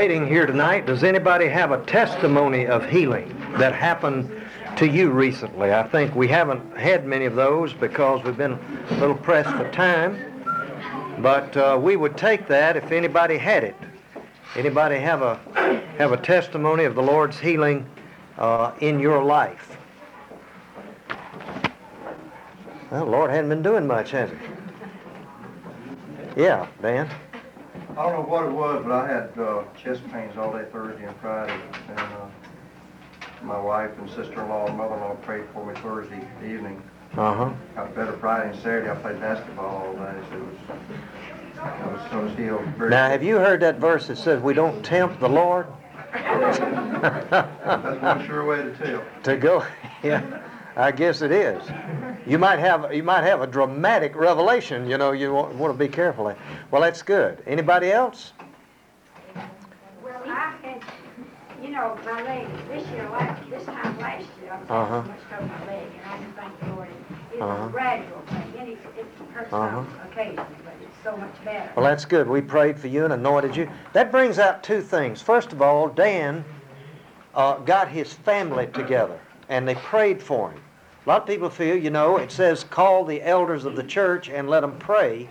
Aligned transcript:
waiting 0.00 0.26
here 0.26 0.46
tonight, 0.46 0.86
does 0.86 1.04
anybody 1.04 1.46
have 1.46 1.72
a 1.72 1.84
testimony 1.84 2.66
of 2.66 2.88
healing 2.88 3.28
that 3.58 3.74
happened 3.74 4.30
to 4.74 4.88
you 4.88 5.10
recently? 5.10 5.74
I 5.74 5.86
think 5.86 6.14
we 6.14 6.26
haven't 6.26 6.74
had 6.74 7.04
many 7.06 7.26
of 7.26 7.34
those 7.34 7.74
because 7.74 8.24
we've 8.24 8.38
been 8.38 8.58
a 8.88 8.94
little 8.94 9.14
pressed 9.14 9.54
for 9.58 9.70
time. 9.72 10.16
But 11.18 11.54
uh, 11.54 11.78
we 11.78 11.96
would 11.96 12.16
take 12.16 12.48
that 12.48 12.78
if 12.78 12.92
anybody 12.92 13.36
had 13.36 13.62
it. 13.62 13.76
Anybody 14.56 14.96
have 14.96 15.20
a 15.20 15.34
have 15.98 16.12
a 16.12 16.16
testimony 16.16 16.84
of 16.84 16.94
the 16.94 17.02
Lord's 17.02 17.38
healing 17.38 17.84
uh, 18.38 18.72
in 18.80 19.00
your 19.00 19.22
life? 19.22 19.76
Well, 22.90 23.04
the 23.04 23.10
Lord 23.10 23.30
hadn't 23.30 23.50
been 23.50 23.62
doing 23.62 23.86
much, 23.86 24.12
has 24.12 24.30
he? 24.30 24.36
Yeah, 26.42 26.66
Dan. 26.80 27.10
I 28.00 28.04
don't 28.04 28.12
know 28.14 28.32
what 28.32 28.46
it 28.46 28.50
was, 28.50 28.82
but 28.82 28.92
I 28.92 29.06
had 29.06 29.38
uh, 29.38 29.62
chest 29.76 30.00
pains 30.10 30.34
all 30.38 30.54
day 30.54 30.64
Thursday 30.72 31.04
and 31.04 31.14
Friday, 31.18 31.52
and 31.90 31.98
uh, 32.00 32.28
my 33.42 33.60
wife 33.60 33.90
and 33.98 34.08
sister-in-law 34.08 34.68
and 34.68 34.78
mother-in-law 34.78 35.16
prayed 35.16 35.44
for 35.52 35.66
me 35.66 35.78
Thursday 35.82 36.26
evening. 36.42 36.82
Uh 37.12 37.34
huh. 37.34 37.52
Got 37.74 37.94
better 37.94 38.16
Friday 38.16 38.52
and 38.52 38.58
Saturday. 38.62 38.90
I 38.90 38.94
played 38.94 39.20
basketball 39.20 39.84
all 39.84 39.92
day, 39.92 40.14
so 40.30 40.36
it 40.36 40.40
was, 40.40 40.56
I 41.58 41.92
was, 41.92 42.00
I 42.12 42.16
was 42.16 42.38
healed 42.38 42.64
very 42.78 42.88
Now, 42.88 43.10
have 43.10 43.22
you 43.22 43.36
heard 43.36 43.60
that 43.60 43.76
verse 43.76 44.06
that 44.06 44.16
says 44.16 44.40
we 44.40 44.54
don't 44.54 44.82
tempt 44.82 45.20
the 45.20 45.28
Lord 45.28 45.66
That's 46.14 46.58
one 46.58 48.26
sure 48.26 48.46
way 48.46 48.62
to 48.62 48.74
tell. 48.78 49.04
to 49.24 49.36
go? 49.36 49.66
Yeah, 50.02 50.39
I 50.76 50.92
guess 50.92 51.22
it 51.22 51.32
is. 51.32 51.62
You 52.26 52.38
might 52.38 52.58
have 52.58 52.94
you 52.94 53.02
might 53.02 53.22
have 53.22 53.40
a 53.40 53.46
dramatic 53.46 54.14
revelation. 54.14 54.88
You 54.88 54.98
know, 54.98 55.12
you 55.12 55.32
want, 55.32 55.54
want 55.54 55.72
to 55.74 55.78
be 55.78 55.88
careful. 55.88 56.34
Well, 56.70 56.82
that's 56.82 57.02
good. 57.02 57.42
Anybody 57.46 57.90
else? 57.92 58.32
Well, 60.02 60.22
I 60.26 60.56
had, 60.62 60.82
you 61.62 61.70
know, 61.70 61.98
my 62.04 62.22
leg, 62.22 62.46
this 62.68 62.88
year, 62.90 63.08
last, 63.10 63.50
this 63.50 63.64
time 63.64 63.98
last 63.98 64.26
year, 64.42 64.52
I 64.52 64.58
was 64.60 64.70
Uh-huh. 64.70 65.02
so 65.02 65.08
much 65.08 65.18
trouble 65.28 65.46
my 65.48 65.66
leg, 65.66 65.86
and 66.02 66.12
I 66.12 66.24
just 66.24 66.36
thank 66.36 66.60
the 66.60 66.66
Lord. 66.74 66.88
It's 67.32 67.42
Uh-huh. 67.42 67.66
a 67.66 67.68
gradual 67.70 68.20
thing, 68.26 68.52
and 68.58 68.68
it, 68.68 68.78
it 68.98 69.06
hurts 69.34 69.52
Uh-huh. 69.52 69.82
occasionally, 70.10 70.44
but 70.64 70.74
it's 70.82 70.96
so 71.02 71.16
much 71.16 71.44
better. 71.44 71.70
Well, 71.74 71.84
that's 71.84 72.04
good. 72.04 72.28
We 72.28 72.40
prayed 72.42 72.78
for 72.78 72.88
you 72.88 73.04
and 73.04 73.12
anointed 73.12 73.56
you. 73.56 73.68
That 73.92 74.12
brings 74.12 74.38
out 74.38 74.62
two 74.62 74.82
things. 74.82 75.22
First 75.22 75.52
of 75.52 75.62
all, 75.62 75.88
Dan 75.88 76.44
uh, 77.34 77.58
got 77.58 77.88
his 77.88 78.12
family 78.12 78.66
together 78.68 79.20
and 79.50 79.68
they 79.68 79.74
prayed 79.74 80.22
for 80.22 80.52
him. 80.52 80.60
A 81.04 81.08
lot 81.08 81.22
of 81.22 81.26
people 81.26 81.50
feel, 81.50 81.76
you 81.76 81.90
know, 81.90 82.16
it 82.16 82.30
says 82.30 82.64
call 82.64 83.04
the 83.04 83.20
elders 83.22 83.66
of 83.66 83.76
the 83.76 83.82
church 83.82 84.30
and 84.30 84.48
let 84.48 84.60
them 84.60 84.78
pray, 84.78 85.28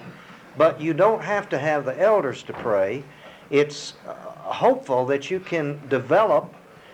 but 0.58 0.80
you 0.80 0.94
don't 0.94 1.24
have 1.24 1.50
to 1.50 1.58
have 1.58 1.86
the 1.86 2.00
elders 2.00 2.44
to 2.44 2.54
pray. 2.54 3.04
It's 3.50 3.94
uh, 4.08 4.14
hopeful 4.14 5.06
that 5.08 5.32
you 5.32 5.40
can 5.40 5.80
develop 5.88 6.54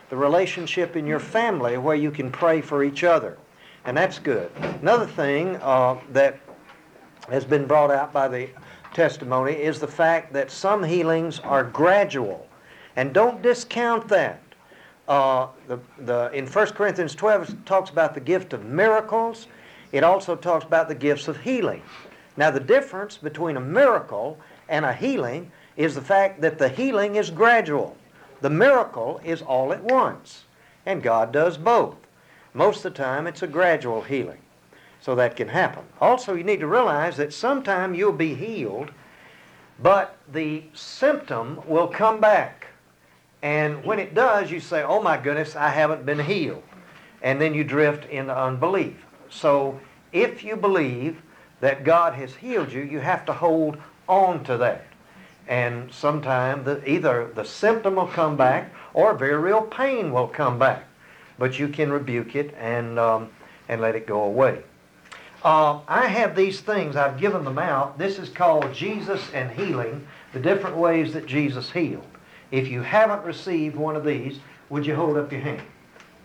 the 0.10 0.16
relationship 0.16 0.96
in 0.96 1.08
your 1.08 1.20
family 1.20 1.78
where 1.78 1.96
you 1.96 2.12
can 2.12 2.32
pray 2.32 2.62
for 2.62 2.84
each 2.84 3.04
other. 3.04 3.38
And 3.86 3.98
that's 3.98 4.20
good. 4.20 4.52
Another 4.82 5.08
thing 5.08 5.56
uh, 5.58 6.00
that 6.12 6.40
has 7.30 7.44
been 7.44 7.66
brought 7.66 7.92
out 7.92 8.14
by 8.14 8.28
the 8.28 8.50
testimony 8.94 9.54
is 9.54 9.80
the 9.80 9.88
fact 9.88 10.32
that 10.34 10.52
some 10.52 10.84
healings 10.84 11.40
are 11.40 11.64
gradual. 11.64 12.48
And 12.96 13.14
don't 13.14 13.42
discount 13.42 14.08
that. 14.10 14.42
Uh, 15.08 15.48
the, 15.68 15.80
the, 16.00 16.32
in 16.34 16.48
1 16.48 16.68
Corinthians 16.68 17.14
12, 17.16 17.50
it 17.50 17.66
talks 17.66 17.90
about 17.90 18.14
the 18.14 18.20
gift 18.20 18.54
of 18.54 18.66
miracles. 18.66 19.48
It 19.92 20.04
also 20.04 20.36
talks 20.36 20.66
about 20.66 20.88
the 20.88 20.96
gifts 20.96 21.28
of 21.28 21.38
healing. 21.42 21.82
Now, 22.38 22.52
the 22.52 22.60
difference 22.60 23.18
between 23.18 23.56
a 23.56 23.62
miracle 23.62 24.38
and 24.68 24.84
a 24.84 24.94
healing 24.94 25.52
is 25.78 25.96
the 25.96 26.02
fact 26.02 26.42
that 26.42 26.58
the 26.58 26.70
healing 26.70 27.16
is 27.16 27.30
gradual. 27.30 27.96
The 28.42 28.50
miracle 28.50 29.22
is 29.24 29.42
all 29.42 29.72
at 29.74 29.84
once. 29.84 30.44
And 30.86 31.02
God 31.02 31.32
does 31.32 31.58
both. 31.58 31.96
Most 32.54 32.86
of 32.86 32.94
the 32.94 33.04
time, 33.04 33.28
it's 33.28 33.44
a 33.44 33.48
gradual 33.48 34.02
healing 34.02 34.40
so 35.02 35.14
that 35.16 35.36
can 35.36 35.48
happen. 35.48 35.84
Also, 36.02 36.34
you 36.34 36.44
need 36.44 36.60
to 36.62 36.68
realize 36.68 37.18
that 37.18 37.34
sometime 37.34 37.94
you'll 37.94 38.12
be 38.12 38.34
healed, 38.34 38.92
but 39.80 40.18
the 40.32 40.64
symptom 40.74 41.62
will 41.68 41.88
come 41.88 42.20
back. 42.20 42.65
And 43.46 43.84
when 43.84 44.00
it 44.00 44.16
does, 44.16 44.50
you 44.50 44.60
say, 44.60 44.82
Oh 44.82 45.04
my 45.04 45.18
goodness, 45.18 45.56
I 45.56 45.70
haven't 45.70 46.04
been 46.04 46.18
healed. 46.18 46.64
And 47.22 47.40
then 47.40 47.54
you 47.54 47.64
drift 47.64 48.10
into 48.10 48.36
unbelief. 48.36 48.96
So, 49.30 49.80
if 50.12 50.44
you 50.44 50.56
believe 50.56 51.22
that 51.60 51.84
God 51.84 52.14
has 52.14 52.34
healed 52.34 52.72
you, 52.72 52.82
you 52.82 53.02
have 53.02 53.24
to 53.28 53.34
hold 53.34 53.78
on 54.10 54.44
to 54.46 54.58
that. 54.58 54.88
And 55.48 55.94
sometime 55.94 56.64
the, 56.64 56.90
either 56.90 57.30
the 57.36 57.46
symptom 57.46 57.98
will 57.98 58.08
come 58.08 58.36
back 58.36 58.74
or 58.96 59.14
very 59.14 59.38
real 59.38 59.62
pain 59.62 60.12
will 60.12 60.28
come 60.28 60.58
back. 60.58 60.84
But 61.38 61.60
you 61.60 61.68
can 61.68 61.94
rebuke 61.94 62.36
it 62.36 62.52
and, 62.58 62.98
um, 62.98 63.30
and 63.70 63.80
let 63.80 63.96
it 63.96 64.08
go 64.08 64.24
away. 64.24 64.64
Uh, 65.44 65.82
I 65.88 66.08
have 66.08 66.36
these 66.36 66.62
things, 66.62 66.96
I've 66.96 67.20
given 67.20 67.44
them 67.44 67.60
out. 67.60 68.00
This 68.00 68.18
is 68.18 68.28
called 68.28 68.74
Jesus 68.74 69.22
and 69.36 69.52
Healing, 69.52 70.08
the 70.34 70.40
different 70.40 70.78
ways 70.78 71.14
that 71.14 71.28
Jesus 71.28 71.70
healed. 71.70 72.08
If 72.56 72.70
you 72.70 72.82
haven't 72.82 73.26
received 73.26 73.76
one 73.76 73.98
of 73.98 74.06
these, 74.06 74.40
would 74.70 74.86
you 74.86 74.96
hold 74.96 75.18
up 75.18 75.30
your 75.30 75.42
hand? 75.42 75.62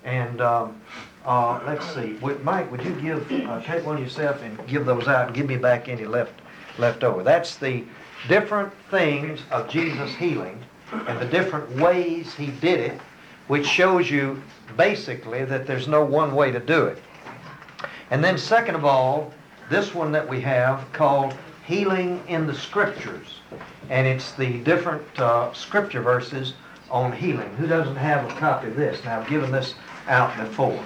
And 0.05 0.41
um, 0.41 0.81
uh, 1.25 1.61
let's 1.67 1.85
see, 1.93 2.13
would, 2.23 2.45
Mike, 2.45 2.71
would 2.71 2.85
you 2.85 2.95
give, 3.01 3.49
uh, 3.49 3.61
take 3.63 3.85
one 3.85 3.99
yourself 3.99 4.41
and 4.41 4.65
give 4.69 4.87
those 4.87 5.09
out 5.09 5.27
and 5.27 5.35
give 5.35 5.49
me 5.49 5.57
back 5.57 5.89
any 5.89 6.05
left, 6.05 6.41
left 6.79 7.03
over? 7.03 7.25
That's 7.25 7.57
the 7.57 7.83
different 8.29 8.73
things 8.93 9.41
of 9.51 9.69
Jesus 9.69 10.15
healing 10.15 10.63
and 10.93 11.19
the 11.19 11.27
different 11.27 11.69
ways 11.81 12.33
he 12.33 12.53
did 12.53 12.79
it, 12.79 13.01
which 13.49 13.67
shows 13.67 14.09
you 14.09 14.41
basically 14.77 15.45
that 15.47 15.67
there's 15.67 15.89
no 15.89 16.05
one 16.05 16.37
way 16.37 16.53
to 16.53 16.61
do 16.61 16.87
it. 16.87 17.03
And 18.13 18.23
then, 18.23 18.39
second 18.39 18.77
of 18.77 18.85
all, 18.85 19.35
this 19.69 19.97
one 19.97 20.13
that 20.13 20.29
we 20.29 20.41
have 20.43 20.85
called 20.93 21.35
Healing 21.67 22.23
in 22.29 22.47
the 22.47 22.55
Scriptures. 22.55 23.41
And 23.91 24.06
it's 24.06 24.33
the 24.33 24.61
different 24.61 25.03
uh, 25.19 25.53
scripture 25.53 26.01
verses 26.01 26.55
on 26.91 27.12
healing. 27.12 27.51
Who 27.56 27.67
doesn't 27.67 27.97
have 27.97 28.25
a 28.25 28.34
copy 28.37 28.69
of 28.69 28.77
this? 28.77 29.05
Now, 29.05 29.21
I've 29.21 29.28
given 29.28 29.51
this 29.51 29.75
out 30.06 30.37
before. 30.39 30.83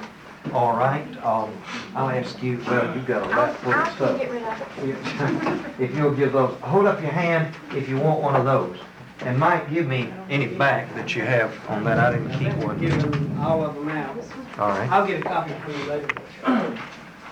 All 0.52 0.76
right? 0.76 1.06
Um, 1.24 1.50
I'll 1.94 2.08
ask 2.10 2.42
you, 2.42 2.58
well, 2.66 2.94
you've 2.94 3.06
got 3.06 3.22
a 3.22 3.34
I'll, 3.34 3.40
left 3.46 3.60
full 3.62 3.72
of 3.72 3.78
I'll 3.78 3.94
stuff. 3.94 4.18
get 4.18 4.30
rid 4.30 4.42
of 4.42 5.68
it. 5.78 5.80
if 5.80 5.94
you'll 5.94 6.14
give 6.14 6.32
those, 6.32 6.58
hold 6.60 6.86
up 6.86 7.00
your 7.00 7.10
hand 7.10 7.54
if 7.74 7.88
you 7.88 7.98
want 7.98 8.20
one 8.22 8.36
of 8.36 8.44
those. 8.44 8.76
And 9.20 9.38
Mike, 9.38 9.70
give 9.70 9.86
me 9.86 10.12
any 10.28 10.46
back 10.46 10.92
that 10.94 11.14
you 11.14 11.22
have 11.22 11.54
on 11.68 11.84
that. 11.84 11.98
I 11.98 12.12
didn't 12.12 12.38
keep 12.38 12.54
one. 12.64 12.78
Give 12.78 13.00
them 13.00 13.38
all 13.40 13.64
of 13.64 13.74
them 13.74 13.88
out. 13.88 14.16
All 14.58 14.68
right. 14.68 14.90
I'll 14.90 15.06
get 15.06 15.20
a 15.20 15.24
copy 15.24 15.52
for 15.64 15.70
you 15.70 15.84
later. 15.84 16.08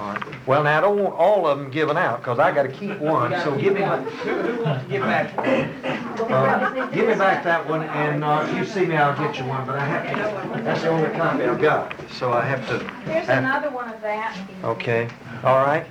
All 0.02 0.14
right. 0.14 0.46
Well, 0.48 0.64
now 0.64 0.78
I 0.78 0.80
don't 0.80 0.98
want 0.98 1.14
all 1.14 1.46
of 1.46 1.58
them 1.58 1.70
given 1.70 1.96
out 1.96 2.18
because 2.18 2.40
I 2.40 2.52
got 2.52 2.64
to 2.64 2.68
keep 2.68 2.98
one. 2.98 3.30
So 3.44 3.56
give 3.56 3.74
me, 3.74 3.82
my, 3.82 3.98
Who, 3.98 4.30
who 4.34 4.64
wants 4.64 4.84
to 4.84 4.90
get 4.90 5.02
back? 5.02 5.38
uh, 5.38 6.86
give 6.86 7.06
me 7.06 7.14
back 7.14 7.44
that 7.44 7.68
one, 7.68 7.84
and 7.84 8.24
uh, 8.24 8.44
if 8.48 8.56
you 8.56 8.64
see 8.64 8.84
me, 8.84 8.96
I'll 8.96 9.16
get 9.16 9.38
you 9.38 9.44
one. 9.44 9.64
But 9.64 9.76
I 9.76 9.84
have 9.86 10.56
to. 10.56 10.62
That's 10.64 10.82
the 10.82 10.88
only 10.88 11.08
copy 11.10 11.44
I've 11.44 11.60
got, 11.60 11.94
so 12.10 12.32
I 12.32 12.44
have 12.44 12.66
to. 12.66 12.78
Here's 13.04 13.26
have- 13.26 13.44
another 13.44 13.70
one 13.70 13.90
of 13.94 14.00
that, 14.00 14.36
Okay. 14.64 15.08
All 15.44 15.64
right. 15.64 15.86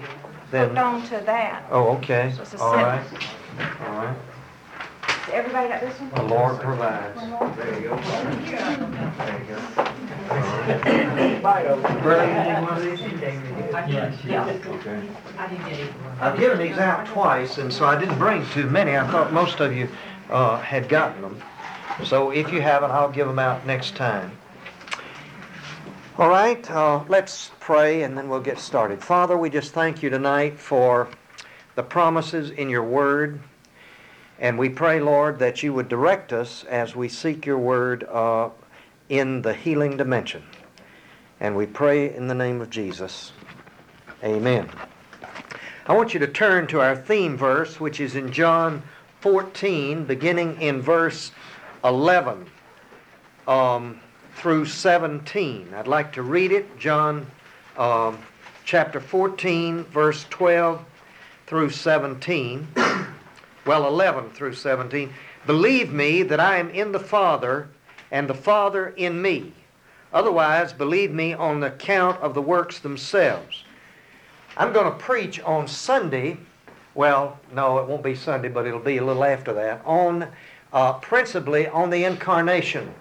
Then. 0.52 0.74
Then. 0.76 0.84
on 0.84 1.04
to 1.04 1.22
that. 1.26 1.64
Oh, 1.72 1.96
okay. 1.98 2.34
So 2.44 2.58
All 2.58 2.76
right. 2.76 3.06
All 3.88 3.96
right. 3.96 4.18
Everybody 5.32 5.70
got 5.70 5.82
this 5.82 6.00
one? 6.00 6.10
The 6.16 6.24
Lord 6.24 6.60
provides. 6.60 7.20
There 7.58 7.80
you 7.80 7.90
go. 7.90 7.96
There 7.98 9.40
you 9.40 9.56
go. 9.56 9.92
Brother, 12.02 12.26
you 12.26 12.34
need 12.44 12.62
one 12.62 12.78
of 12.78 12.84
these? 12.84 13.02
Okay. 14.66 15.02
I've 16.20 16.40
given 16.40 16.60
these 16.60 16.78
out 16.78 17.06
twice, 17.08 17.58
and 17.58 17.72
so 17.72 17.86
I 17.86 18.00
didn't 18.00 18.18
bring 18.18 18.46
too 18.50 18.70
many. 18.70 18.98
I 18.98 19.10
thought 19.10 19.32
most 19.34 19.60
of 19.60 19.76
you 19.76 19.88
uh, 20.30 20.60
had 20.60 20.90
gotten 20.90 21.22
them. 21.22 21.42
So 22.04 22.32
if 22.32 22.52
you 22.52 22.62
haven't, 22.62 22.92
I'll 22.92 23.12
give 23.12 23.28
them 23.28 23.40
out 23.40 23.66
next 23.66 23.96
time. 23.96 24.32
All 26.18 26.30
right, 26.30 26.70
uh, 26.70 27.04
let's 27.08 27.52
pray 27.60 28.04
and 28.04 28.18
then 28.18 28.28
we'll 28.30 28.42
get 28.42 28.60
started. 28.60 29.02
Father, 29.04 29.38
we 29.38 29.50
just 29.50 29.72
thank 29.74 30.04
you 30.04 30.10
tonight 30.10 30.60
for 30.60 31.08
the 31.76 31.84
promises 31.84 32.52
in 32.52 32.70
your 32.70 32.84
word. 32.84 33.40
And 34.42 34.58
we 34.58 34.70
pray, 34.70 35.00
Lord, 35.00 35.38
that 35.38 35.62
you 35.62 35.72
would 35.76 35.88
direct 35.88 36.34
us 36.34 36.64
as 36.64 36.96
we 36.96 37.08
seek 37.08 37.46
your 37.46 37.60
word 37.60 38.04
uh, 38.06 38.50
in 39.08 39.44
the 39.44 39.54
healing 39.54 39.98
dimension. 39.98 40.42
And 41.40 41.56
we 41.56 41.68
pray 41.68 42.16
in 42.16 42.28
the 42.28 42.34
name 42.34 42.60
of 42.60 42.72
Jesus. 42.72 43.34
Amen. 44.24 44.68
I 45.86 45.94
want 45.94 46.16
you 46.16 46.20
to 46.22 46.28
turn 46.28 46.66
to 46.68 46.82
our 46.82 46.96
theme 46.96 47.38
verse, 47.38 47.80
which 47.80 48.00
is 48.00 48.16
in 48.16 48.32
John 48.32 48.82
14, 49.20 50.06
beginning 50.06 50.60
in 50.60 50.82
verse 50.82 51.32
11 51.84 52.48
um, 53.48 54.00
through 54.38 54.66
17. 54.66 55.72
I'd 55.76 55.88
like 55.88 56.12
to 56.14 56.24
read 56.24 56.52
it, 56.52 56.80
John 56.80 57.28
um, 57.78 58.18
chapter 58.66 59.00
14, 59.00 59.84
verse 59.84 60.26
12 60.32 60.84
through 61.46 61.70
17. 61.70 62.68
Well, 63.66 63.88
11 63.88 64.32
through 64.32 64.54
17. 64.54 65.14
Believe 65.46 65.94
me 65.94 66.24
that 66.24 66.40
I 66.40 66.58
am 66.58 66.70
in 66.70 66.92
the 66.92 67.00
Father, 67.00 67.70
and 68.12 68.28
the 68.28 68.34
Father 68.34 68.90
in 68.90 69.22
me. 69.22 69.54
Otherwise, 70.14 70.74
believe 70.74 71.12
me 71.12 71.34
on 71.34 71.60
the 71.60 71.68
account 71.68 72.20
of 72.22 72.34
the 72.34 72.42
works 72.42 72.80
themselves. 72.80 73.64
I'm 74.58 74.74
going 74.74 74.92
to 74.92 74.98
preach 74.98 75.40
on 75.42 75.68
Sunday. 75.68 76.38
Well, 76.96 77.40
no, 77.54 77.78
it 77.80 77.88
won't 77.88 78.04
be 78.04 78.16
Sunday, 78.16 78.50
but 78.50 78.66
it'll 78.66 78.80
be 78.80 78.98
a 78.98 79.06
little 79.06 79.24
after 79.24 79.54
that. 79.54 79.82
On 79.86 80.28
uh, 80.74 80.94
principally 80.94 81.68
on 81.68 81.90
the 81.90 82.04
incarnation. 82.04 82.94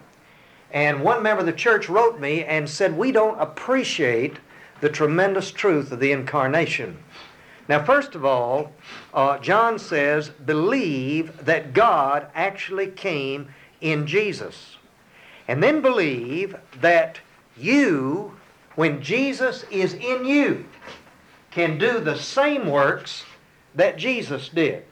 And 0.72 1.02
one 1.02 1.22
member 1.22 1.40
of 1.40 1.46
the 1.46 1.52
church 1.52 1.88
wrote 1.88 2.20
me 2.20 2.44
and 2.44 2.68
said, 2.68 2.96
We 2.96 3.10
don't 3.10 3.40
appreciate 3.40 4.36
the 4.80 4.88
tremendous 4.88 5.50
truth 5.50 5.90
of 5.90 6.00
the 6.00 6.12
incarnation. 6.12 6.98
Now, 7.70 7.84
first 7.84 8.16
of 8.16 8.24
all, 8.24 8.72
uh, 9.14 9.38
John 9.38 9.78
says, 9.78 10.28
believe 10.28 11.44
that 11.44 11.72
God 11.72 12.26
actually 12.34 12.88
came 12.88 13.54
in 13.80 14.08
Jesus. 14.08 14.76
And 15.46 15.62
then 15.62 15.80
believe 15.80 16.56
that 16.80 17.20
you, 17.56 18.34
when 18.74 19.00
Jesus 19.00 19.64
is 19.70 19.94
in 19.94 20.24
you, 20.24 20.64
can 21.52 21.78
do 21.78 22.00
the 22.00 22.18
same 22.18 22.66
works 22.68 23.22
that 23.76 23.96
Jesus 23.96 24.48
did. 24.48 24.82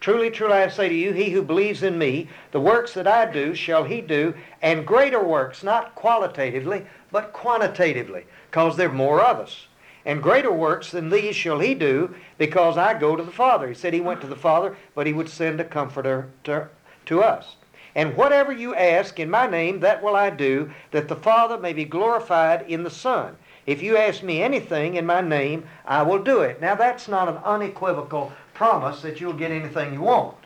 Truly, 0.00 0.30
truly, 0.30 0.54
I 0.54 0.68
say 0.68 0.88
to 0.88 0.94
you, 0.94 1.12
he 1.12 1.28
who 1.28 1.42
believes 1.42 1.82
in 1.82 1.98
me, 1.98 2.30
the 2.50 2.60
works 2.60 2.94
that 2.94 3.06
I 3.06 3.30
do 3.30 3.54
shall 3.54 3.84
he 3.84 4.00
do, 4.00 4.32
and 4.62 4.86
greater 4.86 5.22
works, 5.22 5.62
not 5.62 5.94
qualitatively, 5.96 6.86
but 7.10 7.34
quantitatively, 7.34 8.24
because 8.50 8.78
there 8.78 8.88
are 8.88 8.92
more 8.94 9.20
of 9.20 9.38
us. 9.38 9.66
And 10.04 10.22
greater 10.22 10.52
works 10.52 10.90
than 10.90 11.10
these 11.10 11.36
shall 11.36 11.60
he 11.60 11.74
do, 11.74 12.14
because 12.38 12.76
I 12.76 12.98
go 12.98 13.14
to 13.14 13.22
the 13.22 13.30
Father. 13.30 13.68
He 13.68 13.74
said 13.74 13.94
he 13.94 14.00
went 14.00 14.20
to 14.22 14.26
the 14.26 14.36
Father, 14.36 14.76
but 14.94 15.06
he 15.06 15.12
would 15.12 15.28
send 15.28 15.60
a 15.60 15.64
comforter 15.64 16.28
to, 16.44 16.68
to 17.06 17.22
us. 17.22 17.56
And 17.94 18.16
whatever 18.16 18.52
you 18.52 18.74
ask 18.74 19.20
in 19.20 19.30
my 19.30 19.46
name, 19.46 19.80
that 19.80 20.02
will 20.02 20.16
I 20.16 20.30
do, 20.30 20.72
that 20.90 21.08
the 21.08 21.16
Father 21.16 21.58
may 21.58 21.72
be 21.72 21.84
glorified 21.84 22.64
in 22.68 22.82
the 22.82 22.90
Son. 22.90 23.36
If 23.66 23.82
you 23.82 23.96
ask 23.96 24.22
me 24.22 24.42
anything 24.42 24.96
in 24.96 25.06
my 25.06 25.20
name, 25.20 25.64
I 25.86 26.02
will 26.02 26.22
do 26.22 26.40
it. 26.40 26.60
Now, 26.60 26.74
that's 26.74 27.06
not 27.06 27.28
an 27.28 27.36
unequivocal 27.44 28.32
promise 28.54 29.02
that 29.02 29.20
you'll 29.20 29.34
get 29.34 29.50
anything 29.50 29.92
you 29.92 30.00
want. 30.00 30.36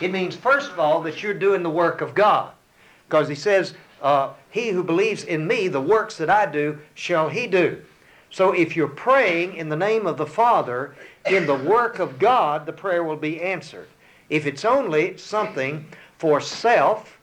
It 0.00 0.12
means, 0.12 0.34
first 0.34 0.70
of 0.70 0.78
all, 0.78 1.02
that 1.02 1.22
you're 1.22 1.34
doing 1.34 1.62
the 1.62 1.70
work 1.70 2.00
of 2.00 2.14
God. 2.14 2.52
Because 3.06 3.28
he 3.28 3.34
says, 3.34 3.74
uh, 4.00 4.30
He 4.50 4.70
who 4.70 4.82
believes 4.82 5.24
in 5.24 5.46
me, 5.46 5.68
the 5.68 5.80
works 5.80 6.16
that 6.16 6.30
I 6.30 6.46
do, 6.46 6.78
shall 6.94 7.28
he 7.28 7.46
do. 7.46 7.82
So 8.34 8.50
if 8.50 8.74
you're 8.74 8.88
praying 8.88 9.54
in 9.54 9.68
the 9.68 9.76
name 9.76 10.08
of 10.08 10.16
the 10.16 10.26
Father, 10.26 10.96
in 11.24 11.46
the 11.46 11.54
work 11.54 12.00
of 12.00 12.18
God, 12.18 12.66
the 12.66 12.72
prayer 12.72 13.04
will 13.04 13.16
be 13.16 13.40
answered. 13.40 13.86
If 14.28 14.44
it's 14.44 14.64
only 14.64 15.16
something 15.16 15.86
for 16.18 16.40
self, 16.40 17.16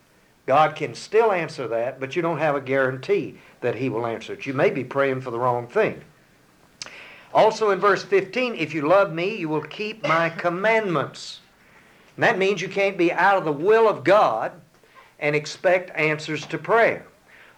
God 0.45 0.73
can 0.73 0.95
still 0.95 1.33
answer 1.33 1.67
that, 1.67 1.99
but 1.99 2.15
you 2.15 2.21
don't 2.21 2.37
have 2.37 2.55
a 2.55 2.61
guarantee 2.61 3.37
that 3.59 3.75
He 3.75 3.89
will 3.89 4.07
answer 4.07 4.31
it. 4.31 4.45
You 4.45 4.53
may 4.53 4.69
be 4.69 4.85
praying 4.85 5.19
for 5.19 5.31
the 5.31 5.37
wrong 5.37 5.67
thing. 5.67 6.01
Also 7.33 7.71
in 7.71 7.79
verse 7.79 8.05
15, 8.05 8.55
if 8.55 8.73
you 8.73 8.87
love 8.87 9.11
me, 9.11 9.35
you 9.35 9.49
will 9.49 9.63
keep 9.63 10.07
my 10.07 10.29
commandments. 10.29 11.41
And 12.15 12.23
that 12.23 12.37
means 12.37 12.61
you 12.61 12.69
can't 12.69 12.97
be 12.97 13.11
out 13.11 13.35
of 13.35 13.43
the 13.43 13.51
will 13.51 13.89
of 13.89 14.05
God 14.05 14.53
and 15.19 15.35
expect 15.35 15.91
answers 15.93 16.45
to 16.45 16.57
prayer. 16.57 17.05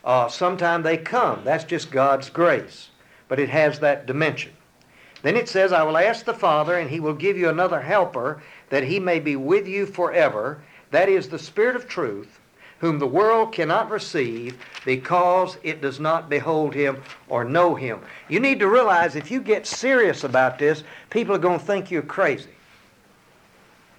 Uh, 0.03 0.27
Sometimes 0.27 0.83
they 0.83 0.97
come. 0.97 1.41
That's 1.43 1.65
just 1.65 1.91
God's 1.91 2.31
grace. 2.31 2.89
But 3.33 3.39
it 3.39 3.49
has 3.49 3.79
that 3.79 4.05
dimension. 4.05 4.51
Then 5.23 5.35
it 5.35 5.49
says, 5.49 5.73
I 5.73 5.81
will 5.81 5.97
ask 5.97 6.23
the 6.23 6.35
Father, 6.35 6.77
and 6.77 6.87
he 6.87 6.99
will 6.99 7.15
give 7.15 7.35
you 7.35 7.49
another 7.49 7.81
helper, 7.81 8.43
that 8.69 8.83
he 8.83 8.99
may 8.99 9.19
be 9.19 9.35
with 9.35 9.67
you 9.67 9.87
forever. 9.87 10.61
That 10.91 11.09
is 11.09 11.27
the 11.27 11.39
Spirit 11.39 11.75
of 11.75 11.87
truth, 11.87 12.39
whom 12.77 12.99
the 12.99 13.07
world 13.07 13.51
cannot 13.51 13.89
receive 13.89 14.63
because 14.85 15.57
it 15.63 15.81
does 15.81 15.99
not 15.99 16.29
behold 16.29 16.75
him 16.75 17.01
or 17.27 17.43
know 17.43 17.73
him. 17.73 18.01
You 18.29 18.39
need 18.39 18.59
to 18.59 18.69
realize 18.69 19.15
if 19.15 19.31
you 19.31 19.41
get 19.41 19.65
serious 19.65 20.23
about 20.23 20.59
this, 20.59 20.83
people 21.09 21.33
are 21.33 21.39
going 21.39 21.57
to 21.57 21.65
think 21.65 21.89
you're 21.89 22.03
crazy. 22.03 22.53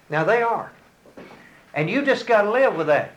Now 0.09 0.23
they 0.23 0.43
are. 0.43 0.71
And 1.73 1.89
you 1.89 2.05
just 2.05 2.25
got 2.25 2.43
to 2.43 2.51
live 2.51 2.77
with 2.77 2.87
that. 2.87 3.11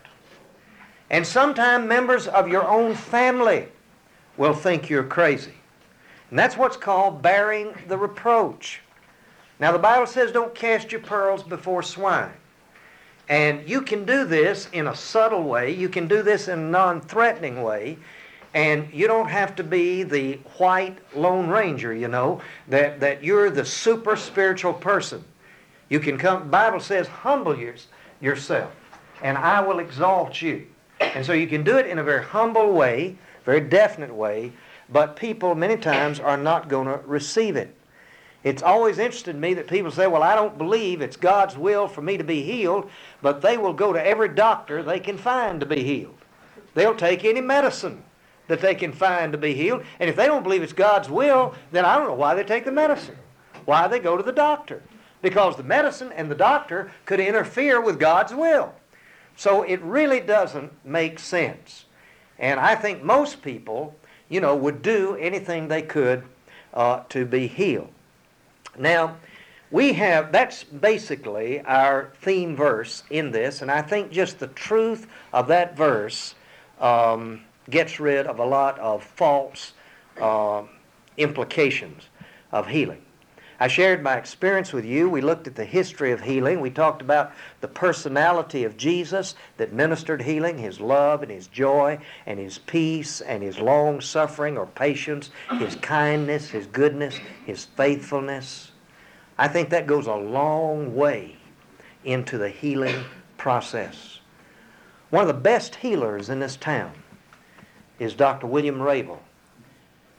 And 1.10 1.24
sometimes 1.24 1.86
members 1.86 2.26
of 2.26 2.48
your 2.48 2.66
own 2.66 2.96
family 2.96 3.68
will 4.36 4.54
think 4.54 4.90
you're 4.90 5.04
crazy. 5.04 5.52
And 6.30 6.38
that's 6.38 6.56
what's 6.56 6.76
called 6.76 7.22
bearing 7.22 7.74
the 7.88 7.96
reproach. 7.96 8.80
Now 9.58 9.72
the 9.72 9.78
Bible 9.78 10.06
says 10.06 10.30
don't 10.30 10.54
cast 10.54 10.92
your 10.92 11.00
pearls 11.00 11.42
before 11.42 11.82
swine. 11.82 12.32
And 13.28 13.68
you 13.68 13.82
can 13.82 14.04
do 14.04 14.24
this 14.24 14.68
in 14.72 14.86
a 14.86 14.94
subtle 14.94 15.42
way. 15.42 15.74
You 15.74 15.88
can 15.88 16.08
do 16.08 16.22
this 16.22 16.48
in 16.48 16.58
a 16.58 16.62
non-threatening 16.62 17.62
way. 17.62 17.98
And 18.54 18.88
you 18.92 19.06
don't 19.06 19.28
have 19.28 19.54
to 19.56 19.62
be 19.62 20.02
the 20.02 20.34
white 20.56 20.96
Lone 21.14 21.48
Ranger, 21.48 21.94
you 21.94 22.08
know, 22.08 22.40
that, 22.68 22.98
that 23.00 23.22
you're 23.22 23.50
the 23.50 23.64
super 23.64 24.16
spiritual 24.16 24.72
person. 24.72 25.22
You 25.90 26.00
can 26.00 26.16
come, 26.16 26.50
Bible 26.50 26.80
says, 26.80 27.06
humble 27.06 27.58
yours, 27.58 27.88
yourself, 28.20 28.72
and 29.22 29.36
I 29.36 29.60
will 29.60 29.78
exalt 29.78 30.40
you. 30.40 30.66
And 31.00 31.24
so 31.24 31.32
you 31.32 31.46
can 31.46 31.62
do 31.62 31.76
it 31.76 31.86
in 31.86 31.98
a 31.98 32.02
very 32.02 32.24
humble 32.24 32.72
way, 32.72 33.16
very 33.44 33.60
definite 33.60 34.14
way, 34.14 34.52
but 34.88 35.16
people 35.16 35.54
many 35.54 35.76
times 35.76 36.20
are 36.20 36.36
not 36.36 36.68
going 36.68 36.86
to 36.86 37.00
receive 37.06 37.56
it. 37.56 37.74
It's 38.44 38.62
always 38.62 38.98
interested 38.98 39.36
me 39.36 39.54
that 39.54 39.66
people 39.66 39.90
say, 39.90 40.06
Well, 40.06 40.22
I 40.22 40.34
don't 40.34 40.56
believe 40.56 41.00
it's 41.00 41.16
God's 41.16 41.56
will 41.56 41.88
for 41.88 42.02
me 42.02 42.16
to 42.16 42.24
be 42.24 42.42
healed, 42.42 42.88
but 43.20 43.42
they 43.42 43.56
will 43.56 43.72
go 43.72 43.92
to 43.92 44.06
every 44.06 44.28
doctor 44.28 44.82
they 44.82 45.00
can 45.00 45.18
find 45.18 45.60
to 45.60 45.66
be 45.66 45.82
healed. 45.82 46.14
They'll 46.74 46.94
take 46.94 47.24
any 47.24 47.40
medicine 47.40 48.04
that 48.46 48.60
they 48.60 48.74
can 48.74 48.92
find 48.92 49.32
to 49.32 49.38
be 49.38 49.54
healed. 49.54 49.84
And 50.00 50.08
if 50.08 50.16
they 50.16 50.26
don't 50.26 50.42
believe 50.42 50.62
it's 50.62 50.72
God's 50.72 51.10
will, 51.10 51.54
then 51.70 51.84
I 51.84 51.96
don't 51.96 52.06
know 52.06 52.14
why 52.14 52.34
they 52.34 52.44
take 52.44 52.64
the 52.64 52.72
medicine. 52.72 53.16
Why 53.64 53.88
they 53.88 53.98
go 53.98 54.16
to 54.16 54.22
the 54.22 54.32
doctor. 54.32 54.82
Because 55.20 55.56
the 55.56 55.62
medicine 55.62 56.12
and 56.12 56.30
the 56.30 56.34
doctor 56.34 56.90
could 57.04 57.20
interfere 57.20 57.80
with 57.80 57.98
God's 57.98 58.32
will. 58.32 58.74
So 59.36 59.62
it 59.62 59.80
really 59.82 60.20
doesn't 60.20 60.72
make 60.84 61.18
sense. 61.18 61.84
And 62.38 62.58
I 62.58 62.74
think 62.74 63.02
most 63.02 63.42
people, 63.42 63.94
you 64.28 64.40
know, 64.40 64.54
would 64.54 64.82
do 64.82 65.16
anything 65.16 65.68
they 65.68 65.82
could 65.82 66.22
uh, 66.74 67.02
to 67.08 67.24
be 67.24 67.46
healed. 67.46 67.88
Now, 68.78 69.16
we 69.70 69.92
have, 69.94 70.32
that's 70.32 70.64
basically 70.64 71.60
our 71.62 72.10
theme 72.22 72.56
verse 72.56 73.02
in 73.10 73.30
this, 73.30 73.60
and 73.62 73.70
I 73.70 73.82
think 73.82 74.10
just 74.10 74.38
the 74.38 74.46
truth 74.48 75.06
of 75.32 75.48
that 75.48 75.76
verse 75.76 76.34
um, 76.80 77.42
gets 77.68 78.00
rid 78.00 78.26
of 78.26 78.38
a 78.38 78.44
lot 78.44 78.78
of 78.78 79.02
false 79.02 79.72
uh, 80.20 80.62
implications 81.18 82.04
of 82.52 82.66
healing. 82.66 83.02
I 83.60 83.66
shared 83.66 84.04
my 84.04 84.16
experience 84.16 84.72
with 84.72 84.84
you. 84.84 85.10
We 85.10 85.20
looked 85.20 85.48
at 85.48 85.56
the 85.56 85.64
history 85.64 86.12
of 86.12 86.20
healing. 86.20 86.60
We 86.60 86.70
talked 86.70 87.02
about 87.02 87.32
the 87.60 87.66
personality 87.66 88.62
of 88.62 88.76
Jesus 88.76 89.34
that 89.56 89.72
ministered 89.72 90.22
healing, 90.22 90.58
his 90.58 90.80
love 90.80 91.22
and 91.22 91.30
his 91.30 91.48
joy 91.48 91.98
and 92.26 92.38
his 92.38 92.58
peace 92.58 93.20
and 93.20 93.42
his 93.42 93.58
long 93.58 94.00
suffering 94.00 94.56
or 94.56 94.66
patience, 94.66 95.30
his 95.58 95.74
kindness, 95.76 96.50
his 96.50 96.66
goodness, 96.68 97.18
his 97.44 97.64
faithfulness. 97.64 98.70
I 99.36 99.48
think 99.48 99.70
that 99.70 99.88
goes 99.88 100.06
a 100.06 100.14
long 100.14 100.94
way 100.94 101.36
into 102.04 102.38
the 102.38 102.48
healing 102.48 103.04
process. 103.38 104.20
One 105.10 105.22
of 105.22 105.28
the 105.28 105.34
best 105.34 105.76
healers 105.76 106.28
in 106.28 106.38
this 106.38 106.56
town 106.56 106.92
is 107.98 108.14
Dr. 108.14 108.46
William 108.46 108.80
Rabel. 108.80 109.20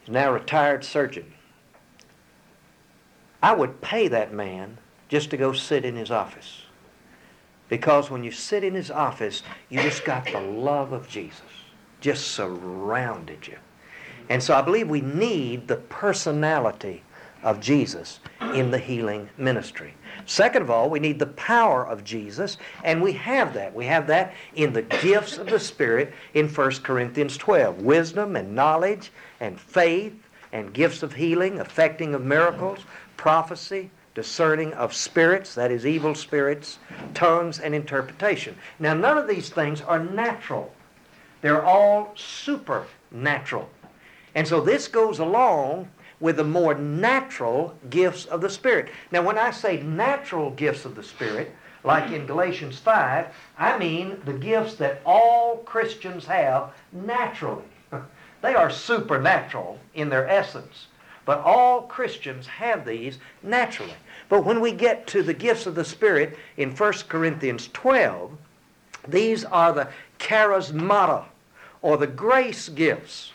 He's 0.02 0.12
now 0.12 0.30
a 0.30 0.34
retired 0.34 0.84
surgeon. 0.84 1.34
I 3.42 3.54
would 3.54 3.82
pay 3.82 4.08
that 4.10 4.34
man 4.34 4.78
just 5.08 5.30
to 5.32 5.38
go 5.38 5.54
sit 5.54 5.86
in 5.86 5.96
his 5.96 6.12
office. 6.12 6.64
Because 7.70 8.10
when 8.10 8.24
you 8.24 8.32
sit 8.32 8.64
in 8.64 8.74
his 8.74 8.92
office, 8.92 9.44
you 9.70 9.82
just 9.82 10.04
got 10.04 10.26
the 10.26 10.42
love 10.42 10.92
of 10.92 11.08
Jesus 11.08 11.42
just 12.02 12.30
surrounded 12.30 13.48
you. 13.48 13.58
And 14.30 14.42
so 14.42 14.56
I 14.56 14.62
believe 14.62 14.90
we 14.90 15.02
need 15.02 15.68
the 15.68 15.78
personality 15.78 17.04
of 17.42 17.60
Jesus 17.60 18.20
in 18.54 18.70
the 18.70 18.78
healing 18.78 19.30
ministry. 19.38 19.94
Second 20.26 20.62
of 20.62 20.70
all, 20.70 20.90
we 20.90 21.00
need 21.00 21.20
the 21.20 21.28
power 21.28 21.88
of 21.88 22.04
Jesus, 22.04 22.58
and 22.84 23.02
we 23.02 23.14
have 23.14 23.54
that. 23.54 23.74
We 23.74 23.86
have 23.86 24.08
that 24.08 24.34
in 24.56 24.74
the 24.74 24.82
gifts 24.82 25.38
of 25.38 25.48
the 25.48 25.60
Spirit 25.60 26.14
in 26.34 26.48
1 26.48 26.72
Corinthians 26.84 27.38
12 27.38 27.82
wisdom 27.82 28.36
and 28.36 28.54
knowledge 28.54 29.12
and 29.40 29.60
faith 29.60 30.14
and 30.52 30.74
gifts 30.74 31.04
of 31.04 31.14
healing, 31.14 31.58
effecting 31.58 32.14
of 32.16 32.24
miracles, 32.24 32.80
prophecy, 33.18 33.92
discerning 34.16 34.74
of 34.74 34.94
spirits, 34.94 35.56
that 35.56 35.72
is, 35.72 35.86
evil 35.86 36.16
spirits, 36.16 36.80
tongues, 37.14 37.60
and 37.60 37.76
interpretation. 37.76 38.56
Now, 38.80 38.94
none 38.94 39.18
of 39.18 39.28
these 39.28 39.50
things 39.50 39.82
are 39.82 40.00
natural, 40.00 40.74
they're 41.42 41.64
all 41.64 42.12
supernatural. 42.16 43.70
And 44.36 44.48
so 44.48 44.62
this 44.62 44.88
goes 44.88 45.20
along 45.20 45.90
with 46.20 46.38
the 46.38 46.44
more 46.44 46.76
natural 46.76 47.76
gifts 47.90 48.26
of 48.26 48.42
the 48.42 48.50
Spirit. 48.50 48.90
Now, 49.12 49.22
when 49.22 49.38
I 49.38 49.52
say 49.52 49.82
natural 49.82 50.52
gifts 50.52 50.86
of 50.86 50.96
the 50.96 51.04
Spirit, 51.04 51.52
like 51.84 52.12
in 52.12 52.26
Galatians 52.26 52.78
5, 52.78 53.28
I 53.58 53.78
mean 53.78 54.22
the 54.26 54.34
gifts 54.34 54.76
that 54.76 55.02
all 55.06 55.58
Christians 55.60 56.26
have 56.26 56.74
naturally. 56.92 57.64
They 58.42 58.56
are 58.56 58.70
supernatural 58.70 59.80
in 59.94 60.10
their 60.10 60.28
essence. 60.28 60.88
But 61.26 61.40
all 61.40 61.84
Christians 61.84 62.48
have 62.48 62.86
these 62.86 63.20
naturally. 63.44 63.94
But 64.30 64.46
when 64.46 64.62
we 64.62 64.72
get 64.72 65.06
to 65.08 65.22
the 65.22 65.34
gifts 65.34 65.66
of 65.66 65.76
the 65.76 65.86
Spirit 65.86 66.38
in 66.58 66.76
1 66.76 66.94
Corinthians 67.08 67.70
12, 67.74 68.32
these 69.08 69.46
are 69.46 69.74
the 69.74 69.90
charismata, 70.18 71.26
or 71.82 71.98
the 71.98 72.08
grace 72.08 72.70
gifts. 72.70 73.32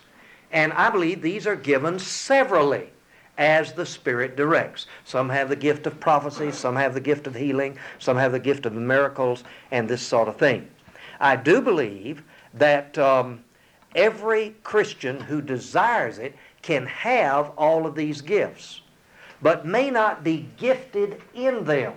And 0.51 0.73
I 0.73 0.91
believe 0.91 1.23
these 1.23 1.47
are 1.47 1.57
given 1.57 1.99
severally 1.99 2.91
as 3.39 3.73
the 3.73 3.87
Spirit 3.87 4.37
directs. 4.37 4.87
Some 5.05 5.29
have 5.29 5.49
the 5.49 5.57
gift 5.57 5.87
of 5.87 5.99
prophecy, 5.99 6.53
some 6.53 6.77
have 6.77 6.95
the 6.95 7.01
gift 7.01 7.27
of 7.27 7.35
healing, 7.35 7.79
some 7.99 8.17
have 8.17 8.33
the 8.33 8.39
gift 8.39 8.67
of 8.67 8.73
miracles, 8.73 9.45
and 9.71 9.89
this 9.89 10.03
sort 10.03 10.29
of 10.29 10.37
thing. 10.37 10.69
I 11.21 11.37
do 11.37 11.61
believe 11.61 12.23
that 12.55 12.97
um, 12.99 13.43
every 13.95 14.55
Christian 14.63 15.21
who 15.21 15.41
desires 15.41 16.19
it 16.19 16.35
can 16.63 16.87
have 16.87 17.51
all 17.57 17.87
of 17.87 17.95
these 17.95 18.21
gifts, 18.21 18.81
but 19.43 19.67
may 19.67 19.91
not 19.91 20.25
be 20.25 20.49
gifted 20.57 21.21
in 21.35 21.65
them. 21.65 21.95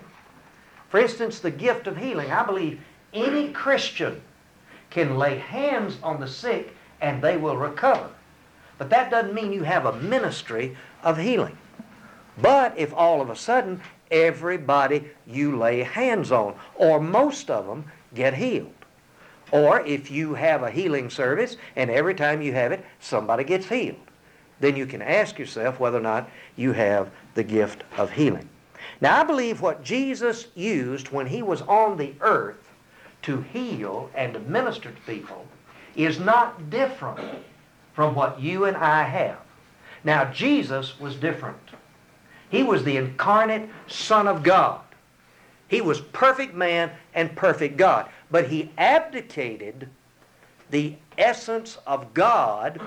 For 0.89 0.99
instance, 0.99 1.39
the 1.39 1.51
gift 1.51 1.87
of 1.87 1.97
healing. 1.97 2.31
I 2.31 2.45
believe 2.45 2.81
any 3.13 3.49
Christian 3.51 4.21
can 4.89 5.17
lay 5.17 5.37
hands 5.37 5.97
on 6.01 6.19
the 6.19 6.27
sick 6.27 6.73
and 7.01 7.21
they 7.21 7.37
will 7.37 7.57
recover. 7.57 8.09
But 8.77 8.89
that 8.89 9.11
doesn't 9.11 9.33
mean 9.33 9.53
you 9.53 9.63
have 9.63 9.85
a 9.85 9.97
ministry 9.97 10.77
of 11.03 11.17
healing. 11.17 11.57
But 12.41 12.77
if 12.77 12.93
all 12.93 13.21
of 13.21 13.29
a 13.29 13.35
sudden 13.35 13.81
everybody 14.11 15.09
you 15.25 15.57
lay 15.57 15.83
hands 15.83 16.31
on, 16.31 16.55
or 16.75 16.99
most 16.99 17.49
of 17.49 17.65
them, 17.65 17.85
get 18.13 18.35
healed, 18.35 18.76
or 19.51 19.81
if 19.81 20.11
you 20.11 20.33
have 20.33 20.63
a 20.63 20.71
healing 20.71 21.09
service 21.09 21.57
and 21.75 21.89
every 21.89 22.13
time 22.13 22.41
you 22.41 22.53
have 22.53 22.71
it, 22.71 22.85
somebody 22.99 23.43
gets 23.43 23.67
healed, 23.67 23.95
then 24.59 24.75
you 24.75 24.85
can 24.85 25.01
ask 25.01 25.39
yourself 25.39 25.79
whether 25.79 25.97
or 25.97 26.01
not 26.01 26.29
you 26.55 26.73
have 26.73 27.11
the 27.35 27.43
gift 27.43 27.83
of 27.97 28.11
healing. 28.11 28.49
Now, 28.99 29.21
I 29.21 29.23
believe 29.23 29.61
what 29.61 29.83
Jesus 29.83 30.47
used 30.55 31.09
when 31.09 31.27
he 31.27 31.41
was 31.41 31.61
on 31.63 31.97
the 31.97 32.13
earth 32.21 32.71
to 33.23 33.41
heal 33.41 34.09
and 34.15 34.33
to 34.33 34.39
minister 34.39 34.91
to 34.91 35.01
people 35.01 35.45
is 35.95 36.19
not 36.19 36.69
different 36.69 37.19
from 37.93 38.15
what 38.15 38.39
you 38.39 38.65
and 38.65 38.77
I 38.77 39.03
have. 39.03 39.39
Now, 40.03 40.31
Jesus 40.31 40.99
was 40.99 41.15
different. 41.15 41.57
He 42.49 42.63
was 42.63 42.83
the 42.83 42.97
incarnate 42.97 43.69
Son 43.87 44.27
of 44.27 44.43
God. 44.43 44.81
He 45.67 45.81
was 45.81 45.99
perfect 45.99 46.53
man 46.53 46.91
and 47.13 47.35
perfect 47.35 47.77
God. 47.77 48.07
But 48.29 48.47
he 48.47 48.71
abdicated 48.77 49.89
the 50.69 50.95
essence 51.17 51.77
of 51.87 52.13
God 52.13 52.81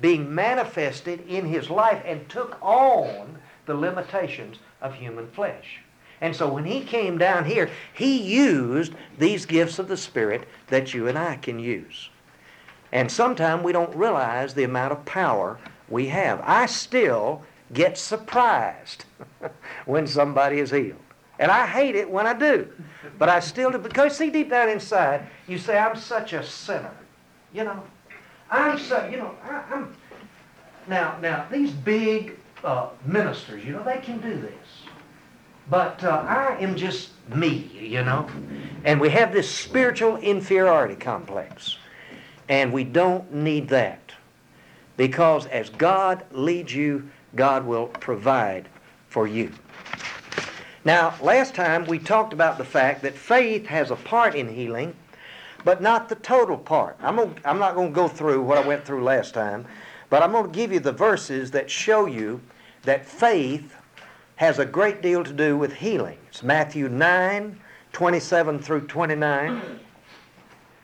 being 0.00 0.34
manifested 0.34 1.26
in 1.28 1.46
his 1.46 1.70
life 1.70 2.02
and 2.04 2.28
took 2.28 2.58
on 2.60 3.38
the 3.66 3.74
limitations 3.74 4.58
of 4.82 4.94
human 4.94 5.28
flesh. 5.30 5.80
And 6.20 6.34
so 6.34 6.52
when 6.52 6.64
he 6.64 6.82
came 6.82 7.18
down 7.18 7.44
here, 7.44 7.70
he 7.92 8.20
used 8.20 8.94
these 9.18 9.46
gifts 9.46 9.78
of 9.78 9.88
the 9.88 9.96
Spirit 9.96 10.48
that 10.68 10.94
you 10.94 11.08
and 11.08 11.18
I 11.18 11.36
can 11.36 11.58
use. 11.58 12.10
And 12.92 13.10
sometimes 13.10 13.64
we 13.64 13.72
don't 13.72 13.94
realize 13.94 14.54
the 14.54 14.64
amount 14.64 14.92
of 14.92 15.04
power 15.04 15.58
we 15.88 16.06
have. 16.08 16.40
I 16.44 16.66
still 16.66 17.42
get 17.72 17.98
surprised 17.98 19.04
when 19.86 20.06
somebody 20.06 20.60
is 20.60 20.70
healed. 20.70 21.03
And 21.38 21.50
I 21.50 21.66
hate 21.66 21.96
it 21.96 22.08
when 22.08 22.26
I 22.26 22.34
do. 22.34 22.68
But 23.18 23.28
I 23.28 23.40
still 23.40 23.70
do. 23.70 23.78
Because 23.78 24.16
see, 24.16 24.30
deep 24.30 24.50
down 24.50 24.68
inside, 24.68 25.26
you 25.48 25.58
say, 25.58 25.78
I'm 25.78 25.96
such 25.96 26.32
a 26.32 26.44
sinner. 26.44 26.94
You 27.52 27.64
know, 27.64 27.82
I'm 28.50 28.78
so, 28.78 29.06
you 29.10 29.16
know, 29.16 29.34
I, 29.42 29.62
am 29.72 29.96
Now, 30.86 31.18
now, 31.20 31.46
these 31.50 31.70
big 31.70 32.36
uh, 32.62 32.90
ministers, 33.04 33.64
you 33.64 33.72
know, 33.72 33.82
they 33.82 33.98
can 33.98 34.20
do 34.20 34.36
this. 34.40 34.52
But 35.70 36.04
uh, 36.04 36.24
I 36.28 36.56
am 36.60 36.76
just 36.76 37.10
me, 37.34 37.70
you 37.72 38.04
know. 38.04 38.28
And 38.84 39.00
we 39.00 39.08
have 39.10 39.32
this 39.32 39.50
spiritual 39.50 40.18
inferiority 40.18 40.96
complex. 40.96 41.78
And 42.48 42.72
we 42.72 42.84
don't 42.84 43.32
need 43.32 43.68
that. 43.68 44.12
Because 44.96 45.46
as 45.46 45.70
God 45.70 46.24
leads 46.30 46.74
you, 46.74 47.08
God 47.34 47.66
will 47.66 47.86
provide 47.86 48.68
for 49.08 49.26
you. 49.26 49.52
Now, 50.84 51.14
last 51.22 51.54
time 51.54 51.86
we 51.86 51.98
talked 51.98 52.34
about 52.34 52.58
the 52.58 52.64
fact 52.64 53.00
that 53.02 53.14
faith 53.14 53.66
has 53.66 53.90
a 53.90 53.96
part 53.96 54.34
in 54.34 54.54
healing, 54.54 54.94
but 55.64 55.80
not 55.80 56.10
the 56.10 56.16
total 56.16 56.58
part. 56.58 56.96
I'm, 57.00 57.16
gonna, 57.16 57.34
I'm 57.46 57.58
not 57.58 57.74
going 57.74 57.88
to 57.88 57.94
go 57.94 58.06
through 58.06 58.42
what 58.42 58.58
I 58.58 58.66
went 58.66 58.84
through 58.84 59.02
last 59.02 59.32
time, 59.32 59.64
but 60.10 60.22
I'm 60.22 60.32
going 60.32 60.44
to 60.44 60.52
give 60.52 60.72
you 60.72 60.80
the 60.80 60.92
verses 60.92 61.50
that 61.52 61.70
show 61.70 62.04
you 62.04 62.42
that 62.82 63.06
faith 63.06 63.74
has 64.36 64.58
a 64.58 64.66
great 64.66 65.00
deal 65.00 65.24
to 65.24 65.32
do 65.32 65.56
with 65.56 65.72
healing. 65.72 66.18
It's 66.28 66.42
Matthew 66.42 66.90
9, 66.90 67.58
27 67.92 68.58
through 68.58 68.86
29. 68.86 69.80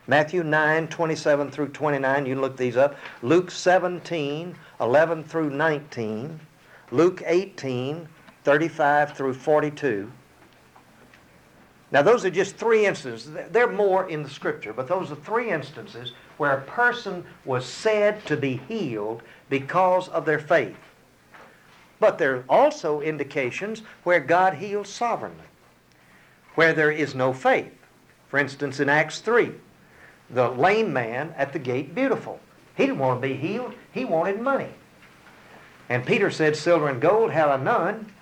Matthew 0.07 0.43
9, 0.43 0.89
27 0.89 1.51
through 1.51 1.69
29. 1.69 2.27
You 2.27 2.41
look 2.41 2.57
these 2.57 2.79
up. 2.79 2.97
Luke 3.21 3.51
17, 3.51 4.57
11 4.81 5.25
through 5.25 5.51
19. 5.51 6.41
Luke 6.91 7.23
18, 7.27 8.09
35 8.45 9.17
through 9.17 9.35
42. 9.35 10.11
Now, 11.93 12.03
those 12.03 12.25
are 12.25 12.31
just 12.31 12.57
three 12.57 12.87
instances. 12.87 13.31
There 13.51 13.69
are 13.69 13.73
more 13.73 14.09
in 14.09 14.23
the 14.23 14.31
scripture, 14.31 14.73
but 14.73 14.87
those 14.87 15.11
are 15.11 15.17
three 15.17 15.51
instances 15.51 16.13
where 16.37 16.57
a 16.57 16.63
person 16.63 17.25
was 17.45 17.67
said 17.67 18.25
to 18.27 18.37
be 18.37 18.61
healed 18.69 19.23
because 19.49 20.09
of 20.09 20.25
their 20.25 20.39
faith. 20.39 20.77
But 21.99 22.17
there 22.17 22.37
are 22.37 22.45
also 22.49 23.01
indications 23.01 23.83
where 24.05 24.21
God 24.21 24.55
heals 24.55 24.89
sovereignly, 24.89 25.45
where 26.55 26.73
there 26.73 26.93
is 26.93 27.15
no 27.15 27.33
faith. 27.33 27.73
For 28.29 28.39
instance, 28.39 28.79
in 28.79 28.89
Acts 28.89 29.19
3, 29.19 29.51
the 30.31 30.49
lame 30.49 30.93
man 30.93 31.35
at 31.37 31.53
the 31.53 31.59
gate 31.59 31.95
beautiful. 31.95 32.39
He 32.77 32.87
didn't 32.87 33.01
want 33.01 33.21
to 33.21 33.29
be 33.29 33.35
healed, 33.35 33.75
he 33.93 34.05
wanted 34.05 34.41
money. 34.41 34.71
And 35.89 36.07
Peter 36.07 36.31
said, 36.31 36.57
Silver 36.57 36.89
and 36.89 37.03
gold 37.03 37.33
have 37.33 37.51
I 37.51 37.63
none, 37.63 38.13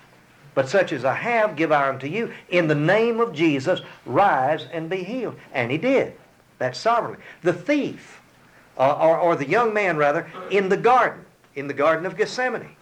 but 0.55 0.69
such 0.69 0.91
as 0.91 1.05
I 1.05 1.13
have 1.13 1.55
give 1.55 1.71
I 1.71 1.89
unto 1.89 2.07
you. 2.07 2.31
In 2.49 2.67
the 2.67 2.75
name 2.75 3.19
of 3.19 3.33
Jesus, 3.33 3.81
rise 4.05 4.67
and 4.71 4.89
be 4.89 5.03
healed. 5.03 5.35
And 5.53 5.71
he 5.71 5.77
did. 5.77 6.13
That's 6.57 6.79
sovereignly. 6.79 7.23
The 7.41 7.53
thief, 7.53 8.21
uh, 8.77 8.93
or, 8.93 9.17
or 9.17 9.35
the 9.35 9.47
young 9.47 9.73
man 9.73 9.97
rather, 9.97 10.27
in 10.49 10.69
the 10.69 10.77
garden, 10.77 11.25
in 11.55 11.67
the 11.67 11.73
Garden 11.73 12.05
of 12.05 12.17
Gethsemane 12.17 12.75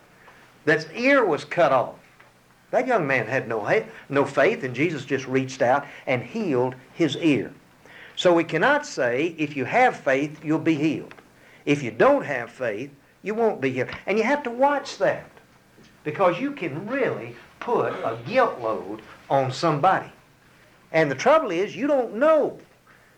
that's 0.68 0.86
ear 0.94 1.24
was 1.24 1.46
cut 1.46 1.72
off. 1.72 1.96
That 2.72 2.88
young 2.88 3.08
man 3.08 3.26
had 3.26 3.48
no, 3.48 3.84
no 4.10 4.26
faith, 4.26 4.66
and 4.66 4.76
Jesus 4.76 5.06
just 5.06 5.26
reached 5.26 5.62
out 5.62 5.88
and 6.06 6.22
healed 6.22 6.76
his 6.94 7.16
ear. 7.16 7.54
So 8.18 8.34
we 8.34 8.44
cannot 8.44 8.86
say, 8.86 9.34
if 9.38 9.56
you 9.56 9.64
have 9.64 9.96
faith, 9.96 10.44
you'll 10.44 10.60
be 10.60 10.76
healed. 10.76 11.14
If 11.66 11.82
you 11.82 11.92
don't 11.92 12.26
have 12.26 12.52
faith, 12.52 12.92
you 13.24 13.34
won't 13.34 13.62
be 13.62 13.72
healed. 13.72 13.90
And 14.06 14.18
you 14.18 14.26
have 14.26 14.44
to 14.44 14.50
watch 14.50 14.98
that 14.98 15.30
because 16.04 16.38
you 16.40 16.52
can 16.52 16.88
really 16.88 17.36
put 17.60 17.94
a 17.94 18.18
guilt 18.26 18.60
load 18.60 19.02
on 19.30 19.52
somebody. 19.52 20.12
And 20.92 21.12
the 21.12 21.16
trouble 21.16 21.52
is, 21.52 21.76
you 21.76 21.88
don't 21.88 22.16
know 22.16 22.60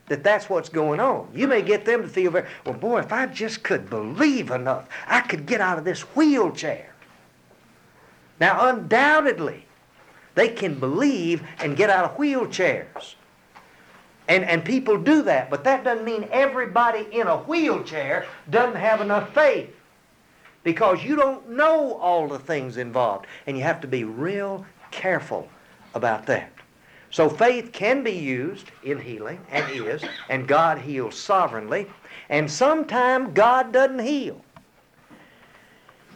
that 0.08 0.24
that's 0.24 0.50
what's 0.50 0.70
going 0.70 1.00
on. 1.00 1.30
You 1.34 1.48
may 1.48 1.62
get 1.62 1.86
them 1.86 2.02
to 2.02 2.08
feel 2.08 2.32
very, 2.32 2.48
well, 2.66 2.74
boy, 2.74 3.00
if 3.00 3.14
I 3.14 3.28
just 3.28 3.64
could 3.64 3.90
believe 3.90 4.52
enough, 4.52 4.90
I 5.08 5.22
could 5.22 5.46
get 5.46 5.62
out 5.62 5.78
of 5.78 5.86
this 5.86 6.02
wheelchair. 6.16 6.94
Now, 8.40 8.70
undoubtedly, 8.70 9.66
they 10.36 10.50
can 10.50 10.80
believe 10.80 11.44
and 11.60 11.78
get 11.78 11.90
out 11.90 12.06
of 12.06 12.18
wheelchairs. 12.18 13.16
And, 14.28 14.44
and 14.46 14.64
people 14.64 14.98
do 14.98 15.24
that, 15.24 15.50
but 15.50 15.64
that 15.64 15.84
doesn't 15.84 16.06
mean 16.06 16.28
everybody 16.32 17.08
in 17.12 17.28
a 17.28 17.38
wheelchair 17.38 18.28
doesn't 18.50 18.76
have 18.76 19.02
enough 19.02 19.34
faith. 19.34 19.76
Because 20.64 21.04
you 21.04 21.16
don't 21.16 21.50
know 21.50 21.94
all 21.94 22.28
the 22.28 22.40
things 22.40 22.78
involved, 22.78 23.28
and 23.48 23.58
you 23.58 23.64
have 23.64 23.82
to 23.82 23.88
be 23.88 24.04
real 24.04 24.66
careful 24.92 25.48
about 25.94 26.26
that. 26.26 26.52
So 27.12 27.28
faith 27.28 27.72
can 27.72 28.04
be 28.04 28.12
used 28.12 28.72
in 28.84 29.00
healing, 29.00 29.40
and 29.50 29.70
is, 29.72 30.04
and 30.30 30.48
God 30.48 30.78
heals 30.78 31.18
sovereignly, 31.18 31.88
and 32.30 32.50
sometimes 32.50 33.34
God 33.34 33.72
doesn't 33.72 34.00
heal. 34.00 34.44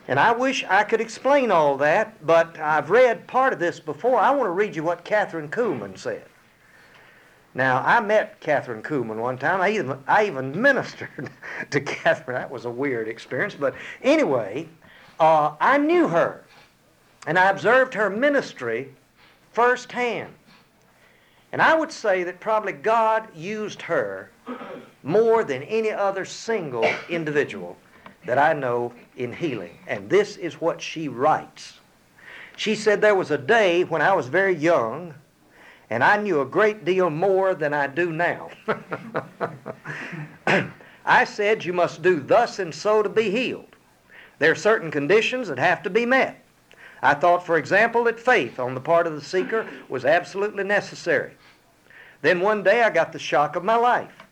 And 0.08 0.20
I 0.20 0.34
wish 0.34 0.66
I 0.66 0.84
could 0.84 1.02
explain 1.02 1.50
all 1.50 1.78
that, 1.78 2.26
but 2.26 2.60
I've 2.60 2.90
read 2.90 3.26
part 3.26 3.54
of 3.54 3.60
this 3.60 3.80
before. 3.80 4.20
I 4.20 4.32
want 4.32 4.48
to 4.48 4.52
read 4.52 4.76
you 4.76 4.84
what 4.84 5.06
Kathryn 5.06 5.50
Kuhlman 5.50 5.98
said. 5.98 6.26
Now, 7.56 7.84
I 7.86 8.00
met 8.00 8.42
Kathryn 8.42 8.82
Kuhlman 8.82 9.18
one 9.18 9.38
time. 9.38 9.62
I 9.62 9.70
even, 9.70 9.98
I 10.08 10.26
even 10.26 10.60
ministered 10.62 11.30
to 11.70 11.80
Kathryn. 11.80 12.34
That 12.34 12.50
was 12.50 12.66
a 12.66 12.70
weird 12.70 13.08
experience. 13.08 13.56
But 13.56 13.76
anyway, 14.02 14.68
uh, 15.20 15.56
I 15.60 15.78
knew 15.78 16.08
her, 16.08 16.44
and 17.28 17.38
I 17.38 17.50
observed 17.50 17.94
her 17.94 18.10
ministry 18.10 18.90
firsthand. 19.52 20.34
And 21.52 21.62
I 21.62 21.76
would 21.76 21.92
say 21.92 22.24
that 22.24 22.40
probably 22.40 22.74
God 22.74 23.28
used 23.36 23.84
her 23.84 24.32
more 25.04 25.44
than 25.44 25.62
any 25.64 25.92
other 25.92 26.26
single 26.26 26.90
individual 27.10 27.78
that 28.26 28.40
I 28.40 28.54
know 28.54 28.92
in 29.18 29.32
healing. 29.32 29.78
And 29.86 30.10
this 30.10 30.38
is 30.38 30.60
what 30.60 30.82
she 30.82 31.08
writes. 31.08 31.80
She 32.56 32.74
said, 32.74 33.02
There 33.02 33.14
was 33.14 33.30
a 33.30 33.38
day 33.38 33.84
when 33.84 34.02
I 34.02 34.14
was 34.14 34.28
very 34.28 34.56
young 34.56 35.14
and 35.94 36.04
I 36.04 36.18
knew 36.18 36.42
a 36.42 36.46
great 36.46 36.86
deal 36.86 37.12
more 37.12 37.54
than 37.54 37.72
I 37.72 37.86
do 37.86 38.12
now. 38.12 38.50
I 41.06 41.24
said, 41.24 41.64
You 41.64 41.72
must 41.72 42.02
do 42.02 42.20
thus 42.20 42.58
and 42.58 42.74
so 42.74 43.04
to 43.04 43.10
be 43.10 43.30
healed. 43.30 43.76
There 44.40 44.50
are 44.52 44.56
certain 44.56 44.90
conditions 44.90 45.50
that 45.50 45.60
have 45.60 45.84
to 45.84 45.92
be 45.92 46.08
met. 46.08 46.44
I 47.04 47.14
thought, 47.14 47.46
for 47.46 47.60
example, 47.60 48.06
that 48.06 48.20
faith 48.20 48.58
on 48.58 48.74
the 48.74 48.82
part 48.82 49.06
of 49.06 49.14
the 49.14 49.22
seeker 49.22 49.68
was 49.88 50.04
absolutely 50.04 50.64
necessary. 50.64 51.34
Then 52.24 52.40
one 52.40 52.64
day 52.64 52.82
I 52.82 52.90
got 52.90 53.14
the 53.14 53.20
shock 53.20 53.56
of 53.56 53.64
my 53.64 53.76
life. 53.76 54.24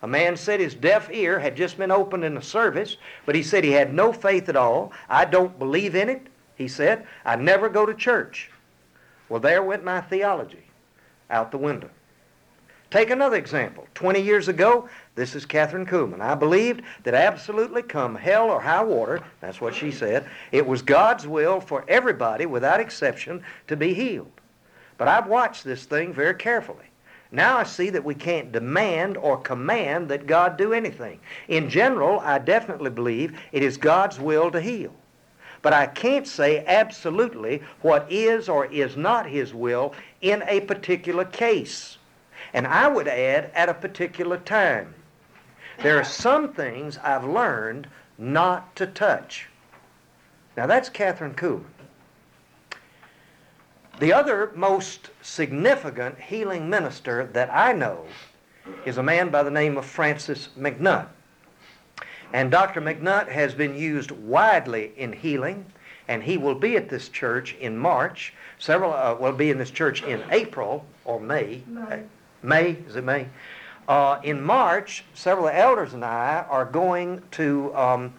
A 0.00 0.08
man 0.08 0.38
said 0.38 0.58
his 0.58 0.74
deaf 0.74 1.10
ear 1.12 1.38
had 1.38 1.54
just 1.54 1.76
been 1.76 1.90
opened 1.90 2.24
in 2.24 2.38
a 2.38 2.42
service, 2.42 2.96
but 3.26 3.34
he 3.34 3.42
said 3.42 3.62
he 3.62 3.72
had 3.72 3.92
no 3.92 4.10
faith 4.10 4.48
at 4.48 4.56
all. 4.56 4.90
I 5.10 5.26
don't 5.26 5.58
believe 5.58 5.94
in 5.94 6.08
it, 6.08 6.28
he 6.54 6.66
said. 6.66 7.06
I 7.26 7.36
never 7.36 7.68
go 7.68 7.84
to 7.84 7.92
church. 7.92 8.50
Well, 9.28 9.40
there 9.40 9.62
went 9.62 9.84
my 9.84 10.00
theology 10.00 10.64
out 11.30 11.50
the 11.50 11.58
window. 11.58 11.90
Take 12.90 13.10
another 13.10 13.36
example. 13.36 13.86
20 13.94 14.20
years 14.20 14.48
ago, 14.48 14.88
this 15.14 15.36
is 15.36 15.46
Kathryn 15.46 15.86
Kuhlman. 15.86 16.20
I 16.20 16.34
believed 16.34 16.82
that 17.04 17.14
absolutely 17.14 17.82
come 17.82 18.16
hell 18.16 18.50
or 18.50 18.60
high 18.60 18.82
water, 18.82 19.22
that's 19.40 19.60
what 19.60 19.74
she 19.74 19.92
said, 19.92 20.28
it 20.50 20.66
was 20.66 20.82
God's 20.82 21.26
will 21.26 21.60
for 21.60 21.84
everybody, 21.86 22.46
without 22.46 22.80
exception, 22.80 23.44
to 23.68 23.76
be 23.76 23.94
healed. 23.94 24.32
But 24.98 25.06
I've 25.06 25.28
watched 25.28 25.62
this 25.64 25.84
thing 25.84 26.12
very 26.12 26.34
carefully. 26.34 26.86
Now 27.32 27.58
I 27.58 27.62
see 27.62 27.90
that 27.90 28.04
we 28.04 28.14
can't 28.16 28.50
demand 28.50 29.16
or 29.16 29.40
command 29.40 30.08
that 30.08 30.26
God 30.26 30.56
do 30.56 30.72
anything. 30.72 31.20
In 31.46 31.70
general, 31.70 32.18
I 32.20 32.38
definitely 32.38 32.90
believe 32.90 33.38
it 33.52 33.62
is 33.62 33.76
God's 33.76 34.18
will 34.18 34.50
to 34.50 34.60
heal. 34.60 34.92
But 35.62 35.72
I 35.72 35.86
can't 35.86 36.26
say 36.26 36.64
absolutely 36.66 37.62
what 37.82 38.10
is 38.10 38.48
or 38.48 38.66
is 38.66 38.96
not 38.96 39.26
His 39.26 39.52
will 39.52 39.94
in 40.20 40.42
a 40.46 40.60
particular 40.60 41.24
case. 41.24 41.98
And 42.52 42.66
I 42.66 42.88
would 42.88 43.08
add, 43.08 43.50
at 43.54 43.68
a 43.68 43.74
particular 43.74 44.38
time. 44.38 44.94
There 45.82 45.98
are 45.98 46.04
some 46.04 46.52
things 46.52 46.98
I've 46.98 47.24
learned 47.24 47.88
not 48.18 48.74
to 48.76 48.86
touch. 48.86 49.48
Now 50.56 50.66
that's 50.66 50.90
Kathryn 50.90 51.34
Kuhlman. 51.34 51.64
The 53.98 54.12
other 54.12 54.50
most 54.54 55.10
significant 55.20 56.18
healing 56.18 56.70
minister 56.70 57.28
that 57.34 57.50
I 57.52 57.72
know 57.72 58.06
is 58.86 58.96
a 58.98 59.02
man 59.02 59.28
by 59.28 59.42
the 59.42 59.50
name 59.50 59.76
of 59.76 59.84
Francis 59.84 60.48
MacNutt. 60.58 61.06
And 62.32 62.50
Dr. 62.50 62.80
MacNutt 62.80 63.28
has 63.28 63.54
been 63.54 63.76
used 63.76 64.10
widely 64.10 64.92
in 64.96 65.12
healing, 65.12 65.66
and 66.08 66.22
he 66.22 66.36
will 66.36 66.54
be 66.54 66.76
at 66.76 66.88
this 66.88 67.08
church 67.08 67.54
in 67.60 67.76
March. 67.76 68.32
Several 68.58 68.92
uh, 68.92 69.14
will 69.14 69.32
be 69.32 69.50
in 69.50 69.58
this 69.58 69.70
church 69.70 70.02
in 70.02 70.22
April 70.30 70.84
or 71.04 71.20
May. 71.20 71.62
May. 71.66 72.02
May, 72.42 72.70
is 72.86 72.96
it 72.96 73.04
May? 73.04 73.26
Uh, 73.88 74.20
in 74.22 74.40
March, 74.40 75.04
several 75.14 75.48
elders 75.48 75.94
and 75.94 76.04
I 76.04 76.44
are 76.48 76.64
going 76.64 77.22
to 77.32 77.74
um, 77.74 78.14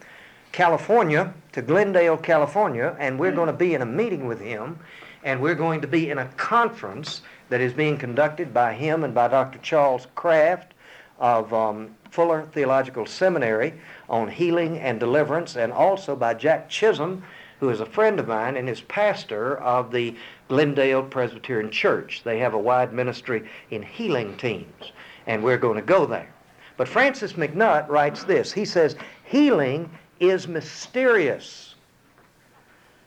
California, 0.52 1.34
to 1.54 1.62
Glendale, 1.62 2.18
California, 2.18 2.96
and 3.00 3.18
we're 3.18 3.32
going 3.32 3.48
to 3.48 3.54
be 3.54 3.74
in 3.74 3.82
a 3.82 3.86
meeting 3.86 4.28
with 4.28 4.42
him, 4.42 4.78
and 5.24 5.42
we're 5.42 5.56
going 5.56 5.80
to 5.82 5.88
be 5.88 6.10
in 6.10 6.18
a 6.18 6.26
conference 6.36 7.22
that 7.50 7.62
is 7.62 7.72
being 7.72 7.98
conducted 7.98 8.54
by 8.54 8.74
him 8.74 9.04
and 9.06 9.14
by 9.14 9.30
Dr. 9.30 9.60
Charles 9.60 10.08
Kraft 10.16 10.74
of 11.20 11.54
um, 11.54 11.96
Fuller 12.10 12.48
Theological 12.52 13.06
Seminary 13.06 13.74
on 14.12 14.28
healing 14.28 14.78
and 14.78 15.00
deliverance, 15.00 15.56
and 15.56 15.72
also 15.72 16.16
by 16.16 16.36
Jack 16.36 16.70
Chisholm, 16.70 17.24
who 17.62 17.70
is 17.70 17.80
a 17.80 17.86
friend 17.86 18.20
of 18.20 18.28
mine 18.28 18.58
and 18.58 18.70
is 18.70 18.82
pastor 18.82 19.58
of 19.60 19.92
the 19.92 20.16
Glendale 20.50 21.02
Presbyterian 21.02 21.72
Church. 21.72 22.22
They 22.24 22.38
have 22.40 22.54
a 22.54 22.60
wide 22.60 22.94
ministry 22.94 23.50
in 23.72 23.82
healing 23.82 24.36
teams, 24.38 24.92
and 25.28 25.42
we're 25.42 25.58
going 25.58 25.78
to 25.78 25.82
go 25.82 26.06
there. 26.06 26.32
But 26.76 26.88
Francis 26.88 27.34
MacNutt 27.34 27.88
writes 27.88 28.24
this. 28.24 28.52
He 28.52 28.66
says, 28.66 28.96
Healing 29.24 29.90
is 30.20 30.48
mysterious. 30.48 31.76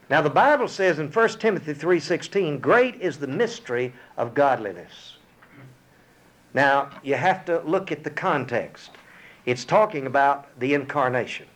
Now 0.08 0.22
the 0.22 0.30
Bible 0.30 0.68
says 0.68 0.98
in 0.98 1.10
1 1.10 1.28
Timothy 1.38 1.74
3:16, 1.74 2.60
great 2.60 3.00
is 3.00 3.18
the 3.18 3.26
mystery 3.26 3.92
of 4.16 4.34
godliness. 4.34 5.16
Now, 6.52 6.90
you 7.02 7.16
have 7.16 7.44
to 7.46 7.60
look 7.62 7.90
at 7.90 8.04
the 8.04 8.10
context. 8.10 8.90
It's 9.46 9.64
talking 9.64 10.06
about 10.06 10.46
the 10.58 10.74
incarnation. 10.74 11.46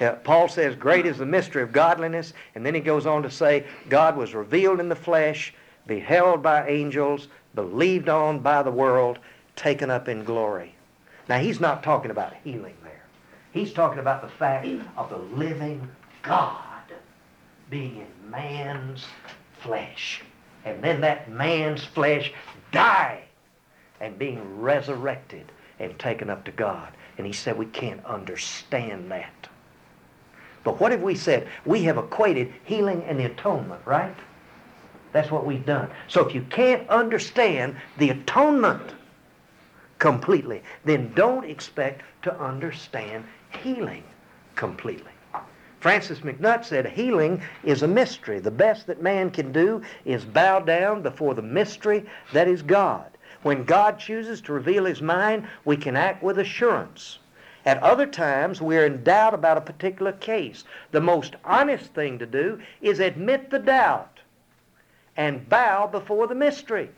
Uh, 0.00 0.12
Paul 0.12 0.48
says, 0.48 0.74
Great 0.76 1.06
is 1.06 1.18
the 1.18 1.26
mystery 1.26 1.62
of 1.62 1.72
godliness. 1.72 2.32
And 2.54 2.64
then 2.64 2.74
he 2.74 2.80
goes 2.80 3.06
on 3.06 3.22
to 3.22 3.30
say, 3.30 3.66
God 3.88 4.16
was 4.16 4.34
revealed 4.34 4.80
in 4.80 4.88
the 4.88 4.96
flesh, 4.96 5.54
beheld 5.86 6.42
by 6.42 6.66
angels, 6.66 7.28
believed 7.54 8.08
on 8.08 8.40
by 8.40 8.62
the 8.62 8.70
world, 8.70 9.18
taken 9.56 9.90
up 9.90 10.08
in 10.08 10.24
glory. 10.24 10.74
Now, 11.28 11.38
he's 11.38 11.60
not 11.60 11.82
talking 11.82 12.10
about 12.10 12.34
healing 12.42 12.74
there. 12.82 13.04
He's 13.52 13.72
talking 13.72 13.98
about 13.98 14.22
the 14.22 14.28
fact 14.28 14.66
of 14.96 15.10
the 15.10 15.18
living 15.18 15.88
God 16.22 16.56
being 17.68 17.98
in 17.98 18.30
man's 18.30 19.04
flesh. 19.60 20.22
And 20.64 20.82
then 20.82 21.00
that 21.02 21.30
man's 21.30 21.84
flesh 21.84 22.32
dying 22.72 23.22
and 24.00 24.18
being 24.18 24.60
resurrected 24.60 25.52
and 25.80 25.98
taken 25.98 26.30
up 26.30 26.44
to 26.44 26.52
God. 26.52 26.92
And 27.18 27.26
he 27.26 27.32
said 27.32 27.58
we 27.58 27.66
can't 27.66 28.04
understand 28.04 29.10
that. 29.10 29.48
But 30.62 30.78
what 30.80 30.92
have 30.92 31.02
we 31.02 31.14
said? 31.14 31.48
We 31.64 31.82
have 31.84 31.96
equated 31.96 32.52
healing 32.64 33.02
and 33.04 33.18
the 33.18 33.24
atonement, 33.24 33.80
right? 33.84 34.14
That's 35.12 35.30
what 35.30 35.46
we've 35.46 35.64
done. 35.64 35.90
So 36.06 36.26
if 36.26 36.34
you 36.34 36.42
can't 36.50 36.88
understand 36.88 37.76
the 37.98 38.10
atonement 38.10 38.94
completely, 39.98 40.62
then 40.84 41.12
don't 41.14 41.44
expect 41.44 42.02
to 42.22 42.38
understand 42.40 43.24
healing 43.62 44.04
completely. 44.54 45.10
Francis 45.80 46.20
MacNutt 46.20 46.64
said 46.66 46.86
healing 46.86 47.42
is 47.64 47.82
a 47.82 47.88
mystery. 47.88 48.38
The 48.38 48.50
best 48.50 48.86
that 48.86 49.02
man 49.02 49.30
can 49.30 49.50
do 49.50 49.82
is 50.04 50.24
bow 50.26 50.60
down 50.60 51.00
before 51.00 51.34
the 51.34 51.42
mystery 51.42 52.04
that 52.34 52.48
is 52.48 52.60
God. 52.60 53.16
When 53.42 53.64
God 53.64 53.98
chooses 53.98 54.40
to 54.42 54.52
reveal 54.52 54.84
his 54.84 55.00
mind, 55.00 55.46
we 55.64 55.76
can 55.76 55.96
act 55.96 56.22
with 56.22 56.38
assurance. 56.38 57.18
At 57.64 57.82
other 57.82 58.06
times, 58.06 58.60
we're 58.60 58.86
in 58.86 59.02
doubt 59.02 59.34
about 59.34 59.58
a 59.58 59.62
particular 59.62 60.12
case. 60.12 60.64
The 60.90 61.00
most 61.00 61.36
honest 61.44 61.94
thing 61.94 62.18
to 62.18 62.26
do 62.26 62.60
is 62.80 63.00
admit 63.00 63.50
the 63.50 63.58
doubt 63.58 64.20
and 65.16 65.48
bow 65.48 65.86
before 65.86 66.26
the 66.26 66.34
mystery. 66.34 66.90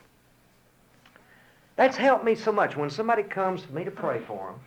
That's 1.76 1.96
helped 1.96 2.24
me 2.24 2.34
so 2.34 2.52
much. 2.52 2.76
When 2.76 2.90
somebody 2.90 3.22
comes 3.22 3.62
to 3.62 3.74
me 3.74 3.84
to 3.84 3.90
pray 3.90 4.20
for 4.20 4.48
them, 4.48 4.60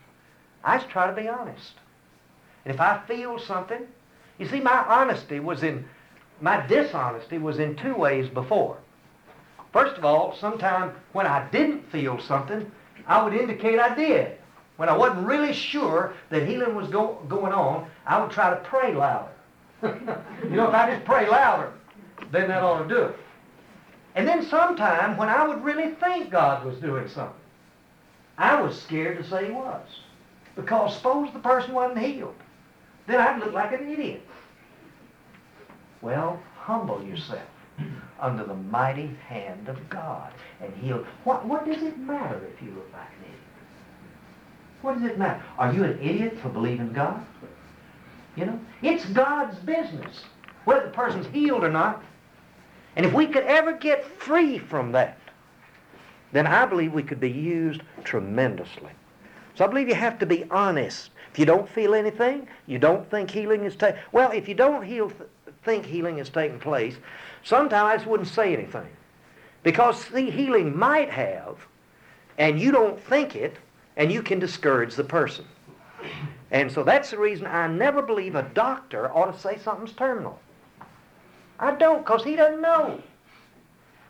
I 0.64 0.78
just 0.78 0.90
try 0.90 1.08
to 1.08 1.14
be 1.14 1.30
honest. 1.30 1.74
And 2.66 2.74
if 2.74 2.82
I 2.82 3.00
feel 3.08 3.38
something, 3.38 3.86
you 4.38 4.48
see, 4.48 4.60
my 4.60 4.84
honesty 4.88 5.40
was 5.40 5.64
in, 5.64 5.86
my 6.42 6.66
dishonesty 6.68 7.38
was 7.38 7.60
in 7.60 7.76
two 7.76 7.96
ways 7.96 8.28
before. 8.28 8.78
First 9.76 9.98
of 9.98 10.06
all, 10.06 10.34
sometime 10.38 10.94
when 11.12 11.28
I 11.28 11.50
didn't 11.50 11.92
feel 11.92 12.18
something, 12.18 12.72
I 13.08 13.22
would 13.22 13.34
indicate 13.34 13.78
I 13.78 13.94
did. 13.94 14.38
When 14.78 14.88
I 14.88 14.96
wasn't 14.96 15.28
really 15.28 15.52
sure 15.52 16.14
that 16.30 16.48
healing 16.48 16.76
was 16.76 16.88
go, 16.88 17.22
going 17.28 17.52
on, 17.52 17.86
I 18.06 18.22
would 18.22 18.32
try 18.32 18.52
to 18.52 18.56
pray 18.56 18.94
louder. 18.94 19.34
you 19.84 20.56
know, 20.56 20.70
if 20.70 20.74
I 20.74 20.92
just 20.92 21.04
pray 21.04 21.30
louder, 21.30 21.74
then 22.32 22.48
that 22.48 22.64
ought 22.64 22.84
to 22.84 22.88
do 22.88 23.02
it. 23.02 23.18
And 24.16 24.26
then 24.26 24.46
sometime 24.46 25.18
when 25.18 25.28
I 25.28 25.46
would 25.46 25.62
really 25.62 25.92
think 25.96 26.30
God 26.30 26.64
was 26.64 26.78
doing 26.78 27.10
something, 27.10 27.36
I 28.38 28.62
was 28.62 28.82
scared 28.82 29.18
to 29.18 29.30
say 29.30 29.48
he 29.48 29.52
was. 29.52 29.86
Because 30.56 30.96
suppose 30.96 31.34
the 31.34 31.40
person 31.40 31.74
wasn't 31.74 32.00
healed. 32.00 32.36
Then 33.08 33.20
I'd 33.20 33.42
look 33.42 33.52
like 33.52 33.74
an 33.74 33.92
idiot. 33.92 34.26
Well, 36.02 36.40
humble 36.56 37.04
yourself 37.04 37.42
under 38.20 38.44
the 38.44 38.56
mighty 38.56 39.16
hand 39.28 39.68
of 39.68 39.90
God 39.90 40.32
and 40.62 40.74
heal. 40.76 41.06
What, 41.24 41.46
what 41.46 41.66
does 41.66 41.82
it 41.84 41.98
matter 41.98 42.42
if 42.54 42.62
you 42.62 42.74
look 42.74 42.90
like 42.94 43.10
an 43.20 43.26
idiot? 43.26 43.40
What 44.82 44.94
does 45.00 45.12
it 45.12 45.18
matter? 45.18 45.44
Are 45.58 45.74
you 45.74 45.84
an 45.84 46.00
idiot 46.02 46.38
for 46.42 46.50
believing 46.50 46.94
God? 46.94 47.26
You 48.36 48.46
know, 48.46 48.60
it's 48.82 49.06
God's 49.06 49.58
business 49.60 50.24
whether 50.66 50.86
the 50.86 50.92
person's 50.92 51.28
healed 51.28 51.64
or 51.64 51.72
not. 51.72 52.04
And 52.96 53.06
if 53.06 53.14
we 53.14 53.28
could 53.28 53.44
ever 53.44 53.74
get 53.74 54.06
free 54.06 54.58
from 54.58 54.92
that, 54.94 55.18
then 56.32 56.48
I 56.48 56.66
believe 56.66 56.94
we 56.94 57.04
could 57.04 57.20
be 57.20 57.32
used 57.32 57.82
tremendously. 58.04 58.92
So 59.56 59.64
I 59.64 59.68
believe 59.68 59.88
you 59.88 59.96
have 59.96 60.20
to 60.20 60.26
be 60.26 60.44
honest. 60.52 61.12
If 61.32 61.40
you 61.40 61.46
don't 61.46 61.70
feel 61.70 61.94
anything, 61.94 62.48
you 62.68 62.78
don't 62.78 63.10
think 63.10 63.32
healing 63.32 63.64
is 63.64 63.76
taking 63.76 64.00
well. 64.12 64.32
If 64.32 64.48
you 64.48 64.56
don't 64.56 64.84
heal, 64.84 65.12
think 65.66 65.86
healing 65.86 66.20
is 66.20 66.30
taking 66.30 66.60
place, 66.60 66.96
sometimes 67.44 68.06
wouldn't 68.06 68.30
say 68.30 68.54
anything 68.54 68.88
Because 69.64 70.06
the 70.06 70.30
healing 70.30 70.78
might 70.78 71.10
have, 71.10 71.58
and 72.38 72.60
you 72.60 72.72
don't 72.72 73.00
think 73.00 73.36
it, 73.36 73.58
and 73.98 74.12
you 74.12 74.22
can 74.22 74.40
discourage 74.40 74.96
the 74.96 75.04
person. 75.04 75.46
And 76.52 76.72
so 76.72 76.84
that's 76.84 77.12
the 77.12 77.18
reason 77.18 77.48
I 77.48 77.68
never 77.68 78.02
believe 78.02 78.36
a 78.36 78.44
doctor 78.44 79.12
ought 79.12 79.34
to 79.34 79.40
say 79.40 79.58
something's 79.58 79.94
terminal. 79.94 80.40
I 81.60 81.72
don't, 81.72 82.06
because 82.06 82.24
he 82.24 82.36
doesn't 82.36 82.62
know. 82.62 83.02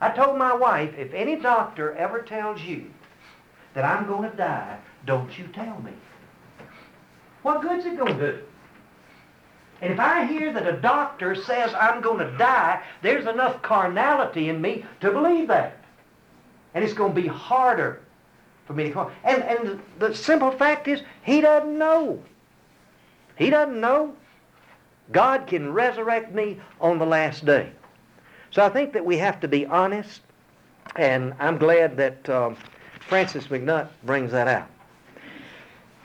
I 0.02 0.10
told 0.10 0.38
my 0.38 0.54
wife, 0.54 0.94
if 0.98 1.14
any 1.14 1.38
doctor 1.38 1.96
ever 1.96 2.22
tells 2.22 2.62
you 2.62 2.92
that 3.74 3.86
I'm 3.86 4.08
going 4.08 4.30
to 4.30 4.36
die, 4.36 4.78
don't 5.06 5.38
you 5.38 5.48
tell 5.48 5.82
me. 5.82 5.94
What 7.44 7.62
good's 7.62 7.86
it 7.86 7.98
going 7.98 8.18
to 8.18 8.32
do? 8.32 8.44
And 9.82 9.92
if 9.92 10.00
I 10.00 10.26
hear 10.26 10.54
that 10.54 10.68
a 10.68 10.80
doctor 10.80 11.36
says 11.36 11.74
I'm 11.74 12.02
going 12.02 12.20
to 12.20 12.38
die, 12.38 12.82
there's 13.02 13.28
enough 13.28 13.62
carnality 13.62 14.50
in 14.50 14.62
me 14.62 14.86
to 15.02 15.12
believe 15.12 15.48
that. 15.50 15.78
And 16.74 16.84
it's 16.84 16.94
going 16.94 17.14
to 17.14 17.22
be 17.22 17.28
harder 17.28 18.02
for 18.66 18.74
me 18.74 18.86
to 18.86 18.92
come. 18.92 19.12
And, 19.24 19.44
and 19.44 19.82
the 20.00 20.16
simple 20.16 20.52
fact 20.52 20.88
is, 20.88 21.02
he 21.24 21.42
doesn't 21.42 21.78
know. 21.78 22.22
He 23.38 23.50
doesn't 23.50 23.80
know. 23.80 24.16
God 25.12 25.46
can 25.46 25.72
resurrect 25.72 26.34
me 26.34 26.60
on 26.82 26.98
the 26.98 27.06
last 27.06 27.46
day. 27.46 27.72
So 28.52 28.64
I 28.64 28.70
think 28.70 28.94
that 28.94 29.06
we 29.06 29.18
have 29.18 29.40
to 29.42 29.48
be 29.48 29.66
honest, 29.66 30.22
and 30.96 31.34
I'm 31.40 31.58
glad 31.58 31.98
that 31.98 32.30
um, 32.30 32.58
Francis 33.08 33.48
MacNutt 33.48 33.90
brings 34.04 34.32
that 34.32 34.48
out. 34.48 34.70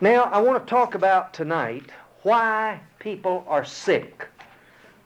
Now, 0.01 0.25
I 0.25 0.41
want 0.41 0.65
to 0.65 0.69
talk 0.69 0.95
about 0.95 1.33
tonight 1.33 1.91
why 2.23 2.81
people 3.01 3.45
are 3.49 3.65
sick 3.65 4.29